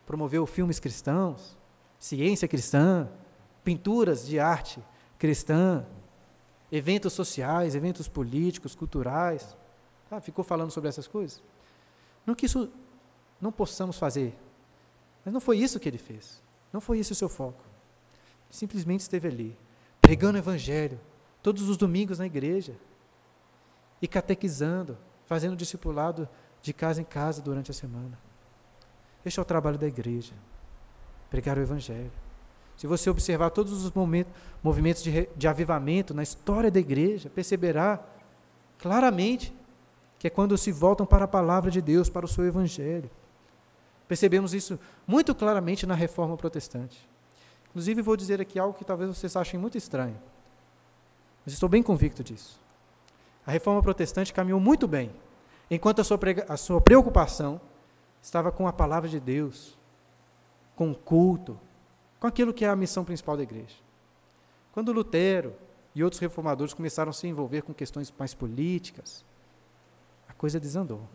Promoveu 0.04 0.44
filmes 0.46 0.80
cristãos, 0.80 1.56
ciência 1.96 2.48
cristã, 2.48 3.08
pinturas 3.62 4.26
de 4.26 4.40
arte 4.40 4.82
cristã, 5.16 5.86
eventos 6.72 7.12
sociais, 7.12 7.76
eventos 7.76 8.08
políticos, 8.08 8.74
culturais. 8.74 9.56
Ah, 10.10 10.20
ficou 10.20 10.42
falando 10.42 10.72
sobre 10.72 10.88
essas 10.88 11.06
coisas? 11.06 11.40
Não 12.26 12.34
que 12.34 12.46
isso 12.46 12.68
não 13.40 13.52
possamos 13.52 13.96
fazer, 13.96 14.36
mas 15.24 15.32
não 15.32 15.40
foi 15.40 15.58
isso 15.58 15.78
que 15.80 15.88
ele 15.88 15.98
fez. 15.98 16.42
Não 16.72 16.80
foi 16.80 16.98
esse 16.98 17.12
o 17.12 17.14
seu 17.14 17.28
foco. 17.28 17.62
Ele 18.48 18.56
simplesmente 18.56 19.00
esteve 19.00 19.28
ali, 19.28 19.58
pregando 20.00 20.36
o 20.36 20.40
evangelho, 20.40 20.98
todos 21.42 21.68
os 21.68 21.76
domingos 21.76 22.18
na 22.18 22.26
igreja, 22.26 22.74
e 24.00 24.08
catequizando, 24.08 24.98
fazendo 25.26 25.56
discipulado 25.56 26.28
de 26.60 26.72
casa 26.72 27.00
em 27.00 27.04
casa 27.04 27.40
durante 27.40 27.70
a 27.70 27.74
semana. 27.74 28.18
Este 29.24 29.38
é 29.38 29.42
o 29.42 29.44
trabalho 29.44 29.78
da 29.78 29.86
igreja, 29.86 30.32
pregar 31.30 31.56
o 31.56 31.60
Evangelho. 31.60 32.10
Se 32.76 32.86
você 32.86 33.08
observar 33.08 33.50
todos 33.50 33.84
os 33.84 33.92
momentos, 33.92 34.32
movimentos 34.62 35.02
de, 35.02 35.28
de 35.36 35.46
avivamento 35.46 36.12
na 36.12 36.22
história 36.22 36.70
da 36.70 36.80
igreja, 36.80 37.30
perceberá 37.30 38.02
claramente 38.78 39.54
que 40.18 40.26
é 40.26 40.30
quando 40.30 40.58
se 40.58 40.72
voltam 40.72 41.06
para 41.06 41.24
a 41.24 41.28
palavra 41.28 41.70
de 41.70 41.80
Deus, 41.80 42.08
para 42.08 42.24
o 42.24 42.28
seu 42.28 42.44
Evangelho. 42.44 43.10
Percebemos 44.12 44.52
isso 44.52 44.78
muito 45.06 45.34
claramente 45.34 45.86
na 45.86 45.94
reforma 45.94 46.36
protestante. 46.36 47.08
Inclusive, 47.70 48.02
vou 48.02 48.14
dizer 48.14 48.42
aqui 48.42 48.58
algo 48.58 48.76
que 48.76 48.84
talvez 48.84 49.08
vocês 49.08 49.34
achem 49.36 49.58
muito 49.58 49.78
estranho, 49.78 50.20
mas 51.42 51.54
estou 51.54 51.66
bem 51.66 51.82
convicto 51.82 52.22
disso. 52.22 52.60
A 53.46 53.50
reforma 53.50 53.82
protestante 53.82 54.30
caminhou 54.30 54.60
muito 54.60 54.86
bem, 54.86 55.10
enquanto 55.70 56.02
a 56.02 56.04
sua, 56.04 56.20
a 56.46 56.58
sua 56.58 56.78
preocupação 56.78 57.58
estava 58.20 58.52
com 58.52 58.68
a 58.68 58.72
palavra 58.74 59.08
de 59.08 59.18
Deus, 59.18 59.78
com 60.76 60.90
o 60.90 60.94
culto, 60.94 61.58
com 62.20 62.26
aquilo 62.26 62.52
que 62.52 62.66
é 62.66 62.68
a 62.68 62.76
missão 62.76 63.06
principal 63.06 63.38
da 63.38 63.44
igreja. 63.44 63.76
Quando 64.72 64.92
Lutero 64.92 65.54
e 65.94 66.04
outros 66.04 66.20
reformadores 66.20 66.74
começaram 66.74 67.08
a 67.08 67.14
se 67.14 67.26
envolver 67.26 67.62
com 67.62 67.72
questões 67.72 68.12
mais 68.18 68.34
políticas, 68.34 69.24
a 70.28 70.34
coisa 70.34 70.60
desandou. 70.60 71.08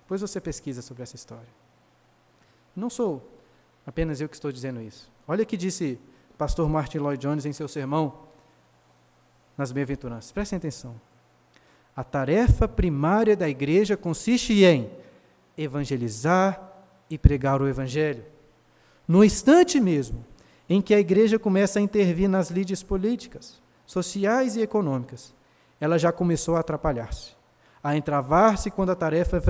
Depois 0.00 0.20
você 0.20 0.40
pesquisa 0.40 0.82
sobre 0.82 1.04
essa 1.04 1.14
história. 1.14 1.59
Não 2.74 2.90
sou 2.90 3.28
apenas 3.86 4.20
eu 4.20 4.28
que 4.28 4.36
estou 4.36 4.52
dizendo 4.52 4.80
isso. 4.80 5.10
Olha 5.26 5.42
o 5.42 5.46
que 5.46 5.56
disse 5.56 5.98
pastor 6.38 6.68
Martin 6.68 6.98
Lloyd 6.98 7.20
Jones 7.20 7.44
em 7.44 7.52
seu 7.52 7.68
sermão 7.68 8.14
nas 9.58 9.72
bem-aventuranças. 9.72 10.32
Prestem 10.32 10.56
atenção. 10.56 10.94
A 11.94 12.02
tarefa 12.02 12.66
primária 12.66 13.36
da 13.36 13.48
igreja 13.48 13.96
consiste 13.96 14.64
em 14.64 14.90
evangelizar 15.58 16.72
e 17.10 17.18
pregar 17.18 17.60
o 17.60 17.68
evangelho. 17.68 18.24
No 19.06 19.22
instante 19.22 19.78
mesmo 19.78 20.24
em 20.68 20.80
que 20.80 20.94
a 20.94 21.00
igreja 21.00 21.38
começa 21.38 21.78
a 21.78 21.82
intervir 21.82 22.28
nas 22.28 22.48
lides 22.48 22.82
políticas, 22.82 23.60
sociais 23.84 24.56
e 24.56 24.62
econômicas, 24.62 25.34
ela 25.80 25.98
já 25.98 26.10
começou 26.12 26.56
a 26.56 26.60
atrapalhar-se, 26.60 27.32
a 27.82 27.96
entravar-se 27.96 28.70
quando 28.70 28.90
a 28.90 28.96
tarefa 28.96 29.42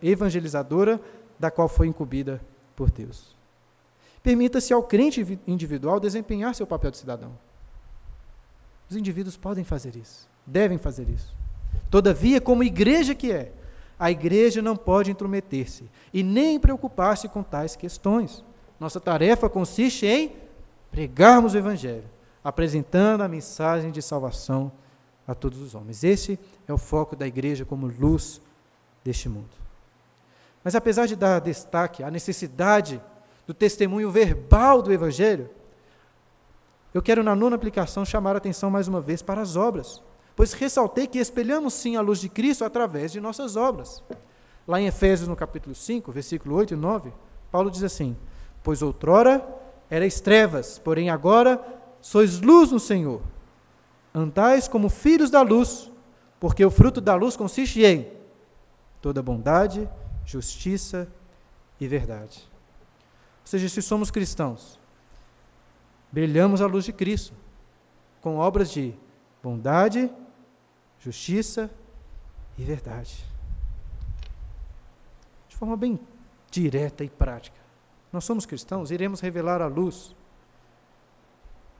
evangelizadora 0.00 1.00
da 1.38 1.50
qual 1.50 1.68
foi 1.68 1.88
incumbida 1.88 2.40
por 2.80 2.90
Deus. 2.90 3.36
Permita-se 4.22 4.72
ao 4.72 4.82
crente 4.82 5.38
individual 5.46 6.00
desempenhar 6.00 6.54
seu 6.54 6.66
papel 6.66 6.90
de 6.90 6.96
cidadão. 6.96 7.38
Os 8.88 8.96
indivíduos 8.96 9.36
podem 9.36 9.64
fazer 9.64 9.96
isso, 9.96 10.26
devem 10.46 10.78
fazer 10.78 11.06
isso. 11.10 11.36
Todavia, 11.90 12.40
como 12.40 12.64
igreja 12.64 13.14
que 13.14 13.30
é, 13.30 13.52
a 13.98 14.10
igreja 14.10 14.62
não 14.62 14.74
pode 14.78 15.10
intrometer-se 15.10 15.90
e 16.10 16.22
nem 16.22 16.58
preocupar-se 16.58 17.28
com 17.28 17.42
tais 17.42 17.76
questões. 17.76 18.42
Nossa 18.80 18.98
tarefa 18.98 19.46
consiste 19.50 20.06
em 20.06 20.32
pregarmos 20.90 21.52
o 21.52 21.58
Evangelho, 21.58 22.08
apresentando 22.42 23.20
a 23.20 23.28
mensagem 23.28 23.90
de 23.90 24.00
salvação 24.00 24.72
a 25.28 25.34
todos 25.34 25.60
os 25.60 25.74
homens. 25.74 26.02
Esse 26.02 26.38
é 26.66 26.72
o 26.72 26.78
foco 26.78 27.14
da 27.14 27.26
igreja 27.26 27.66
como 27.66 27.86
luz 27.86 28.40
deste 29.04 29.28
mundo. 29.28 29.60
Mas 30.62 30.74
apesar 30.74 31.06
de 31.06 31.16
dar 31.16 31.40
destaque 31.40 32.02
à 32.02 32.10
necessidade 32.10 33.00
do 33.46 33.54
testemunho 33.54 34.10
verbal 34.10 34.82
do 34.82 34.92
Evangelho, 34.92 35.48
eu 36.92 37.00
quero, 37.00 37.22
na 37.22 37.36
nona 37.36 37.56
aplicação, 37.56 38.04
chamar 38.04 38.34
a 38.34 38.38
atenção 38.38 38.70
mais 38.70 38.88
uma 38.88 39.00
vez 39.00 39.22
para 39.22 39.40
as 39.40 39.56
obras, 39.56 40.02
pois 40.34 40.52
ressaltei 40.52 41.06
que 41.06 41.18
espelhamos 41.18 41.74
sim 41.74 41.96
a 41.96 42.00
luz 42.00 42.20
de 42.20 42.28
Cristo 42.28 42.64
através 42.64 43.12
de 43.12 43.20
nossas 43.20 43.56
obras. 43.56 44.02
Lá 44.66 44.80
em 44.80 44.86
Efésios, 44.86 45.28
no 45.28 45.36
capítulo 45.36 45.74
5, 45.74 46.10
versículo 46.12 46.56
8 46.56 46.74
e 46.74 46.76
9, 46.76 47.12
Paulo 47.50 47.70
diz 47.70 47.82
assim: 47.82 48.16
Pois 48.62 48.82
outrora 48.82 49.46
erais 49.90 50.20
trevas, 50.20 50.78
porém 50.78 51.10
agora 51.10 51.60
sois 52.00 52.40
luz 52.40 52.70
no 52.70 52.80
Senhor. 52.80 53.20
Andais 54.14 54.66
como 54.66 54.88
filhos 54.88 55.30
da 55.30 55.42
luz, 55.42 55.90
porque 56.38 56.64
o 56.64 56.70
fruto 56.70 57.00
da 57.00 57.14
luz 57.14 57.36
consiste 57.36 57.84
em 57.84 58.08
toda 59.00 59.22
bondade, 59.22 59.88
justiça 60.24 61.10
e 61.80 61.88
verdade. 61.88 62.48
Ou 63.40 63.46
seja, 63.46 63.68
se 63.68 63.82
somos 63.82 64.10
cristãos, 64.10 64.78
brilhamos 66.12 66.60
a 66.60 66.66
luz 66.66 66.84
de 66.84 66.92
Cristo, 66.92 67.34
com 68.20 68.36
obras 68.36 68.70
de 68.70 68.94
bondade, 69.42 70.10
justiça 70.98 71.70
e 72.58 72.62
verdade. 72.62 73.24
De 75.48 75.56
forma 75.56 75.76
bem 75.76 75.98
direta 76.50 77.04
e 77.04 77.08
prática. 77.08 77.58
Nós 78.12 78.24
somos 78.24 78.44
cristãos, 78.44 78.90
iremos 78.90 79.20
revelar 79.20 79.62
a 79.62 79.66
luz 79.66 80.14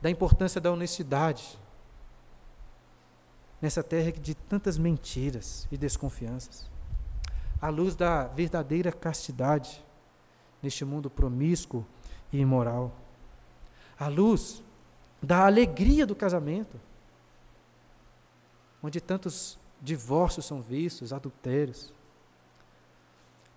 da 0.01 0.09
importância 0.09 0.61
da 0.61 0.73
honestidade 0.73 1.59
nessa 3.61 3.83
terra 3.83 4.11
de 4.13 4.35
tantas 4.35 4.79
mentiras 4.79 5.69
e 5.71 5.77
desconfianças. 5.77 6.71
A 7.61 7.69
luz 7.69 7.95
da 7.95 8.25
verdadeira 8.25 8.91
castidade 8.91 9.85
neste 10.63 10.85
mundo 10.85 11.11
promíscuo 11.11 11.85
e 12.33 12.39
imoral. 12.39 12.93
A 13.99 14.09
luz 14.09 14.63
da 15.23 15.45
alegria 15.45 16.07
do 16.07 16.15
casamento, 16.15 16.81
onde 18.83 19.01
tantos 19.01 19.59
divórcios 19.81 20.47
são 20.47 20.63
vistos, 20.63 21.13
adultérios, 21.13 21.93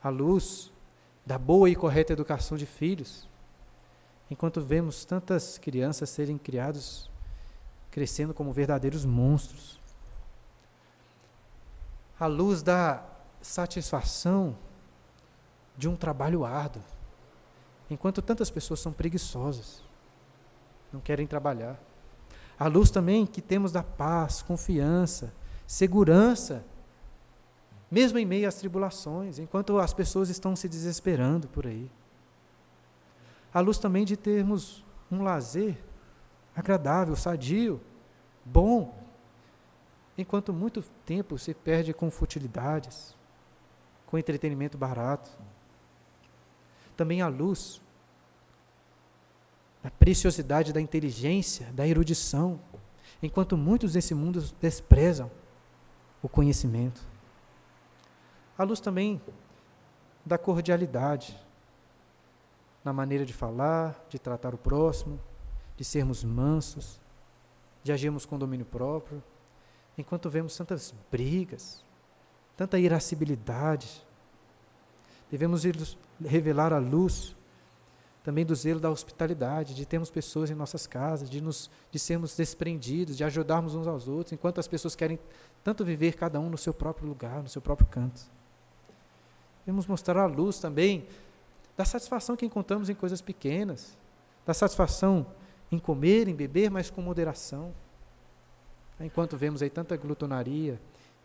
a 0.03 0.09
luz 0.09 0.71
da 1.25 1.37
boa 1.37 1.69
e 1.69 1.75
correta 1.75 2.11
educação 2.11 2.57
de 2.57 2.65
filhos, 2.65 3.27
enquanto 4.29 4.59
vemos 4.59 5.05
tantas 5.05 5.57
crianças 5.57 6.09
serem 6.09 6.37
criados, 6.37 7.09
crescendo 7.89 8.33
como 8.33 8.51
verdadeiros 8.51 9.05
monstros, 9.05 9.79
a 12.19 12.27
luz 12.27 12.61
da 12.61 13.12
satisfação 13.43 14.57
de 15.77 15.87
um 15.87 15.95
trabalho 15.95 16.45
árduo, 16.45 16.81
enquanto 17.89 18.21
tantas 18.21 18.49
pessoas 18.49 18.79
são 18.79 18.93
preguiçosas, 18.93 19.83
não 20.91 20.99
querem 20.99 21.27
trabalhar. 21.27 21.79
A 22.57 22.67
luz 22.67 22.89
também 22.89 23.25
que 23.25 23.41
temos 23.41 23.71
da 23.71 23.83
paz, 23.83 24.41
confiança, 24.41 25.33
segurança, 25.67 26.63
mesmo 27.91 28.17
em 28.17 28.25
meio 28.25 28.47
às 28.47 28.55
tribulações, 28.55 29.37
enquanto 29.37 29.77
as 29.77 29.93
pessoas 29.93 30.29
estão 30.29 30.55
se 30.55 30.69
desesperando 30.69 31.47
por 31.47 31.67
aí. 31.67 31.91
A 33.53 33.59
luz 33.59 33.77
também 33.77 34.05
de 34.05 34.15
termos 34.15 34.83
um 35.11 35.21
lazer 35.21 35.77
agradável, 36.55 37.15
sadio, 37.15 37.81
bom, 38.45 38.97
enquanto 40.17 40.53
muito 40.53 40.81
tempo 41.05 41.37
se 41.37 41.53
perde 41.53 41.93
com 41.93 42.09
futilidades, 42.09 43.15
com 44.13 44.17
entretenimento 44.19 44.77
barato. 44.77 45.27
Também 46.95 47.23
a 47.23 47.27
luz 47.27 47.81
da 49.81 49.89
preciosidade 49.89 50.71
da 50.71 50.79
inteligência, 50.79 51.73
da 51.73 51.87
erudição, 51.87 52.59
enquanto 53.23 53.57
muitos 53.57 53.93
desse 53.93 54.13
mundo 54.13 54.39
desprezam 54.61 55.31
o 56.21 56.29
conhecimento. 56.29 57.01
A 58.55 58.63
luz 58.63 58.79
também 58.79 59.19
da 60.23 60.37
cordialidade, 60.37 61.35
na 62.85 62.93
maneira 62.93 63.25
de 63.25 63.33
falar, 63.33 63.99
de 64.09 64.19
tratar 64.19 64.53
o 64.53 64.59
próximo, 64.59 65.19
de 65.75 65.83
sermos 65.83 66.23
mansos, 66.23 67.01
de 67.81 67.91
agirmos 67.91 68.27
com 68.27 68.37
domínio 68.37 68.67
próprio, 68.67 69.23
enquanto 69.97 70.29
vemos 70.29 70.55
tantas 70.55 70.93
brigas, 71.09 71.83
tanta 72.55 72.79
irascibilidade. 72.79 74.03
Devemos 75.29 75.63
revelar 76.23 76.73
a 76.73 76.77
luz 76.77 77.35
também 78.23 78.45
do 78.45 78.55
zelo 78.55 78.79
da 78.79 78.89
hospitalidade, 78.89 79.75
de 79.75 79.85
termos 79.85 80.09
pessoas 80.09 80.49
em 80.49 80.55
nossas 80.55 80.87
casas, 80.87 81.29
de, 81.29 81.41
nos, 81.41 81.69
de 81.91 81.99
sermos 81.99 82.35
desprendidos, 82.35 83.17
de 83.17 83.23
ajudarmos 83.23 83.75
uns 83.75 83.85
aos 83.85 84.07
outros, 84.07 84.31
enquanto 84.31 84.59
as 84.59 84.67
pessoas 84.67 84.95
querem 84.95 85.19
tanto 85.61 85.83
viver 85.83 86.13
cada 86.13 86.39
um 86.39 86.49
no 86.49 86.57
seu 86.57 86.73
próprio 86.73 87.07
lugar, 87.07 87.43
no 87.43 87.49
seu 87.49 87.61
próprio 87.61 87.87
canto. 87.87 88.21
Devemos 89.65 89.85
mostrar 89.85 90.17
a 90.17 90.25
luz 90.25 90.59
também 90.59 91.05
da 91.75 91.83
satisfação 91.83 92.37
que 92.37 92.45
encontramos 92.45 92.89
em 92.89 92.95
coisas 92.95 93.21
pequenas, 93.21 93.97
da 94.45 94.53
satisfação 94.53 95.25
em 95.71 95.79
comer, 95.79 96.27
em 96.27 96.35
beber, 96.35 96.69
mas 96.69 96.89
com 96.89 97.01
moderação. 97.01 97.73
Enquanto 98.99 99.35
vemos 99.35 99.61
aí 99.61 99.69
tanta 99.69 99.97
glutonaria 99.97 100.79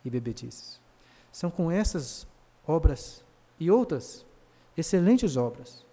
e 0.04 0.10
bebedices. 0.10 0.80
São 1.30 1.50
com 1.50 1.70
essas 1.70 2.26
obras 2.66 3.24
e 3.58 3.70
outras 3.70 4.24
excelentes 4.76 5.36
obras 5.36 5.84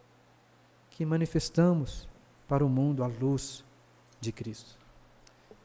que 0.90 1.06
manifestamos 1.06 2.08
para 2.48 2.66
o 2.66 2.70
mundo 2.70 3.04
a 3.04 3.08
luz 3.08 3.64
de 4.20 4.32
Cristo. 4.32 4.78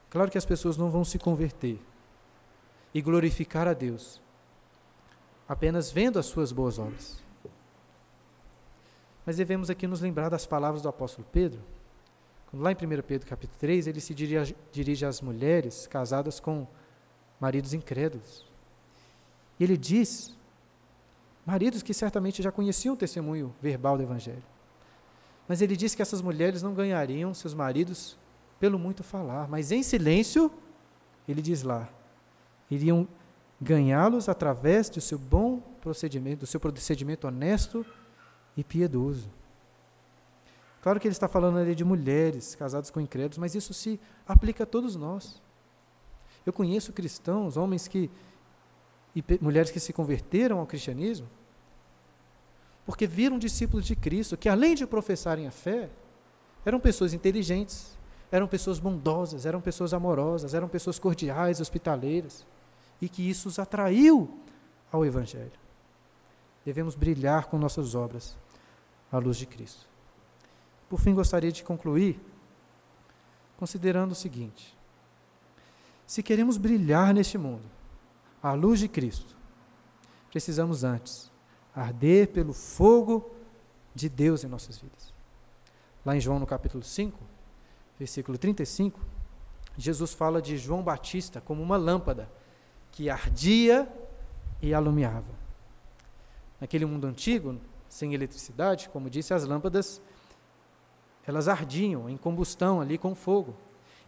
Claro 0.09 0.29
que 0.29 0.37
as 0.37 0.45
pessoas 0.45 0.77
não 0.77 0.89
vão 0.89 1.05
se 1.05 1.17
converter 1.17 1.79
e 2.93 3.01
glorificar 3.01 3.67
a 3.67 3.73
Deus 3.73 4.21
apenas 5.47 5.91
vendo 5.91 6.17
as 6.17 6.25
suas 6.25 6.51
boas 6.51 6.79
obras. 6.79 7.21
Mas 9.25 9.37
devemos 9.37 9.69
aqui 9.69 9.85
nos 9.85 10.01
lembrar 10.01 10.29
das 10.29 10.45
palavras 10.45 10.81
do 10.81 10.89
apóstolo 10.89 11.27
Pedro. 11.31 11.61
Quando 12.49 12.63
lá 12.63 12.71
em 12.71 12.75
1 12.75 13.01
Pedro 13.03 13.27
capítulo 13.27 13.57
3, 13.59 13.87
ele 13.87 14.01
se 14.01 14.13
dirige, 14.13 14.55
dirige 14.71 15.05
às 15.05 15.21
mulheres 15.21 15.87
casadas 15.87 16.39
com 16.39 16.67
maridos 17.39 17.73
incrédulos. 17.73 18.50
E 19.61 19.63
ele 19.63 19.77
diz, 19.77 20.35
maridos 21.45 21.83
que 21.83 21.93
certamente 21.93 22.41
já 22.41 22.51
conheciam 22.51 22.95
o 22.95 22.97
testemunho 22.97 23.53
verbal 23.61 23.95
do 23.95 24.01
Evangelho, 24.01 24.41
mas 25.47 25.61
ele 25.61 25.77
disse 25.77 25.95
que 25.95 26.01
essas 26.01 26.19
mulheres 26.19 26.63
não 26.63 26.73
ganhariam 26.73 27.31
seus 27.31 27.53
maridos 27.53 28.17
pelo 28.59 28.79
muito 28.79 29.03
falar, 29.03 29.47
mas 29.47 29.71
em 29.71 29.83
silêncio, 29.83 30.51
ele 31.27 31.43
diz 31.43 31.61
lá, 31.61 31.87
iriam 32.71 33.07
ganhá-los 33.61 34.27
através 34.27 34.89
do 34.89 34.99
seu 34.99 35.19
bom 35.19 35.59
procedimento, 35.79 36.39
do 36.39 36.47
seu 36.47 36.59
procedimento 36.59 37.27
honesto 37.27 37.85
e 38.57 38.63
piedoso. 38.63 39.29
Claro 40.81 40.99
que 40.99 41.07
ele 41.07 41.13
está 41.13 41.27
falando 41.27 41.59
ali 41.59 41.75
de 41.75 41.85
mulheres 41.85 42.55
casadas 42.55 42.89
com 42.89 42.99
incrédulos, 42.99 43.37
mas 43.37 43.53
isso 43.53 43.75
se 43.75 43.99
aplica 44.27 44.63
a 44.63 44.65
todos 44.65 44.95
nós. 44.95 45.39
Eu 46.43 46.51
conheço 46.51 46.91
cristãos, 46.91 47.57
homens 47.57 47.87
que 47.87 48.09
e 49.15 49.23
mulheres 49.41 49.71
que 49.71 49.79
se 49.79 49.91
converteram 49.91 50.59
ao 50.59 50.65
cristianismo, 50.65 51.27
porque 52.85 53.05
viram 53.05 53.37
discípulos 53.37 53.85
de 53.85 53.95
Cristo 53.95 54.37
que, 54.37 54.49
além 54.49 54.75
de 54.75 54.87
professarem 54.87 55.47
a 55.47 55.51
fé, 55.51 55.89
eram 56.65 56.79
pessoas 56.79 57.13
inteligentes, 57.13 57.97
eram 58.31 58.47
pessoas 58.47 58.79
bondosas, 58.79 59.45
eram 59.45 59.59
pessoas 59.59 59.93
amorosas, 59.93 60.53
eram 60.53 60.67
pessoas 60.67 60.97
cordiais, 60.97 61.59
hospitaleiras, 61.59 62.45
e 63.01 63.09
que 63.09 63.27
isso 63.27 63.49
os 63.49 63.59
atraiu 63.59 64.39
ao 64.91 65.05
Evangelho. 65.05 65.51
Devemos 66.63 66.95
brilhar 66.95 67.45
com 67.45 67.57
nossas 67.57 67.95
obras 67.95 68.37
à 69.11 69.17
luz 69.17 69.37
de 69.37 69.45
Cristo. 69.45 69.85
Por 70.89 70.99
fim, 70.99 71.13
gostaria 71.13 71.51
de 71.51 71.63
concluir 71.63 72.19
considerando 73.57 74.11
o 74.11 74.15
seguinte: 74.15 74.77
se 76.05 76.21
queremos 76.21 76.57
brilhar 76.57 77.13
neste 77.13 77.37
mundo 77.37 77.80
à 78.41 78.53
luz 78.53 78.79
de 78.79 78.87
Cristo, 78.87 79.35
precisamos 80.29 80.83
antes 80.83 81.31
arder 81.75 82.29
pelo 82.29 82.53
fogo 82.53 83.31
de 83.93 84.09
Deus 84.09 84.43
em 84.43 84.47
nossas 84.47 84.77
vidas. 84.77 85.13
Lá 86.05 86.15
em 86.15 86.19
João 86.19 86.39
no 86.39 86.47
capítulo 86.47 86.83
5, 86.83 87.17
versículo 87.97 88.37
35, 88.37 88.99
Jesus 89.77 90.13
fala 90.13 90.41
de 90.41 90.57
João 90.57 90.83
Batista 90.83 91.39
como 91.39 91.61
uma 91.61 91.77
lâmpada 91.77 92.29
que 92.91 93.09
ardia 93.09 93.87
e 94.61 94.73
alumiava. 94.73 95.41
Naquele 96.59 96.85
mundo 96.85 97.07
antigo, 97.07 97.59
sem 97.87 98.13
eletricidade, 98.13 98.89
como 98.89 99.09
disse, 99.09 99.33
as 99.33 99.45
lâmpadas 99.45 100.01
elas 101.25 101.47
ardiam 101.47 102.09
em 102.09 102.17
combustão 102.17 102.81
ali 102.81 102.97
com 102.97 103.13
fogo. 103.13 103.55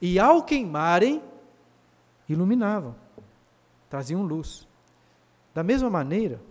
E 0.01 0.19
ao 0.19 0.43
queimarem, 0.43 1.21
iluminavam, 2.27 2.95
traziam 3.93 4.23
luz. 4.23 4.67
Da 5.53 5.61
mesma 5.61 5.87
maneira, 5.87 6.41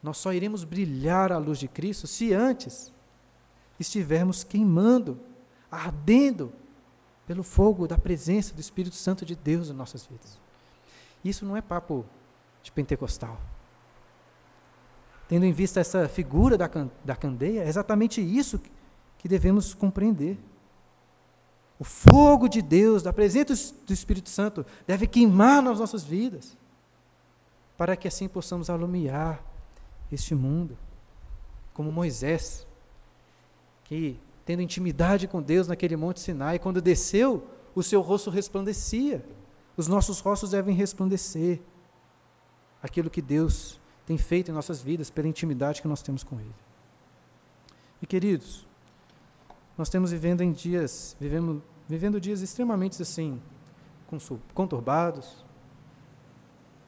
nós 0.00 0.18
só 0.18 0.32
iremos 0.32 0.62
brilhar 0.62 1.32
à 1.32 1.36
luz 1.36 1.58
de 1.58 1.66
Cristo 1.66 2.06
se 2.06 2.32
antes 2.32 2.92
estivermos 3.76 4.44
queimando, 4.44 5.18
ardendo 5.68 6.52
pelo 7.26 7.42
fogo 7.42 7.88
da 7.88 7.98
presença 7.98 8.54
do 8.54 8.60
Espírito 8.60 8.94
Santo 8.94 9.26
de 9.26 9.34
Deus 9.34 9.68
em 9.68 9.72
nossas 9.72 10.06
vidas. 10.06 10.40
Isso 11.24 11.44
não 11.44 11.56
é 11.56 11.60
papo 11.60 12.06
de 12.62 12.70
pentecostal. 12.70 13.40
Tendo 15.28 15.44
em 15.44 15.52
vista 15.52 15.80
essa 15.80 16.08
figura 16.08 16.56
da, 16.56 16.70
da 17.04 17.16
candeia, 17.16 17.64
é 17.64 17.68
exatamente 17.68 18.20
isso 18.20 18.62
que 19.18 19.26
devemos 19.26 19.74
compreender. 19.74 20.38
O 21.78 21.84
fogo 21.84 22.48
de 22.48 22.62
Deus, 22.62 23.02
da 23.02 23.12
presença 23.12 23.74
do 23.86 23.92
Espírito 23.92 24.30
Santo, 24.30 24.64
deve 24.86 25.06
queimar 25.06 25.62
nas 25.62 25.78
nossas 25.78 26.02
vidas, 26.02 26.56
para 27.76 27.96
que 27.96 28.08
assim 28.08 28.28
possamos 28.28 28.70
alumiar 28.70 29.44
este 30.10 30.34
mundo, 30.34 30.76
como 31.74 31.92
Moisés, 31.92 32.66
que, 33.84 34.18
tendo 34.44 34.62
intimidade 34.62 35.28
com 35.28 35.42
Deus 35.42 35.68
naquele 35.68 35.96
monte 35.96 36.20
Sinai, 36.20 36.58
quando 36.58 36.80
desceu, 36.80 37.46
o 37.74 37.82
seu 37.82 38.00
rosto 38.00 38.30
resplandecia. 38.30 39.24
Os 39.76 39.86
nossos 39.86 40.20
rostos 40.20 40.50
devem 40.50 40.74
resplandecer 40.74 41.60
aquilo 42.82 43.10
que 43.10 43.20
Deus 43.20 43.78
tem 44.06 44.16
feito 44.16 44.50
em 44.50 44.54
nossas 44.54 44.80
vidas 44.80 45.10
pela 45.10 45.28
intimidade 45.28 45.82
que 45.82 45.88
nós 45.88 46.00
temos 46.00 46.24
com 46.24 46.40
Ele. 46.40 46.54
E 48.00 48.06
queridos, 48.06 48.65
nós 49.76 49.88
temos 49.88 50.10
vivendo 50.10 50.42
em 50.42 50.52
dias, 50.52 51.16
vivendo, 51.20 51.62
vivendo 51.88 52.20
dias 52.20 52.40
extremamente 52.40 53.00
assim, 53.02 53.40
conturbados, 54.54 55.44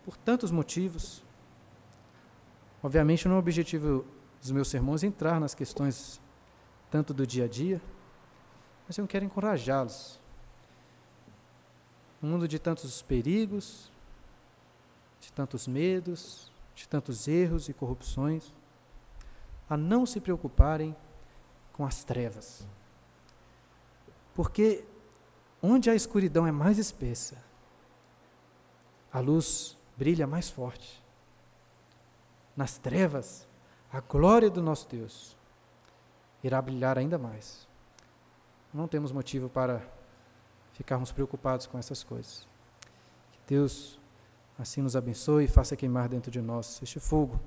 por 0.05 0.17
tantos 0.17 0.51
motivos, 0.51 1.23
Obviamente, 2.83 3.27
não 3.27 3.35
é 3.35 3.37
o 3.37 3.41
objetivo 3.41 4.05
dos 4.41 4.51
meus 4.51 4.69
sermões 4.69 5.03
entrar 5.03 5.41
nas 5.41 5.55
questões 5.55 6.21
tanto 6.91 7.13
do 7.13 7.27
dia 7.27 7.45
a 7.45 7.49
dia, 7.49 7.83
mas 8.87 8.97
eu 8.97 9.07
quero 9.07 9.25
encorajá-los. 9.25 10.21
Um 12.23 12.29
mundo 12.31 12.47
de 12.47 12.59
tantos 12.59 13.03
perigos, 13.03 13.93
de 15.21 15.33
tantos 15.33 15.67
medos, 15.67 16.53
de 16.75 16.89
tantos 16.89 17.27
erros 17.27 17.69
e 17.69 17.75
corrupções, 17.75 18.55
a 19.69 19.77
não 19.77 20.07
se 20.07 20.21
preocuparem 20.21 20.97
com 21.73 21.85
as 21.85 22.05
trevas. 22.05 22.67
Porque 24.39 24.85
onde 25.61 25.91
a 25.91 25.97
escuridão 25.97 26.47
é 26.47 26.53
mais 26.53 26.79
espessa, 26.79 27.37
a 29.13 29.19
luz 29.19 29.77
brilha 29.97 30.29
mais 30.29 30.49
forte 30.49 31.03
nas 32.57 32.79
trevas, 32.79 33.49
a 33.93 34.01
glória 34.01 34.49
do 34.49 34.63
nosso 34.63 34.89
Deus 34.89 35.37
irá 36.41 36.63
brilhar 36.63 36.97
ainda 36.97 37.19
mais. 37.19 37.67
Não 38.73 38.87
temos 38.87 39.11
motivo 39.11 39.49
para 39.49 39.83
ficarmos 40.73 41.11
preocupados 41.11 41.67
com 41.67 41.77
essas 41.77 42.05
coisas. 42.05 42.47
Que 43.33 43.41
Deus 43.45 43.99
assim 44.57 44.83
nos 44.83 44.95
abençoe 44.95 45.47
e 45.47 45.49
faça 45.49 45.75
queimar 45.75 46.09
dentro 46.09 46.31
de 46.31 46.41
nós 46.41 46.81
este 46.81 47.01
fogo 47.01 47.41